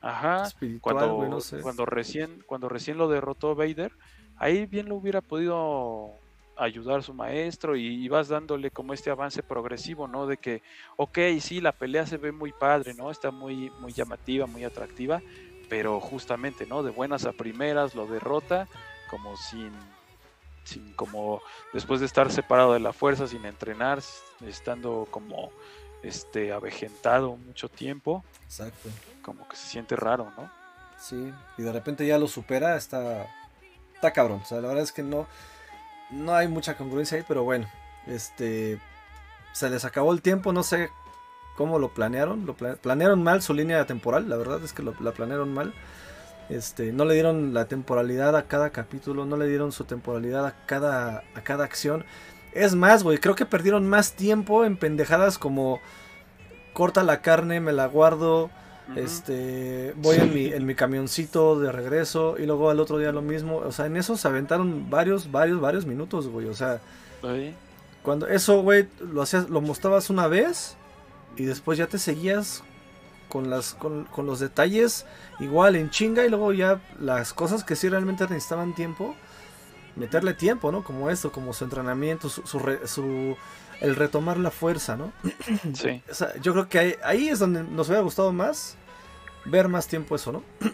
Ajá, 0.00 0.48
cuando, 0.80 1.38
cuando 1.62 1.86
recién 1.86 2.42
cuando 2.44 2.68
recién 2.68 2.98
lo 2.98 3.08
derrotó 3.08 3.54
Vader, 3.54 3.92
ahí 4.42 4.66
bien 4.66 4.88
lo 4.88 4.96
hubiera 4.96 5.20
podido 5.20 6.10
ayudar 6.56 7.04
su 7.04 7.14
maestro 7.14 7.76
y, 7.76 8.08
vas 8.08 8.28
dándole 8.28 8.72
como 8.72 8.92
este 8.92 9.10
avance 9.10 9.42
progresivo, 9.42 10.08
¿no? 10.08 10.26
De 10.26 10.36
que, 10.36 10.62
ok, 10.96 11.18
sí, 11.40 11.60
la 11.60 11.70
pelea 11.70 12.06
se 12.06 12.16
ve 12.16 12.32
muy 12.32 12.52
padre, 12.52 12.92
¿no? 12.94 13.10
Está 13.10 13.30
muy, 13.30 13.70
muy 13.80 13.92
llamativa, 13.92 14.46
muy 14.46 14.64
atractiva, 14.64 15.22
pero 15.68 16.00
justamente, 16.00 16.66
¿no? 16.66 16.82
De 16.82 16.90
buenas 16.90 17.24
a 17.24 17.32
primeras 17.32 17.94
lo 17.94 18.06
derrota 18.06 18.66
como 19.08 19.36
sin, 19.36 19.70
sin 20.64 20.92
como 20.94 21.40
después 21.72 22.00
de 22.00 22.06
estar 22.06 22.30
separado 22.32 22.72
de 22.72 22.80
la 22.80 22.92
fuerza, 22.92 23.28
sin 23.28 23.44
entrenar, 23.44 24.00
estando 24.44 25.06
como 25.10 25.52
este 26.02 26.52
avejentado 26.52 27.36
mucho 27.36 27.68
tiempo. 27.68 28.24
Exacto. 28.44 28.88
Como 29.22 29.46
que 29.48 29.54
se 29.54 29.68
siente 29.68 29.94
raro, 29.94 30.32
¿no? 30.36 30.50
Sí, 30.98 31.32
y 31.58 31.62
de 31.62 31.72
repente 31.72 32.06
ya 32.06 32.18
lo 32.18 32.26
supera, 32.26 32.76
está 32.76 33.26
está 34.02 34.12
cabrón. 34.12 34.40
O 34.42 34.44
sea, 34.44 34.60
la 34.60 34.68
verdad 34.68 34.82
es 34.82 34.92
que 34.92 35.04
no, 35.04 35.26
no 36.10 36.34
hay 36.34 36.48
mucha 36.48 36.76
congruencia 36.76 37.16
ahí, 37.16 37.24
pero 37.26 37.44
bueno, 37.44 37.66
este, 38.08 38.80
se 39.52 39.70
les 39.70 39.84
acabó 39.84 40.12
el 40.12 40.22
tiempo, 40.22 40.52
no 40.52 40.64
sé 40.64 40.90
cómo 41.56 41.78
lo 41.78 41.90
planearon, 41.90 42.44
lo 42.44 42.54
planearon 42.54 43.22
mal 43.22 43.42
su 43.42 43.54
línea 43.54 43.86
temporal, 43.86 44.28
la 44.28 44.36
verdad 44.36 44.62
es 44.64 44.72
que 44.72 44.82
lo, 44.82 44.94
la 45.00 45.12
planearon 45.12 45.54
mal. 45.54 45.72
Este, 46.48 46.92
no 46.92 47.04
le 47.04 47.14
dieron 47.14 47.54
la 47.54 47.66
temporalidad 47.66 48.36
a 48.36 48.48
cada 48.48 48.70
capítulo, 48.70 49.24
no 49.24 49.36
le 49.36 49.46
dieron 49.46 49.70
su 49.70 49.84
temporalidad 49.84 50.44
a 50.46 50.66
cada, 50.66 51.22
a 51.34 51.40
cada 51.44 51.64
acción. 51.64 52.04
Es 52.52 52.74
más, 52.74 53.04
güey, 53.04 53.18
creo 53.18 53.36
que 53.36 53.46
perdieron 53.46 53.86
más 53.86 54.14
tiempo 54.14 54.64
en 54.64 54.76
pendejadas 54.76 55.38
como 55.38 55.80
corta 56.72 57.04
la 57.04 57.22
carne, 57.22 57.60
me 57.60 57.72
la 57.72 57.86
guardo, 57.86 58.50
este, 58.96 59.94
voy 59.96 60.16
en 60.16 60.34
mi, 60.34 60.46
en 60.46 60.66
mi 60.66 60.74
camioncito 60.74 61.58
de 61.58 61.72
regreso 61.72 62.36
y 62.38 62.46
luego 62.46 62.70
al 62.70 62.80
otro 62.80 62.98
día 62.98 63.12
lo 63.12 63.22
mismo. 63.22 63.56
O 63.58 63.72
sea, 63.72 63.86
en 63.86 63.96
eso 63.96 64.16
se 64.16 64.28
aventaron 64.28 64.90
varios, 64.90 65.30
varios, 65.30 65.60
varios 65.60 65.86
minutos, 65.86 66.28
güey. 66.28 66.46
O 66.46 66.54
sea, 66.54 66.80
cuando 68.02 68.26
eso, 68.26 68.62
güey, 68.62 68.88
lo 69.00 69.22
hacías, 69.22 69.48
lo 69.48 69.60
mostrabas 69.60 70.10
una 70.10 70.26
vez 70.26 70.76
y 71.36 71.44
después 71.44 71.78
ya 71.78 71.86
te 71.86 71.98
seguías 71.98 72.62
con 73.28 73.48
las, 73.48 73.74
con, 73.74 74.06
los 74.18 74.40
detalles 74.40 75.06
igual 75.40 75.76
en 75.76 75.88
chinga 75.88 76.26
y 76.26 76.28
luego 76.28 76.52
ya 76.52 76.82
las 77.00 77.32
cosas 77.32 77.64
que 77.64 77.76
sí 77.76 77.88
realmente 77.88 78.24
necesitaban 78.24 78.74
tiempo, 78.74 79.14
meterle 79.96 80.34
tiempo, 80.34 80.70
¿no? 80.70 80.84
Como 80.84 81.08
esto, 81.08 81.32
como 81.32 81.54
su 81.54 81.64
entrenamiento, 81.64 82.28
su, 82.28 82.42
su 82.84 83.36
el 83.82 83.96
retomar 83.96 84.38
la 84.38 84.50
fuerza, 84.50 84.96
¿no? 84.96 85.12
Sí. 85.74 86.02
yo 86.40 86.52
creo 86.52 86.68
que 86.68 86.98
ahí, 87.02 87.28
es 87.28 87.40
donde 87.40 87.64
nos 87.64 87.88
hubiera 87.88 88.02
gustado 88.02 88.32
más 88.32 88.76
ver 89.44 89.68
más 89.68 89.88
tiempo 89.88 90.14
eso, 90.14 90.32
¿no? 90.32 90.42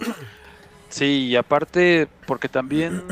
Sí, 0.91 1.27
y 1.27 1.37
aparte, 1.37 2.09
porque 2.27 2.49
también 2.49 3.05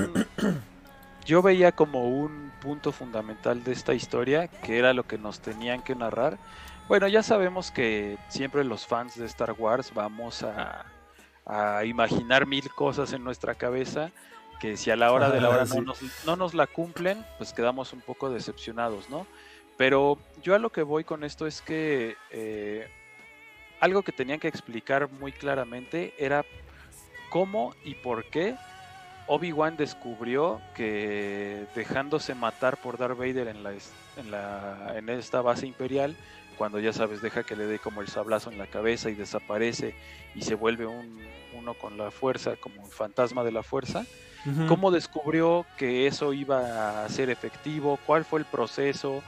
yo 1.27 1.43
veía 1.43 1.73
como 1.73 2.09
un 2.09 2.51
punto 2.59 2.91
fundamental 2.91 3.63
de 3.65 3.73
esta 3.73 3.93
historia, 3.93 4.49
que 4.49 4.79
era 4.79 4.95
lo 4.95 5.07
que 5.07 5.19
nos 5.19 5.41
tenían 5.41 5.83
que 5.83 5.95
narrar. 5.95 6.39
Bueno, 6.89 7.07
ya 7.07 7.23
sabemos 7.23 7.71
que 7.71 8.17
siempre 8.31 8.65
los 8.65 8.87
fans 8.87 9.17
de 9.17 9.27
Star 9.27 9.53
Wars 9.59 9.93
vamos 9.93 10.43
a, 10.43 10.87
imaginar 11.85 12.47
mil 12.47 12.71
cosas 12.71 13.13
en 13.13 13.23
nuestra 13.23 13.55
cabeza, 13.55 14.11
que 14.59 14.79
si 14.79 14.91
a 14.91 14.97
la 14.97 15.13
hora 15.13 15.29
de 15.29 15.43
la 15.43 15.51
hora 15.51 15.67
no, 15.67 15.83
nos, 15.83 15.99
no 16.25 16.35
nos 16.35 16.55
la 16.55 16.67
cumplen, 16.67 17.27
pues 17.37 17.53
quedamos 17.53 17.93
un 17.93 18.01
poco 18.01 18.31
decepcionados, 18.31 19.11
¿no? 19.11 19.27
Pero 19.77 20.19
yo 20.43 20.55
a 20.55 20.59
lo 20.59 20.71
que 20.71 20.83
voy 20.83 21.05
con 21.05 21.25
esto 21.25 21.47
es 21.47 21.61
que 21.61 22.17
eh, 22.31 22.89
algo 23.81 24.03
que 24.03 24.13
tenían 24.13 24.41
que 24.41 24.49
explicar 24.49 25.11
muy 25.11 25.33
claramente 25.33 26.15
era 26.19 26.45
cómo 27.31 27.75
y 27.85 27.95
por 27.95 28.25
qué 28.31 28.57
Obi-Wan 29.27 29.77
descubrió 29.77 30.61
que 30.75 31.67
dejándose 31.75 32.35
matar 32.35 32.77
por 32.79 32.97
Darth 32.97 33.19
Vader 33.19 33.49
en, 33.49 33.63
la, 33.63 33.73
en, 33.73 34.31
la, 34.31 34.95
en 34.97 35.09
esta 35.09 35.43
base 35.43 35.67
imperial, 35.67 36.17
cuando 36.57 36.79
ya 36.79 36.93
sabes, 36.93 37.21
deja 37.21 37.43
que 37.43 37.57
le 37.57 37.67
dé 37.67 37.79
como 37.79 38.01
el 38.01 38.09
sablazo 38.09 38.51
en 38.51 38.59
la 38.59 38.67
cabeza 38.67 39.11
y 39.11 39.15
desaparece 39.15 39.95
y 40.35 40.43
se 40.43 40.55
vuelve 40.55 40.87
un, 40.87 41.21
uno 41.55 41.75
con 41.75 41.99
la 41.99 42.11
fuerza, 42.11 42.57
como 42.57 42.83
un 42.83 42.91
fantasma 42.91 43.45
de 43.45 43.53
la 43.53 43.63
fuerza. 43.63 44.05
¿Cómo 44.69 44.93
descubrió 44.93 45.67
que 45.77 46.07
eso 46.07 46.33
iba 46.33 47.05
a 47.05 47.09
ser 47.09 47.31
efectivo? 47.31 47.99
¿Cuál 48.07 48.25
fue 48.25 48.39
el 48.39 48.47
proceso? 48.47 49.25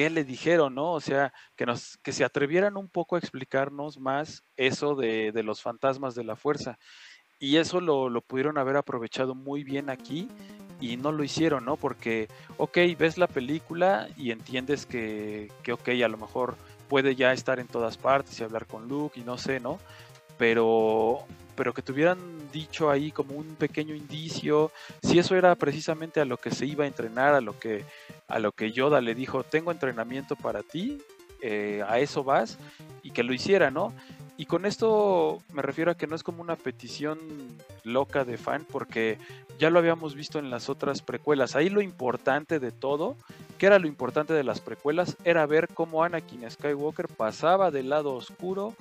¿Qué 0.00 0.08
le 0.08 0.24
dijeron, 0.24 0.76
no? 0.76 0.92
O 0.92 1.00
sea, 1.02 1.30
que, 1.56 1.66
nos, 1.66 1.98
que 1.98 2.12
se 2.12 2.24
atrevieran 2.24 2.78
un 2.78 2.88
poco 2.88 3.16
a 3.16 3.18
explicarnos 3.18 3.98
más 3.98 4.42
eso 4.56 4.94
de, 4.94 5.30
de 5.30 5.42
los 5.42 5.60
fantasmas 5.60 6.14
de 6.14 6.24
la 6.24 6.36
fuerza. 6.36 6.78
Y 7.38 7.58
eso 7.58 7.82
lo, 7.82 8.08
lo, 8.08 8.22
pudieron 8.22 8.56
haber 8.56 8.78
aprovechado 8.78 9.34
muy 9.34 9.62
bien 9.62 9.90
aquí 9.90 10.26
y 10.80 10.96
no 10.96 11.12
lo 11.12 11.22
hicieron, 11.22 11.66
¿no? 11.66 11.76
Porque, 11.76 12.28
ok, 12.56 12.78
ves 12.98 13.18
la 13.18 13.26
película 13.26 14.08
y 14.16 14.30
entiendes 14.30 14.86
que, 14.86 15.52
que, 15.62 15.74
ok, 15.74 15.90
a 16.02 16.08
lo 16.08 16.16
mejor 16.16 16.56
puede 16.88 17.14
ya 17.14 17.34
estar 17.34 17.60
en 17.60 17.66
todas 17.66 17.98
partes 17.98 18.40
y 18.40 18.42
hablar 18.42 18.64
con 18.64 18.88
Luke 18.88 19.20
y 19.20 19.22
no 19.22 19.36
sé, 19.36 19.60
¿no? 19.60 19.80
Pero, 20.38 21.26
pero 21.60 21.74
que 21.74 21.82
te 21.82 21.92
hubieran 21.92 22.18
dicho 22.50 22.88
ahí 22.88 23.10
como 23.10 23.34
un 23.34 23.54
pequeño 23.54 23.94
indicio, 23.94 24.72
si 25.02 25.18
eso 25.18 25.36
era 25.36 25.54
precisamente 25.56 26.18
a 26.18 26.24
lo 26.24 26.38
que 26.38 26.52
se 26.52 26.64
iba 26.64 26.84
a 26.84 26.86
entrenar, 26.86 27.34
a 27.34 27.42
lo 27.42 27.58
que, 27.58 27.84
a 28.28 28.38
lo 28.38 28.52
que 28.52 28.72
Yoda 28.72 29.02
le 29.02 29.14
dijo, 29.14 29.44
tengo 29.44 29.70
entrenamiento 29.70 30.36
para 30.36 30.62
ti, 30.62 31.02
eh, 31.42 31.84
a 31.86 31.98
eso 31.98 32.24
vas, 32.24 32.56
y 33.02 33.10
que 33.10 33.22
lo 33.22 33.34
hiciera, 33.34 33.70
¿no? 33.70 33.92
Y 34.38 34.46
con 34.46 34.64
esto 34.64 35.42
me 35.52 35.60
refiero 35.60 35.90
a 35.90 35.96
que 35.96 36.06
no 36.06 36.16
es 36.16 36.22
como 36.22 36.40
una 36.40 36.56
petición 36.56 37.18
loca 37.84 38.24
de 38.24 38.38
fan, 38.38 38.64
porque 38.64 39.18
ya 39.58 39.68
lo 39.68 39.80
habíamos 39.80 40.14
visto 40.14 40.38
en 40.38 40.48
las 40.48 40.70
otras 40.70 41.02
precuelas. 41.02 41.56
Ahí 41.56 41.68
lo 41.68 41.82
importante 41.82 42.58
de 42.58 42.72
todo, 42.72 43.18
que 43.58 43.66
era 43.66 43.78
lo 43.78 43.86
importante 43.86 44.32
de 44.32 44.44
las 44.44 44.62
precuelas, 44.62 45.18
era 45.24 45.44
ver 45.44 45.68
cómo 45.68 46.04
Anakin 46.04 46.50
Skywalker 46.50 47.08
pasaba 47.08 47.70
del 47.70 47.90
lado 47.90 48.14
oscuro 48.14 48.74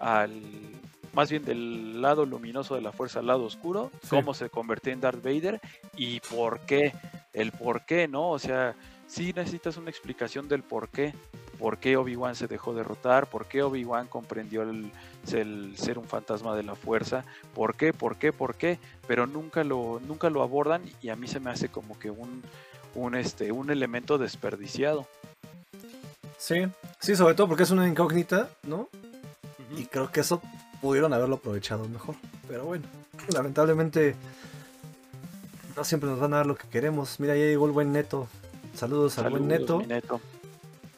al 0.00 0.32
más 1.14 1.30
bien 1.30 1.44
del 1.44 2.02
lado 2.02 2.26
luminoso 2.26 2.74
de 2.74 2.80
la 2.80 2.92
fuerza 2.92 3.20
al 3.20 3.26
lado 3.26 3.44
oscuro, 3.44 3.90
cómo 4.08 4.34
se 4.34 4.50
convertía 4.50 4.92
en 4.92 5.00
Darth 5.00 5.22
Vader 5.22 5.60
y 5.96 6.20
por 6.20 6.60
qué, 6.60 6.92
el 7.32 7.52
por 7.52 7.84
qué, 7.84 8.08
¿no? 8.08 8.30
O 8.30 8.38
sea, 8.38 8.74
sí 9.06 9.32
necesitas 9.34 9.76
una 9.76 9.90
explicación 9.90 10.48
del 10.48 10.62
por 10.62 10.88
qué, 10.88 11.14
por 11.58 11.78
qué 11.78 11.96
Obi-Wan 11.96 12.34
se 12.34 12.48
dejó 12.48 12.74
derrotar, 12.74 13.28
por 13.28 13.46
qué 13.46 13.62
Obi-Wan 13.62 14.08
comprendió 14.08 14.62
el, 14.62 14.90
ser 15.24 15.98
un 15.98 16.06
fantasma 16.06 16.56
de 16.56 16.62
la 16.62 16.74
fuerza, 16.74 17.24
por 17.54 17.76
qué, 17.76 17.92
por 17.92 18.16
qué, 18.16 18.32
por 18.32 18.56
qué, 18.56 18.78
pero 19.06 19.26
nunca 19.26 19.64
lo, 19.64 20.00
nunca 20.06 20.30
lo 20.30 20.42
abordan 20.42 20.82
y 21.00 21.08
a 21.10 21.16
mí 21.16 21.28
se 21.28 21.40
me 21.40 21.50
hace 21.50 21.68
como 21.68 21.98
que 21.98 22.10
un, 22.10 22.42
un, 22.94 23.14
este, 23.14 23.52
un 23.52 23.70
elemento 23.70 24.18
desperdiciado. 24.18 25.06
Sí, 26.38 26.66
sí, 27.00 27.16
sobre 27.16 27.34
todo 27.34 27.48
porque 27.48 27.62
es 27.62 27.70
una 27.70 27.88
incógnita, 27.88 28.50
¿no? 28.64 28.88
Y 29.76 29.86
creo 29.86 30.12
que 30.12 30.20
eso 30.20 30.42
pudieron 30.84 31.14
haberlo 31.14 31.36
aprovechado 31.36 31.88
mejor. 31.88 32.14
Pero 32.46 32.66
bueno, 32.66 32.84
lamentablemente 33.32 34.14
no 35.74 35.82
siempre 35.82 36.10
nos 36.10 36.20
van 36.20 36.34
a 36.34 36.36
dar 36.36 36.46
lo 36.46 36.56
que 36.56 36.68
queremos. 36.68 37.18
Mira, 37.20 37.34
ya 37.34 37.46
llegó 37.46 37.64
el 37.64 37.72
buen 37.72 37.90
Neto. 37.90 38.28
Saludos, 38.74 39.16
al 39.16 39.30
buen 39.30 39.48
Neto. 39.48 39.82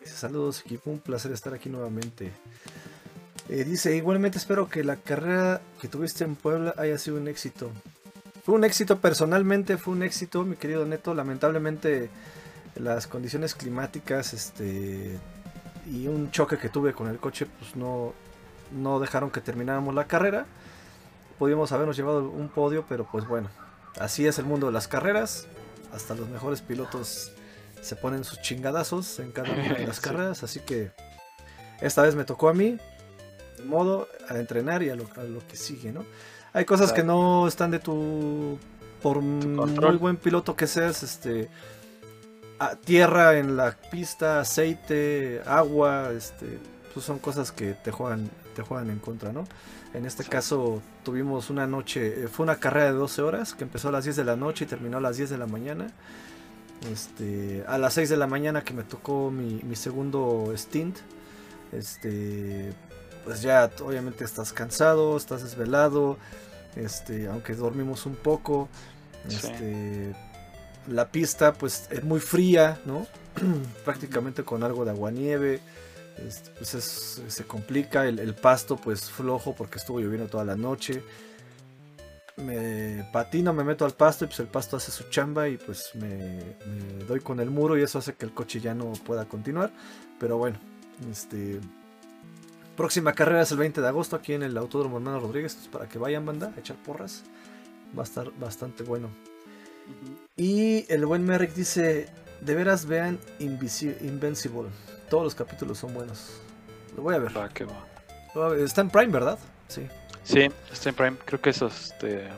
Saludos, 0.05 0.62
equipo. 0.66 0.91
Un 0.91 0.99
placer 0.99 1.30
estar 1.30 1.55
aquí 1.55 1.68
nuevamente. 1.68 2.32
Eh, 3.49 3.62
dice, 3.62 3.95
igualmente 3.95 4.39
espero 4.39 4.68
que 4.68 4.82
la 4.82 4.97
carrera 4.97 5.61
que 5.80 5.87
tuviste 5.87 6.24
en 6.24 6.34
Puebla 6.34 6.74
haya 6.78 6.99
sido 6.99 7.18
un 7.18 7.28
éxito. 7.28 7.70
Fue 8.45 8.57
un 8.57 8.64
éxito 8.64 8.99
personalmente, 8.99 9.76
fue 9.76 9.95
un 9.95 10.03
éxito, 10.03 10.43
mi 10.43 10.57
querido 10.57 10.84
Neto. 10.84 11.14
Lamentablemente 11.14 12.11
las 12.74 13.07
condiciones 13.07 13.55
climáticas 13.55 14.34
este, 14.34 15.16
y 15.89 16.09
un 16.09 16.32
choque 16.32 16.59
que 16.59 16.70
tuve 16.70 16.93
con 16.93 17.07
el 17.07 17.18
coche, 17.18 17.47
pues 17.61 17.76
no, 17.76 18.14
no 18.70 19.00
dejaron 19.00 19.30
que 19.30 19.40
termináramos 19.40 19.94
la 19.94 20.06
carrera. 20.06 20.46
Podíamos 21.38 21.72
habernos 21.72 21.96
llevado 21.96 22.30
un 22.30 22.48
podio, 22.48 22.84
pero 22.88 23.06
pues 23.10 23.26
bueno, 23.26 23.48
así 23.98 24.26
es 24.26 24.38
el 24.38 24.44
mundo 24.44 24.66
de 24.66 24.72
las 24.72 24.88
carreras. 24.88 25.46
Hasta 25.92 26.14
los 26.14 26.28
mejores 26.28 26.62
pilotos 26.62 27.32
se 27.80 27.96
ponen 27.96 28.24
sus 28.24 28.40
chingadazos 28.40 29.18
en 29.20 29.32
cada 29.32 29.52
una 29.52 29.74
de 29.74 29.86
las 29.86 30.00
carreras, 30.00 30.42
así 30.42 30.60
que 30.60 30.90
esta 31.80 32.02
vez 32.02 32.14
me 32.14 32.24
tocó 32.24 32.48
a 32.48 32.54
mí, 32.54 32.78
de 33.58 33.64
modo, 33.64 34.08
a 34.28 34.34
entrenar 34.38 34.82
y 34.82 34.90
a 34.90 34.96
lo, 34.96 35.06
que 35.46 35.56
sigue, 35.56 35.92
¿no? 35.92 36.04
Hay 36.52 36.64
cosas 36.64 36.92
que 36.92 37.02
no 37.02 37.46
están 37.46 37.70
de 37.70 37.78
tu... 37.78 38.58
Por 39.02 39.20
muy 39.20 39.96
buen 39.98 40.16
piloto 40.16 40.56
que 40.56 40.66
seas, 40.66 41.02
este... 41.02 41.50
tierra 42.84 43.38
en 43.38 43.56
la 43.56 43.72
pista, 43.90 44.40
aceite, 44.40 45.42
agua, 45.44 46.10
este, 46.16 46.58
pues 46.97 47.05
son 47.05 47.18
cosas 47.18 47.53
que 47.53 47.74
te 47.74 47.90
juegan 47.90 48.30
te 48.55 48.62
juegan 48.62 48.88
en 48.88 49.01
contra, 49.01 49.30
¿no? 49.30 49.44
En 49.92 50.07
este 50.07 50.24
caso 50.24 50.80
tuvimos 51.05 51.51
una 51.51 51.66
noche, 51.66 52.22
eh, 52.24 52.26
fue 52.28 52.44
una 52.44 52.57
carrera 52.57 52.86
de 52.86 52.92
12 52.92 53.20
horas 53.20 53.53
que 53.53 53.64
empezó 53.64 53.90
a 53.90 53.92
las 53.92 54.05
10 54.05 54.16
de 54.16 54.24
la 54.24 54.34
noche 54.34 54.64
y 54.64 54.66
terminó 54.66 54.97
a 54.97 55.03
las 55.03 55.18
10 55.18 55.28
de 55.28 55.36
la 55.36 55.47
mañana. 55.47 55.88
Este, 56.90 57.62
a 57.68 57.76
las 57.76 57.92
6 57.92 58.09
de 58.09 58.16
la 58.16 58.26
mañana 58.26 58.64
que 58.64 58.72
me 58.72 58.82
tocó 58.82 59.30
mi, 59.30 59.76
segundo 59.76 60.55
stint, 60.57 60.97
este, 61.70 62.72
pues 63.26 63.42
ya 63.42 63.70
obviamente 63.82 64.24
estás 64.24 64.55
cansado, 64.55 65.18
estás 65.18 65.42
desvelado, 65.42 66.16
este, 66.76 67.28
aunque 67.28 67.55
dormimos 67.55 68.07
un 68.07 68.14
poco, 68.16 68.70
este, 69.28 70.16
la 70.88 71.09
pista 71.09 71.53
pues 71.53 71.88
es 71.90 72.03
muy 72.03 72.20
fría, 72.20 72.80
¿no? 72.86 73.07
Prácticamente 73.84 74.44
con 74.44 74.62
algo 74.62 74.86
de 74.86 74.92
agua 74.92 75.11
nieve 75.11 75.61
este, 76.18 76.50
pues 76.50 77.22
se 77.26 77.44
complica. 77.44 78.06
El, 78.06 78.34
pasto, 78.34 78.76
pues 78.76 79.10
flojo 79.10 79.54
porque 79.54 79.78
estuvo 79.78 80.00
lloviendo 80.00 80.28
toda 80.28 80.44
la 80.44 80.56
noche. 80.56 81.02
Me 82.36 83.08
patino, 83.12 83.52
me 83.52 83.64
meto 83.64 83.84
al 83.84 83.92
pasto 83.92 84.24
y 84.24 84.28
pues 84.28 84.40
el 84.40 84.46
pasto 84.46 84.76
hace 84.76 84.92
su 84.92 85.04
chamba 85.04 85.48
y 85.48 85.56
pues 85.56 85.92
me, 85.94 86.38
doy 87.06 87.20
con 87.20 87.40
el 87.40 87.50
muro 87.50 87.78
y 87.78 87.82
eso 87.82 87.98
hace 87.98 88.14
que 88.14 88.26
el 88.26 88.32
coche 88.32 88.60
ya 88.60 88.74
no 88.74 88.92
pueda 88.92 89.24
continuar. 89.26 89.70
Pero 90.18 90.38
bueno, 90.38 90.58
este. 91.10 91.60
Próxima 92.76 93.14
carrera 93.14 93.40
es 93.40 93.50
el 93.52 93.58
20 93.58 93.80
de 93.80 93.88
agosto 93.88 94.16
aquí 94.16 94.34
en 94.34 94.42
el 94.42 94.56
Autódromo 94.58 94.98
Hermano 94.98 95.20
Rodríguez. 95.20 95.54
Pues, 95.54 95.68
para 95.68 95.88
que 95.88 95.98
vayan, 95.98 96.26
banda, 96.26 96.52
a 96.54 96.60
echar 96.60 96.76
porras. 96.76 97.22
Va 97.96 98.02
a 98.02 98.04
estar 98.04 98.30
bastante 98.38 98.82
bueno. 98.82 99.08
Y 100.36 100.84
el 100.92 101.06
buen 101.06 101.24
Merrick 101.24 101.54
dice: 101.54 102.08
De 102.42 102.54
veras 102.54 102.84
vean 102.84 103.18
Invincible. 103.38 104.68
Todos 105.09 105.24
los 105.24 105.34
capítulos 105.34 105.78
son 105.78 105.94
buenos. 105.94 106.40
Lo 106.96 107.02
voy 107.02 107.14
a 107.14 107.18
ver. 107.18 107.32
Está 108.59 108.80
en 108.80 108.90
Prime, 108.90 109.12
¿verdad? 109.12 109.38
Sí. 109.68 109.86
Sí, 110.24 110.48
está 110.72 110.88
en 110.88 110.94
Prime. 110.94 111.16
Creo 111.24 111.40
que 111.40 111.50
eso 111.50 111.68
es 111.68 111.92
este, 111.92 112.07
de... 112.07 112.30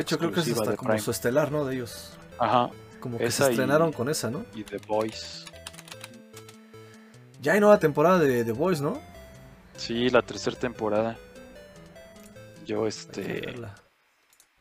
hecho, 0.00 0.18
creo 0.18 0.32
que 0.32 0.40
es 0.40 0.50
hasta 0.50 0.76
como 0.76 0.98
su 0.98 1.10
estelar, 1.10 1.52
¿no? 1.52 1.64
De 1.64 1.76
ellos. 1.76 2.12
Ajá. 2.38 2.70
Como 3.00 3.18
que 3.18 3.30
se 3.30 3.50
estrenaron 3.50 3.92
con 3.92 4.08
esa, 4.08 4.30
¿no? 4.30 4.44
Y 4.54 4.64
The 4.64 4.78
Voice. 4.86 5.44
Ya 7.40 7.52
hay 7.52 7.60
nueva 7.60 7.78
temporada 7.78 8.18
de 8.18 8.44
The 8.44 8.52
Voice, 8.52 8.82
¿no? 8.82 9.00
Sí, 9.76 10.10
la 10.10 10.22
tercera 10.22 10.58
temporada. 10.58 11.16
Yo, 12.64 12.86
este. 12.86 13.54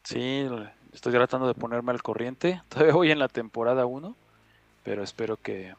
Sí, 0.03 0.47
estoy 0.93 1.13
tratando 1.13 1.47
de 1.47 1.55
ponerme 1.55 1.91
al 1.91 2.03
corriente. 2.03 2.61
Todavía 2.69 2.93
voy 2.93 3.11
en 3.11 3.19
la 3.19 3.27
temporada 3.27 3.85
1. 3.85 4.15
Pero 4.83 5.03
espero 5.03 5.37
que, 5.37 5.73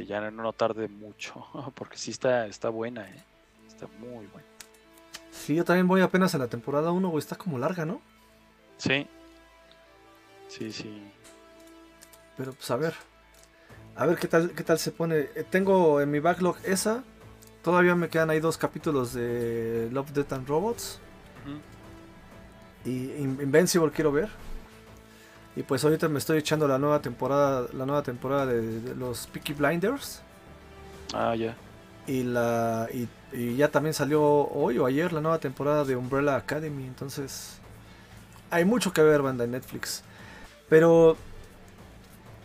que 0.00 0.06
ya 0.06 0.30
no 0.30 0.52
tarde 0.54 0.88
mucho, 0.88 1.44
porque 1.74 1.98
sí 1.98 2.10
está, 2.10 2.46
está 2.46 2.70
buena, 2.70 3.06
¿eh? 3.06 3.22
está 3.68 3.86
muy 3.98 4.26
buena. 4.26 4.48
Sí, 5.30 5.54
yo 5.54 5.64
también 5.64 5.86
voy 5.86 6.00
apenas 6.00 6.34
a 6.34 6.38
la 6.38 6.48
temporada 6.48 6.90
1, 6.90 7.18
está 7.18 7.36
como 7.36 7.58
larga, 7.58 7.84
¿no? 7.84 8.00
Sí, 8.78 9.06
sí, 10.48 10.72
sí. 10.72 11.02
Pero 12.34 12.54
pues 12.54 12.70
a 12.70 12.76
ver, 12.76 12.94
a 13.94 14.06
ver 14.06 14.16
qué 14.18 14.26
tal, 14.26 14.52
qué 14.52 14.64
tal 14.64 14.78
se 14.78 14.90
pone. 14.90 15.28
Eh, 15.34 15.44
tengo 15.50 16.00
en 16.00 16.10
mi 16.10 16.18
backlog 16.18 16.56
esa, 16.64 17.04
todavía 17.62 17.94
me 17.94 18.08
quedan 18.08 18.30
ahí 18.30 18.40
dos 18.40 18.56
capítulos 18.56 19.12
de 19.12 19.90
Love, 19.92 20.12
Death 20.12 20.32
and 20.32 20.48
Robots. 20.48 20.98
Y 22.86 23.12
Invincible 23.16 23.90
quiero 23.90 24.12
ver. 24.12 24.30
Y 25.56 25.62
pues 25.62 25.82
ahorita 25.84 26.08
me 26.08 26.18
estoy 26.18 26.38
echando 26.38 26.68
la 26.68 26.78
nueva 26.78 27.00
temporada, 27.00 27.66
la 27.72 27.84
nueva 27.84 28.02
temporada 28.02 28.46
de, 28.46 28.94
los 28.94 29.26
Peaky 29.26 29.54
Blinders. 29.54 30.22
Ah, 31.12 31.34
ya. 31.34 31.56
Y 32.06 32.22
la 32.22 32.88
y, 32.92 33.56
ya 33.56 33.68
también 33.68 33.94
salió 33.94 34.22
hoy 34.22 34.78
o 34.78 34.86
ayer 34.86 35.12
la 35.12 35.20
nueva 35.20 35.38
temporada 35.38 35.84
de 35.84 35.94
Umbrella 35.94 36.34
Academy, 36.34 36.84
entonces 36.84 37.58
hay 38.50 38.64
mucho 38.64 38.92
que 38.92 39.02
ver 39.02 39.22
banda 39.22 39.44
en 39.44 39.52
Netflix. 39.52 40.02
Pero 40.68 41.16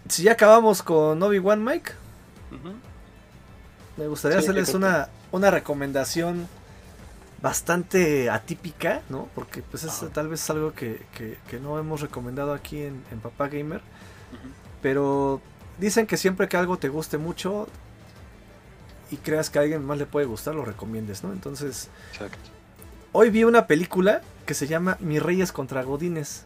si 0.09 0.23
ya 0.23 0.33
acabamos 0.33 0.83
con 0.83 1.21
Obi-Wan 1.21 1.63
Mike, 1.63 1.91
me 3.97 4.07
gustaría 4.07 4.39
hacerles 4.39 4.73
una, 4.73 5.09
una 5.31 5.49
recomendación 5.51 6.47
bastante 7.45 8.31
atípica, 8.31 9.03
¿no? 9.07 9.29
Porque 9.35 9.61
pues 9.61 9.83
es 9.83 10.03
tal 10.11 10.29
vez 10.29 10.49
algo 10.49 10.73
que, 10.73 11.05
no 11.61 11.77
hemos 11.77 12.01
recomendado 12.01 12.55
aquí 12.55 12.81
en, 12.81 13.19
Papá 13.21 13.49
Gamer. 13.49 13.81
Pero 14.81 15.39
dicen 15.77 16.07
que 16.07 16.17
siempre 16.17 16.47
que 16.47 16.57
algo 16.57 16.77
te 16.77 16.89
guste 16.89 17.19
mucho 17.19 17.67
y 19.11 19.17
creas 19.17 19.51
que 19.51 19.59
a 19.59 19.61
alguien 19.61 19.85
más 19.85 19.99
le 19.99 20.07
puede 20.07 20.25
gustar, 20.25 20.55
lo 20.55 20.65
recomiendes, 20.65 21.23
¿no? 21.23 21.33
Entonces, 21.33 21.89
hoy 23.11 23.29
vi 23.29 23.43
una 23.43 23.67
película 23.67 24.23
que 24.47 24.55
se 24.55 24.65
llama 24.65 24.97
Mi 24.99 25.19
Reyes 25.19 25.51
contra 25.51 25.83
Godines. 25.83 26.45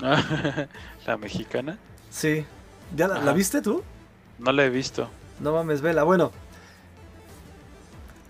¿La 1.06 1.16
mexicana? 1.16 1.76
Sí. 2.08 2.46
¿Ya 2.94 3.08
la, 3.08 3.32
viste 3.32 3.62
tú? 3.62 3.82
No 4.38 4.52
la 4.52 4.64
he 4.64 4.70
visto. 4.70 5.10
No 5.40 5.54
mames, 5.54 5.80
vela. 5.80 6.04
Bueno, 6.04 6.30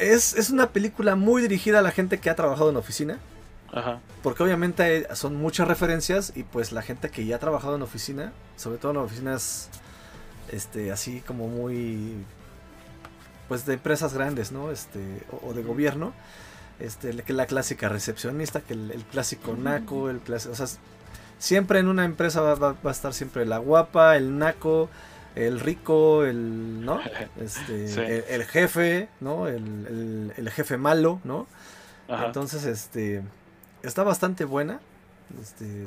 es, 0.00 0.34
es, 0.34 0.50
una 0.50 0.70
película 0.70 1.14
muy 1.14 1.42
dirigida 1.42 1.80
a 1.80 1.82
la 1.82 1.90
gente 1.90 2.18
que 2.18 2.30
ha 2.30 2.34
trabajado 2.34 2.70
en 2.70 2.76
oficina. 2.76 3.18
Ajá. 3.72 4.00
Porque 4.22 4.42
obviamente 4.42 5.06
son 5.14 5.36
muchas 5.36 5.68
referencias 5.68 6.32
y 6.34 6.42
pues 6.42 6.72
la 6.72 6.82
gente 6.82 7.10
que 7.10 7.24
ya 7.24 7.36
ha 7.36 7.38
trabajado 7.38 7.76
en 7.76 7.82
oficina, 7.82 8.32
sobre 8.56 8.78
todo 8.78 8.92
en 8.92 8.98
oficinas 8.98 9.70
este, 10.50 10.90
así 10.90 11.20
como 11.20 11.48
muy 11.48 12.24
pues 13.48 13.66
de 13.66 13.74
empresas 13.74 14.14
grandes, 14.14 14.52
¿no? 14.52 14.70
Este, 14.70 15.00
o, 15.42 15.52
de 15.52 15.64
gobierno, 15.64 16.12
este, 16.78 17.10
que 17.24 17.32
la 17.32 17.46
clásica 17.46 17.88
recepcionista, 17.88 18.60
que 18.60 18.74
el, 18.74 19.04
clásico 19.10 19.56
naco, 19.56 20.08
el 20.08 20.20
clásico, 20.20 20.52
o 20.52 20.56
sea, 20.56 20.66
siempre 21.38 21.80
en 21.80 21.88
una 21.88 22.04
empresa 22.04 22.42
va, 22.42 22.76
a 22.82 22.90
estar 22.92 23.12
siempre 23.12 23.44
la 23.46 23.58
guapa, 23.58 24.16
el 24.16 24.38
naco, 24.38 24.88
el 25.34 25.60
rico, 25.60 26.24
el, 26.24 26.84
¿no? 26.84 27.00
Este, 27.40 28.34
el, 28.34 28.44
jefe, 28.44 29.08
¿no? 29.20 29.46
El, 29.46 30.32
el, 30.36 30.50
jefe 30.50 30.76
malo, 30.76 31.20
¿no? 31.24 31.46
Entonces, 32.08 32.64
este, 32.64 33.22
está 33.82 34.02
bastante 34.02 34.44
buena. 34.44 34.80
Este, 35.40 35.86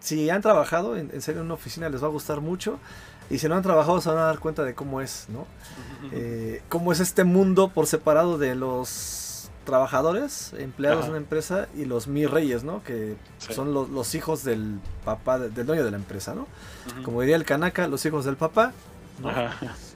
si 0.00 0.28
han 0.30 0.42
trabajado 0.42 0.96
en, 0.96 1.10
en 1.12 1.22
serio 1.22 1.40
en 1.40 1.46
una 1.46 1.54
oficina 1.54 1.88
les 1.88 2.02
va 2.02 2.06
a 2.06 2.10
gustar 2.10 2.40
mucho. 2.40 2.78
Y 3.30 3.38
si 3.38 3.48
no 3.48 3.56
han 3.56 3.62
trabajado 3.62 4.00
se 4.00 4.08
van 4.08 4.18
a 4.18 4.22
dar 4.22 4.38
cuenta 4.38 4.64
de 4.64 4.74
cómo 4.74 5.00
es, 5.00 5.26
¿no? 5.28 5.46
Eh, 6.12 6.62
cómo 6.68 6.92
es 6.92 7.00
este 7.00 7.24
mundo 7.24 7.68
por 7.68 7.86
separado 7.86 8.38
de 8.38 8.54
los 8.54 8.78
trabajadores, 9.68 10.54
empleados 10.56 11.04
de 11.04 11.10
una 11.10 11.18
empresa 11.18 11.68
y 11.76 11.84
los 11.84 12.08
mi 12.08 12.24
reyes, 12.24 12.64
¿no? 12.64 12.82
Que 12.84 13.16
son 13.38 13.74
los 13.74 14.14
hijos 14.14 14.42
del 14.42 14.80
papá, 15.04 15.38
del 15.38 15.66
dueño 15.66 15.84
de 15.84 15.90
la 15.90 15.98
empresa, 15.98 16.34
¿no? 16.34 16.46
Como 17.04 17.20
diría 17.20 17.36
el 17.36 17.44
Kanaka, 17.44 17.86
los 17.86 18.06
hijos 18.06 18.24
del 18.24 18.36
papá. 18.36 18.72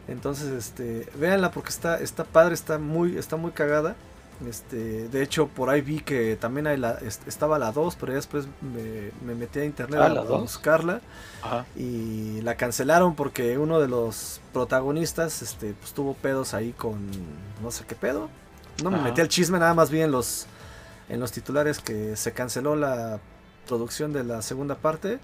Entonces, 0.09 0.53
este, 0.53 1.09
véanla 1.15 1.53
porque 1.53 1.71
está, 1.71 1.99
está 2.01 2.25
padre, 2.25 2.53
está 2.53 2.77
muy, 2.77 3.17
está 3.17 3.37
muy 3.37 3.53
cagada. 3.53 3.97
Este, 4.47 5.09
de 5.09 5.23
hecho, 5.23 5.47
por 5.47 5.71
ahí 5.71 5.81
vi 5.81 6.01
que 6.01 6.37
también 6.37 6.67
hay 6.67 6.77
la, 6.77 6.99
estaba 7.27 7.59
la 7.59 7.73
2, 7.73 7.97
pero 7.99 8.13
después 8.13 8.47
me, 8.61 9.35
metí 9.35 9.61
a 9.61 9.65
internet 9.65 10.01
ah, 10.03 10.21
a, 10.21 10.23
buscarla 10.37 11.01
y 11.77 12.43
la 12.43 12.57
cancelaron 12.57 13.15
porque 13.15 13.57
uno 13.57 13.81
de 13.81 13.89
los 13.89 14.43
protagonistas 14.53 15.41
este, 15.41 15.73
pues, 15.73 15.95
tuvo 15.95 16.13
pedos 16.13 16.53
ahí 16.53 16.73
con 16.73 16.99
no 17.63 17.71
sé 17.71 17.85
qué 17.87 17.95
pedo. 17.95 18.29
No 18.83 18.91
me 18.91 19.01
metí 19.01 19.21
al 19.21 19.29
chisme, 19.29 19.59
nada 19.59 19.75
más 19.75 19.91
vi 19.91 20.01
en 20.01 20.11
los, 20.11 20.47
en 21.09 21.21
los 21.21 21.33
titulares 21.33 21.79
que 21.79 22.17
se 22.17 22.33
canceló 22.33 22.77
la 22.77 23.21
producción 23.67 24.13
de 24.13 24.25
la 24.25 24.43
segunda 24.43 24.77
parte. 24.77 25.19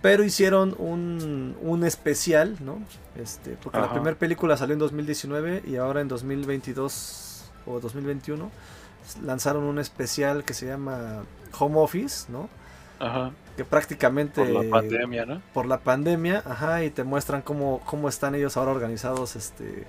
Pero 0.00 0.22
hicieron 0.22 0.76
un, 0.78 1.56
un, 1.60 1.84
especial, 1.84 2.56
¿no? 2.60 2.78
Este, 3.20 3.56
porque 3.60 3.80
la 3.80 3.90
primera 3.90 4.16
película 4.16 4.56
salió 4.56 4.74
en 4.74 4.78
2019 4.78 5.64
y 5.66 5.74
ahora 5.74 6.00
en 6.00 6.06
2022 6.06 7.50
o 7.66 7.80
2021 7.80 8.48
lanzaron 9.24 9.64
un 9.64 9.80
especial 9.80 10.44
que 10.44 10.54
se 10.54 10.66
llama 10.66 11.24
Home 11.58 11.78
Office, 11.78 12.30
¿no? 12.30 12.48
Ajá. 13.00 13.32
Que 13.56 13.64
prácticamente... 13.64 14.44
Por 14.44 14.64
la 14.64 14.70
pandemia, 14.70 15.26
¿no? 15.26 15.42
Por 15.52 15.66
la 15.66 15.78
pandemia, 15.78 16.42
ajá, 16.46 16.84
y 16.84 16.90
te 16.90 17.02
muestran 17.02 17.42
cómo, 17.42 17.80
cómo 17.86 18.08
están 18.08 18.34
ellos 18.34 18.56
ahora 18.56 18.70
organizados 18.70 19.34
este, 19.34 19.86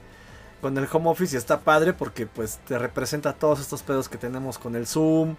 con 0.62 0.78
el 0.78 0.88
home 0.92 1.10
office 1.10 1.36
y 1.36 1.38
está 1.38 1.60
padre 1.60 1.94
porque 1.94 2.26
pues 2.26 2.60
te 2.68 2.78
representa 2.78 3.34
todos 3.34 3.60
estos 3.60 3.84
pedos 3.84 4.10
que 4.10 4.18
tenemos 4.18 4.58
con 4.58 4.76
el 4.76 4.88
Zoom, 4.88 5.36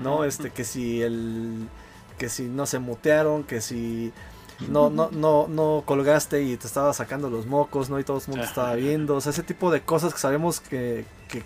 ¿no? 0.00 0.24
Este, 0.24 0.50
que 0.50 0.64
si 0.64 1.02
el... 1.02 1.68
que 2.18 2.28
si 2.28 2.44
no 2.44 2.66
se 2.66 2.78
mutearon, 2.78 3.44
que 3.44 3.60
si 3.60 4.12
no, 4.68 4.90
no, 4.90 5.10
no, 5.10 5.48
no 5.48 5.82
colgaste 5.84 6.42
y 6.42 6.56
te 6.56 6.66
estaba 6.66 6.92
sacando 6.92 7.30
los 7.30 7.46
mocos, 7.46 7.90
¿no? 7.90 7.98
Y 7.98 8.04
todo 8.04 8.18
el 8.18 8.22
mundo 8.28 8.44
estaba 8.44 8.74
viendo. 8.74 9.16
O 9.16 9.20
sea, 9.20 9.30
ese 9.30 9.42
tipo 9.42 9.70
de 9.70 9.82
cosas 9.82 10.14
que 10.14 10.20
sabemos 10.20 10.60
que, 10.60 11.04
que 11.28 11.42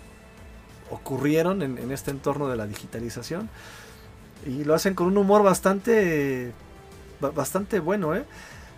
ocurrieron 0.89 1.61
en, 1.61 1.91
este 1.91 2.11
entorno 2.11 2.47
de 2.47 2.55
la 2.55 2.67
digitalización. 2.67 3.49
Y 4.45 4.63
lo 4.63 4.75
hacen 4.75 4.93
con 4.93 5.07
un 5.07 5.17
humor 5.17 5.43
bastante, 5.43 6.53
bastante 7.19 7.79
bueno, 7.79 8.15
¿eh? 8.15 8.25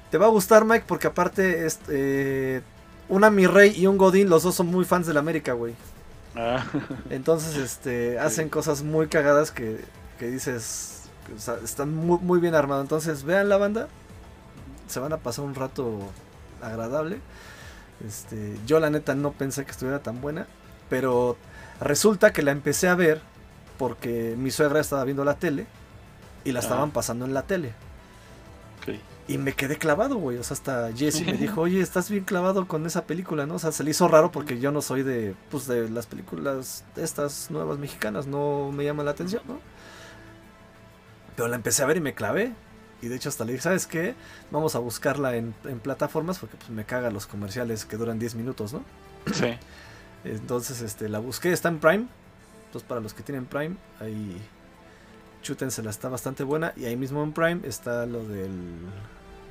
Te 0.09 0.17
va 0.17 0.25
a 0.25 0.29
gustar, 0.29 0.65
Mike, 0.65 0.85
porque 0.87 1.07
aparte, 1.07 1.67
este, 1.67 2.63
una 3.09 3.29
Mi 3.29 3.47
Rey 3.47 3.73
y 3.75 3.87
un 3.87 3.97
Godín, 3.97 4.29
los 4.29 4.43
dos 4.43 4.55
son 4.55 4.67
muy 4.67 4.85
fans 4.85 5.07
del 5.07 5.17
América, 5.17 5.53
güey. 5.53 5.73
Ah. 6.35 6.65
Entonces, 7.09 7.57
este, 7.57 8.19
hacen 8.19 8.49
cosas 8.49 8.83
muy 8.83 9.07
cagadas 9.07 9.51
que, 9.51 9.79
que 10.17 10.27
dices, 10.27 11.09
están 11.63 11.93
muy, 11.93 12.19
muy 12.19 12.39
bien 12.39 12.55
armados. 12.55 12.83
Entonces, 12.83 13.23
vean 13.23 13.49
la 13.49 13.57
banda, 13.57 13.87
se 14.87 14.99
van 14.99 15.13
a 15.13 15.17
pasar 15.17 15.45
un 15.45 15.55
rato 15.55 15.99
agradable. 16.61 17.19
Este, 18.07 18.57
yo 18.65 18.79
la 18.79 18.89
neta 18.89 19.15
no 19.15 19.33
pensé 19.33 19.65
que 19.65 19.71
estuviera 19.71 19.99
tan 19.99 20.21
buena, 20.21 20.47
pero 20.89 21.37
Resulta 21.79 22.33
que 22.33 22.41
la 22.41 22.51
empecé 22.51 22.89
a 22.89 22.95
ver 22.95 23.21
porque 23.77 24.35
mi 24.37 24.51
suegra 24.51 24.81
estaba 24.81 25.05
viendo 25.05 25.23
la 25.23 25.35
tele 25.35 25.65
y 26.43 26.51
la 26.51 26.59
estaban 26.59 26.91
pasando 26.91 27.25
en 27.25 27.33
la 27.33 27.43
tele. 27.43 27.73
Y 29.29 29.37
me 29.37 29.53
quedé 29.53 29.77
clavado, 29.77 30.15
güey. 30.15 30.39
O 30.39 30.43
sea, 30.43 30.55
hasta 30.55 30.91
Jesse 30.91 31.23
me 31.23 31.33
dijo, 31.37 31.61
oye, 31.61 31.79
estás 31.81 32.09
bien 32.09 32.23
clavado 32.23 32.67
con 32.67 32.87
esa 32.87 33.05
película, 33.05 33.45
¿no? 33.45 33.55
O 33.55 33.59
sea, 33.59 33.71
se 33.71 33.83
le 33.83 33.91
hizo 33.91 34.07
raro 34.07 34.31
porque 34.31 34.59
yo 34.59 34.71
no 34.71 34.81
soy 34.81 35.03
de, 35.03 35.35
pues, 35.51 35.67
de 35.67 35.87
las 35.87 36.07
películas 36.07 36.83
estas 36.95 37.51
nuevas 37.51 37.77
mexicanas, 37.77 38.25
no 38.25 38.71
me 38.71 38.83
llama 38.83 39.03
la 39.03 39.11
atención, 39.11 39.43
¿no? 39.47 39.59
Pero 41.35 41.47
la 41.47 41.55
empecé 41.55 41.83
a 41.83 41.85
ver 41.85 41.97
y 41.97 42.01
me 42.01 42.15
clavé. 42.15 42.53
Y 43.03 43.07
de 43.07 43.15
hecho 43.15 43.29
hasta 43.29 43.45
le 43.45 43.51
dije, 43.51 43.61
¿sabes 43.61 43.85
qué? 43.85 44.15
Vamos 44.49 44.75
a 44.75 44.79
buscarla 44.79 45.35
en, 45.35 45.53
en 45.63 45.79
plataformas 45.79 46.39
porque 46.39 46.57
pues 46.57 46.71
me 46.71 46.83
caga 46.83 47.11
los 47.11 47.27
comerciales 47.27 47.85
que 47.85 47.97
duran 47.97 48.17
10 48.17 48.33
minutos, 48.33 48.73
¿no? 48.73 48.83
Sí. 49.31 49.53
Entonces, 50.23 50.81
este, 50.81 51.07
la 51.07 51.19
busqué, 51.19 51.51
está 51.53 51.69
en 51.69 51.79
Prime. 51.79 52.07
Entonces, 52.65 52.87
para 52.89 52.99
los 52.99 53.13
que 53.13 53.21
tienen 53.21 53.45
Prime, 53.45 53.77
ahí 53.99 54.41
chútensela, 55.43 55.91
está 55.91 56.09
bastante 56.09 56.43
buena. 56.43 56.73
Y 56.75 56.85
ahí 56.85 56.95
mismo 56.95 57.23
en 57.23 57.31
Prime 57.31 57.61
está 57.63 58.07
lo 58.07 58.27
del 58.27 58.79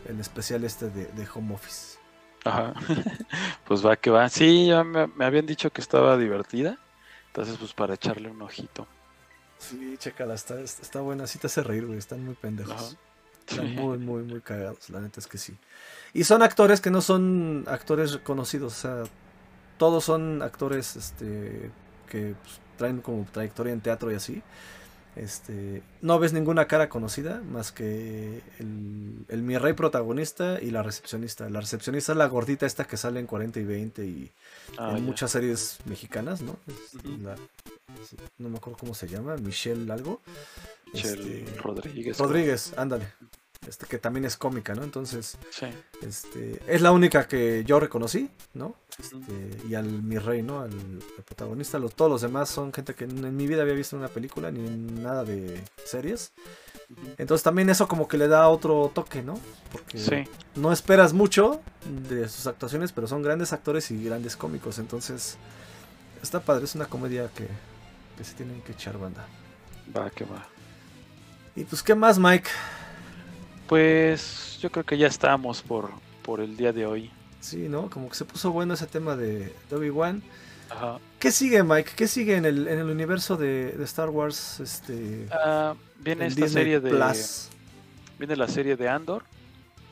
el 0.08 0.20
especial 0.20 0.64
este 0.64 0.90
de, 0.90 1.28
Home 1.34 1.54
Office. 1.54 1.98
Ajá. 2.44 2.74
pues 3.66 3.84
va 3.84 3.96
que 3.96 4.10
va. 4.10 4.28
Sí, 4.28 4.66
ya 4.68 4.82
me, 4.82 5.08
habían 5.24 5.46
dicho 5.46 5.70
que 5.70 5.80
estaba 5.80 6.16
divertida. 6.16 6.78
Entonces, 7.28 7.56
pues 7.58 7.72
para 7.74 7.94
echarle 7.94 8.30
un 8.30 8.42
ojito. 8.42 8.86
Sí, 9.58 9.96
chécala, 9.98 10.34
está, 10.34 10.60
está 10.60 11.00
buena. 11.00 11.26
Sí 11.26 11.38
te 11.38 11.46
hace 11.46 11.62
reír, 11.62 11.86
güey. 11.86 11.98
Están 11.98 12.24
muy 12.24 12.34
pendejos. 12.34 12.96
Están 13.46 13.74
muy, 13.74 13.98
muy, 13.98 14.22
muy 14.22 14.40
cagados. 14.40 14.88
La 14.90 15.00
neta 15.00 15.20
es 15.20 15.26
que 15.26 15.38
sí. 15.38 15.56
Y 16.14 16.24
son 16.24 16.42
actores 16.42 16.80
que 16.80 16.90
no 16.90 17.00
son 17.00 17.64
actores 17.68 18.16
conocidos. 18.18 18.72
O 18.72 18.76
sea, 18.76 19.02
todos 19.76 20.04
son 20.04 20.42
actores 20.42 20.96
este, 20.96 21.70
que 22.08 22.34
pues, 22.42 22.60
traen 22.76 23.00
como 23.00 23.26
trayectoria 23.30 23.72
en 23.72 23.80
teatro 23.80 24.10
y 24.10 24.14
así. 24.14 24.42
Este, 25.18 25.82
no 26.00 26.18
ves 26.20 26.32
ninguna 26.32 26.66
cara 26.68 26.88
conocida 26.88 27.42
más 27.50 27.72
que 27.72 28.40
el, 28.60 29.24
el 29.28 29.42
mi 29.42 29.58
rey 29.58 29.72
protagonista 29.72 30.58
y 30.62 30.70
la 30.70 30.82
recepcionista. 30.82 31.50
La 31.50 31.60
recepcionista 31.60 32.12
es 32.12 32.18
la 32.18 32.26
gordita 32.26 32.66
esta 32.66 32.84
que 32.86 32.96
sale 32.96 33.18
en 33.18 33.26
40 33.26 33.58
y 33.58 33.64
20 33.64 34.06
y 34.06 34.32
ah, 34.78 34.94
en 34.96 35.04
muchas 35.04 35.32
series 35.32 35.78
mexicanas, 35.86 36.40
¿no? 36.40 36.56
no 38.38 38.48
me 38.48 38.58
acuerdo 38.58 38.78
cómo 38.78 38.94
se 38.94 39.08
llama, 39.08 39.36
Michelle 39.36 39.92
algo. 39.92 40.20
Michelle 40.92 41.44
este, 41.44 41.60
Rodríguez. 41.60 42.18
Rodríguez, 42.18 42.74
ándale. 42.76 43.08
Este, 43.68 43.84
que 43.84 43.98
también 43.98 44.24
es 44.24 44.38
cómica, 44.38 44.74
¿no? 44.74 44.82
Entonces, 44.82 45.36
este, 46.00 46.58
es 46.66 46.80
la 46.80 46.90
única 46.90 47.28
que 47.28 47.64
yo 47.66 47.78
reconocí, 47.78 48.30
¿no? 48.54 48.76
Este, 48.98 49.68
y 49.68 49.74
al 49.74 49.84
mi 49.84 50.16
rey, 50.16 50.40
¿no? 50.40 50.60
Al, 50.60 50.70
protagonista. 51.26 51.78
todos 51.94 52.10
los 52.10 52.22
demás 52.22 52.48
son 52.48 52.72
gente 52.72 52.94
que 52.94 53.04
en, 53.04 53.36
mi 53.36 53.46
vida 53.46 53.60
había 53.60 53.74
visto 53.74 53.94
una 53.94 54.08
película 54.08 54.50
ni 54.50 54.62
nada 55.02 55.22
de 55.22 55.62
series. 55.84 56.32
Entonces 57.18 57.42
también 57.42 57.68
eso 57.68 57.86
como 57.86 58.08
que 58.08 58.16
le 58.16 58.26
da 58.26 58.48
otro 58.48 58.90
toque, 58.94 59.22
¿no? 59.22 59.38
Porque 59.70 60.26
no 60.54 60.72
esperas 60.72 61.12
mucho 61.12 61.60
de 62.06 62.26
sus 62.30 62.46
actuaciones, 62.46 62.92
pero 62.92 63.06
son 63.06 63.22
grandes 63.22 63.52
actores 63.52 63.90
y 63.90 64.02
grandes 64.02 64.34
cómicos. 64.34 64.78
Entonces, 64.78 65.36
está 66.22 66.40
padre, 66.40 66.64
es 66.64 66.74
una 66.74 66.86
comedia 66.86 67.28
que, 67.34 67.46
que 68.16 68.24
se 68.24 68.32
tienen 68.32 68.62
que 68.62 68.72
echar 68.72 68.96
banda. 68.96 69.26
Va, 69.94 70.08
que 70.08 70.24
va. 70.24 70.48
Y 71.54 71.64
pues, 71.64 71.82
¿qué 71.82 71.94
más, 71.94 72.18
Mike? 72.18 72.48
Pues 73.68 74.58
yo 74.62 74.70
creo 74.72 74.84
que 74.84 74.96
ya 74.96 75.06
estamos 75.06 75.60
por, 75.62 75.90
por 76.22 76.40
el 76.40 76.56
día 76.56 76.72
de 76.72 76.86
hoy. 76.86 77.10
Sí, 77.40 77.68
¿no? 77.68 77.90
Como 77.90 78.08
que 78.08 78.14
se 78.14 78.24
puso 78.24 78.50
bueno 78.50 78.74
ese 78.74 78.86
tema 78.86 79.14
de, 79.14 79.54
Obi-Wan. 79.70 80.22
Ajá. 80.70 80.98
¿Qué 81.18 81.30
sigue, 81.30 81.62
Mike? 81.62 81.92
¿Qué 81.94 82.08
sigue 82.08 82.36
en 82.36 82.46
el, 82.46 82.66
en 82.66 82.78
el 82.78 82.86
universo 82.86 83.36
de, 83.36 83.76
Star 83.84 84.08
Wars? 84.08 84.58
Este, 84.60 85.26
ah, 85.30 85.74
viene 85.98 86.26
esta 86.26 86.48
serie 86.48 86.80
de. 86.80 86.90
Viene 88.18 88.36
la 88.36 88.48
serie 88.48 88.76
de 88.76 88.88
Andor. 88.88 89.24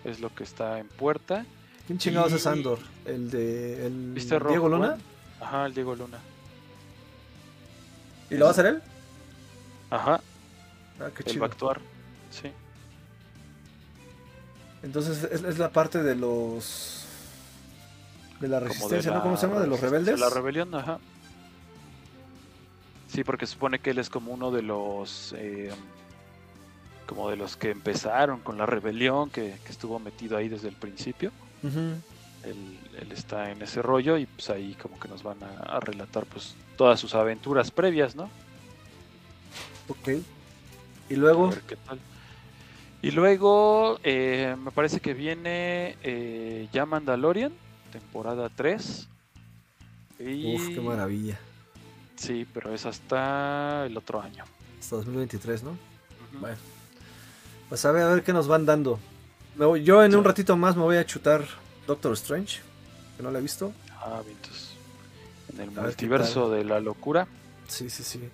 Es 0.04 0.20
lo 0.20 0.34
que 0.34 0.44
está 0.44 0.78
en 0.78 0.88
puerta. 0.88 1.44
¿Quién 1.86 1.98
chingados 1.98 2.32
es 2.32 2.46
Andor? 2.46 2.78
¿El 3.04 3.30
de 3.30 3.86
el 3.86 4.14
Diego 4.14 4.68
Luna? 4.68 4.96
Ajá, 5.40 5.66
el 5.66 5.74
Diego 5.74 5.94
Luna. 5.94 6.18
¿Y 8.30 8.36
lo 8.36 8.46
va 8.46 8.50
a 8.50 8.52
hacer 8.52 8.66
él? 8.66 8.82
Ajá. 9.90 10.20
Ah, 10.98 11.10
qué 11.14 11.24
chido. 11.24 11.42
va 11.42 11.46
a 11.46 11.50
actuar, 11.50 11.80
sí. 12.30 12.50
Entonces 14.86 15.28
es, 15.32 15.58
la 15.58 15.70
parte 15.70 16.00
de 16.00 16.14
los. 16.14 17.04
De 18.38 18.46
la 18.46 18.60
resistencia, 18.60 19.10
¿no? 19.10 19.20
¿Cómo 19.20 19.36
se 19.36 19.48
llama? 19.48 19.60
¿De 19.60 19.66
los 19.66 19.80
rebeldes? 19.80 20.14
De 20.14 20.20
la 20.20 20.30
rebelión, 20.30 20.72
ajá. 20.76 21.00
Sí, 23.08 23.24
porque 23.24 23.48
supone 23.48 23.80
que 23.80 23.90
él 23.90 23.98
es 23.98 24.08
como 24.08 24.32
uno 24.32 24.52
de 24.52 24.62
los. 24.62 25.34
Eh, 25.36 25.72
como 27.04 27.28
de 27.30 27.36
los 27.36 27.56
que 27.56 27.72
empezaron 27.72 28.38
con 28.40 28.58
la 28.58 28.66
rebelión, 28.66 29.28
que, 29.30 29.58
estuvo 29.68 29.98
metido 29.98 30.36
ahí 30.36 30.48
desde 30.48 30.68
el 30.68 30.76
principio. 30.76 31.32
él, 31.64 33.10
está 33.10 33.50
en 33.50 33.62
ese 33.62 33.82
rollo 33.82 34.16
y 34.18 34.26
pues 34.26 34.50
ahí 34.50 34.74
como 34.80 35.00
que 35.00 35.08
nos 35.08 35.24
van 35.24 35.38
a, 35.42 35.80
relatar 35.80 36.26
pues 36.26 36.54
todas 36.76 37.00
sus 37.00 37.14
aventuras 37.16 37.72
previas, 37.72 38.14
¿no? 38.14 38.30
Ok. 39.88 40.20
Y 41.08 41.16
luego... 41.16 41.50
Y 43.06 43.12
luego 43.12 44.00
eh, 44.02 44.56
me 44.58 44.72
parece 44.72 44.98
que 44.98 45.14
viene 45.14 45.96
eh, 46.02 46.68
ya 46.72 46.86
Mandalorian, 46.86 47.52
temporada 47.92 48.48
3. 48.48 49.08
Y... 50.18 50.56
Uf, 50.56 50.68
qué 50.74 50.80
maravilla. 50.80 51.38
Sí, 52.16 52.44
pero 52.52 52.74
es 52.74 52.84
hasta 52.84 53.86
el 53.86 53.96
otro 53.96 54.20
año. 54.20 54.42
Hasta 54.80 54.96
2023, 54.96 55.62
¿no? 55.62 55.78
Bueno. 56.40 56.56
Pues 57.68 57.84
a 57.84 57.92
ver, 57.92 58.02
a 58.02 58.08
ver 58.08 58.24
qué 58.24 58.32
nos 58.32 58.48
van 58.48 58.66
dando. 58.66 58.98
yo 59.56 60.02
en 60.02 60.16
un 60.16 60.24
ratito 60.24 60.56
más 60.56 60.74
me 60.74 60.82
voy 60.82 60.96
a 60.96 61.06
chutar 61.06 61.44
Doctor 61.86 62.12
Strange, 62.14 62.58
que 63.16 63.22
no 63.22 63.30
la 63.30 63.38
he 63.38 63.42
visto. 63.42 63.72
Ah, 64.00 64.20
vientos. 64.26 64.74
En 65.54 65.60
el 65.60 65.70
multiverso 65.70 66.50
de 66.50 66.64
la 66.64 66.80
locura. 66.80 67.28
Sí, 67.68 67.88
sí, 67.88 68.02
sí. 68.02 68.28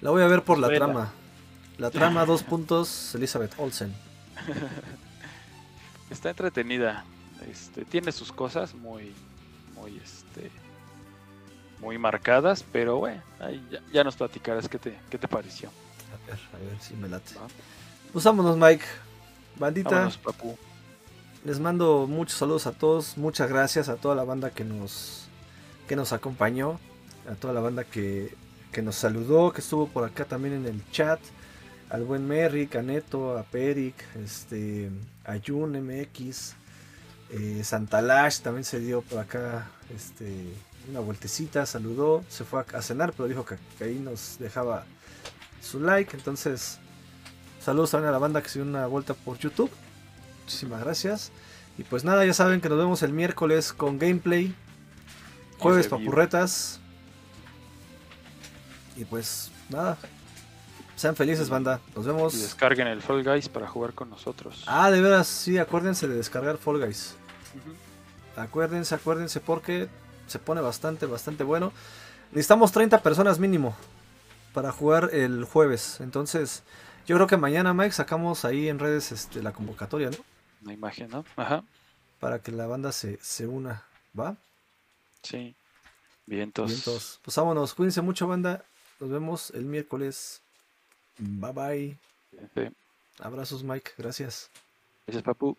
La 0.00 0.10
voy 0.10 0.22
a 0.22 0.28
ver 0.28 0.44
por 0.44 0.56
la 0.56 0.68
trama. 0.68 1.12
La 1.78 1.90
trama, 1.90 2.24
dos 2.26 2.42
puntos, 2.42 3.14
Elizabeth 3.14 3.54
Olsen. 3.56 3.94
Está 6.10 6.30
entretenida. 6.30 7.04
Este, 7.48 7.84
tiene 7.84 8.10
sus 8.10 8.32
cosas 8.32 8.74
muy, 8.74 9.14
muy, 9.76 9.96
este, 9.96 10.50
muy 11.80 11.96
marcadas, 11.96 12.64
pero 12.72 12.96
bueno, 12.96 13.22
ya, 13.92 14.02
nos 14.02 14.16
platicarás 14.16 14.68
qué 14.68 14.78
te, 14.78 14.98
qué 15.08 15.18
te 15.18 15.28
pareció. 15.28 15.68
A 15.68 16.26
ver, 16.26 16.40
a 16.52 16.70
ver 16.70 16.80
si 16.80 16.94
me 16.94 17.08
late. 17.08 17.34
Pues 18.12 18.24
vámonos, 18.24 18.56
Mike. 18.56 18.84
Bandita. 19.56 20.10
Les 21.44 21.60
mando 21.60 22.08
muchos 22.08 22.38
saludos 22.38 22.66
a 22.66 22.72
todos. 22.72 23.16
Muchas 23.16 23.48
gracias 23.48 23.88
a 23.88 23.96
toda 23.96 24.16
la 24.16 24.24
banda 24.24 24.50
que 24.50 24.64
nos, 24.64 25.28
que 25.86 25.94
nos 25.94 26.12
acompañó. 26.12 26.80
A 27.30 27.34
toda 27.34 27.54
la 27.54 27.60
banda 27.60 27.84
que, 27.84 28.34
que 28.72 28.82
nos 28.82 28.96
saludó, 28.96 29.52
que 29.52 29.60
estuvo 29.60 29.86
por 29.86 30.04
acá 30.04 30.24
también 30.24 30.54
en 30.54 30.66
el 30.66 30.90
chat. 30.90 31.20
Al 31.90 32.04
buen 32.04 32.26
Merrick, 32.26 32.76
a 32.76 32.82
Neto, 32.82 33.38
a 33.38 33.42
Peric, 33.42 33.94
este, 34.16 34.90
a 35.24 35.36
Jun 35.44 35.72
MX. 35.82 36.54
Eh, 37.30 37.62
Santalash 37.62 38.40
también 38.40 38.64
se 38.64 38.80
dio 38.80 39.02
por 39.02 39.18
acá 39.18 39.66
este, 39.94 40.44
una 40.90 41.00
vueltecita, 41.00 41.66
saludó, 41.66 42.24
se 42.28 42.44
fue 42.44 42.64
a, 42.72 42.82
cenar, 42.82 43.12
pero 43.12 43.28
dijo 43.28 43.44
que, 43.44 43.56
que 43.76 43.84
ahí 43.84 43.98
nos 43.98 44.38
dejaba 44.38 44.84
su 45.60 45.80
like. 45.80 46.16
Entonces, 46.16 46.78
Saludos 47.68 47.90
también 47.90 48.08
a 48.08 48.12
la 48.12 48.18
banda 48.18 48.40
que 48.40 48.48
se 48.48 48.60
dio 48.60 48.68
una 48.68 48.86
vuelta 48.86 49.12
por 49.12 49.38
YouTube. 49.38 49.70
Muchísimas 50.42 50.80
gracias. 50.80 51.32
Y 51.76 51.82
pues 51.82 52.02
nada, 52.02 52.24
ya 52.24 52.32
saben 52.32 52.62
que 52.62 52.68
nos 52.70 52.78
vemos 52.78 53.02
el 53.02 53.12
miércoles 53.12 53.72
con 53.72 53.98
gameplay. 53.98 54.54
Jueves 55.58 55.88
papurretas. 55.88 56.80
Y 58.96 59.04
pues 59.04 59.50
nada. 59.68 59.98
Sean 60.98 61.14
felices, 61.14 61.48
banda. 61.48 61.80
Nos 61.94 62.06
vemos. 62.06 62.34
Y 62.34 62.38
descarguen 62.38 62.88
el 62.88 63.00
Fall 63.00 63.22
Guys 63.22 63.48
para 63.48 63.68
jugar 63.68 63.92
con 63.92 64.10
nosotros. 64.10 64.64
Ah, 64.66 64.90
de 64.90 65.00
veras, 65.00 65.28
sí, 65.28 65.56
acuérdense 65.56 66.08
de 66.08 66.16
descargar 66.16 66.58
Fall 66.58 66.84
Guys. 66.84 67.14
Acuérdense, 68.34 68.96
acuérdense 68.96 69.38
porque 69.38 69.88
se 70.26 70.40
pone 70.40 70.60
bastante, 70.60 71.06
bastante 71.06 71.44
bueno. 71.44 71.72
Necesitamos 72.32 72.72
30 72.72 73.00
personas 73.00 73.38
mínimo 73.38 73.76
para 74.52 74.72
jugar 74.72 75.10
el 75.12 75.44
jueves. 75.44 76.00
Entonces, 76.00 76.64
yo 77.06 77.14
creo 77.14 77.28
que 77.28 77.36
mañana, 77.36 77.72
Mike, 77.72 77.92
sacamos 77.92 78.44
ahí 78.44 78.68
en 78.68 78.80
redes 78.80 79.12
este, 79.12 79.40
la 79.40 79.52
convocatoria, 79.52 80.10
¿no? 80.10 80.16
La 80.64 80.72
imagen, 80.72 81.10
¿no? 81.10 81.24
Ajá. 81.36 81.62
Para 82.18 82.40
que 82.40 82.50
la 82.50 82.66
banda 82.66 82.90
se, 82.90 83.20
se 83.22 83.46
una, 83.46 83.84
¿va? 84.18 84.36
Sí. 85.22 85.54
Vientos. 86.26 86.70
Vientos. 86.72 87.20
Pues 87.22 87.36
vámonos, 87.36 87.72
cuídense 87.74 88.02
mucho, 88.02 88.26
banda. 88.26 88.64
Nos 88.98 89.10
vemos 89.10 89.52
el 89.52 89.64
miércoles. 89.64 90.42
Bye 91.18 91.52
bye. 91.52 91.98
Sí. 92.54 92.68
Abrazos, 93.20 93.62
Mike. 93.64 93.92
Gracias. 93.98 94.50
Gracias, 95.06 95.24
Papu. 95.24 95.56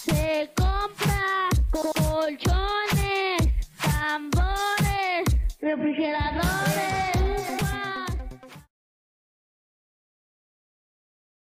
Se 0.00 0.50
compra 0.54 1.48
colchones, 1.70 3.48
tambores, 3.80 5.24
refrigeradores. 5.60 7.17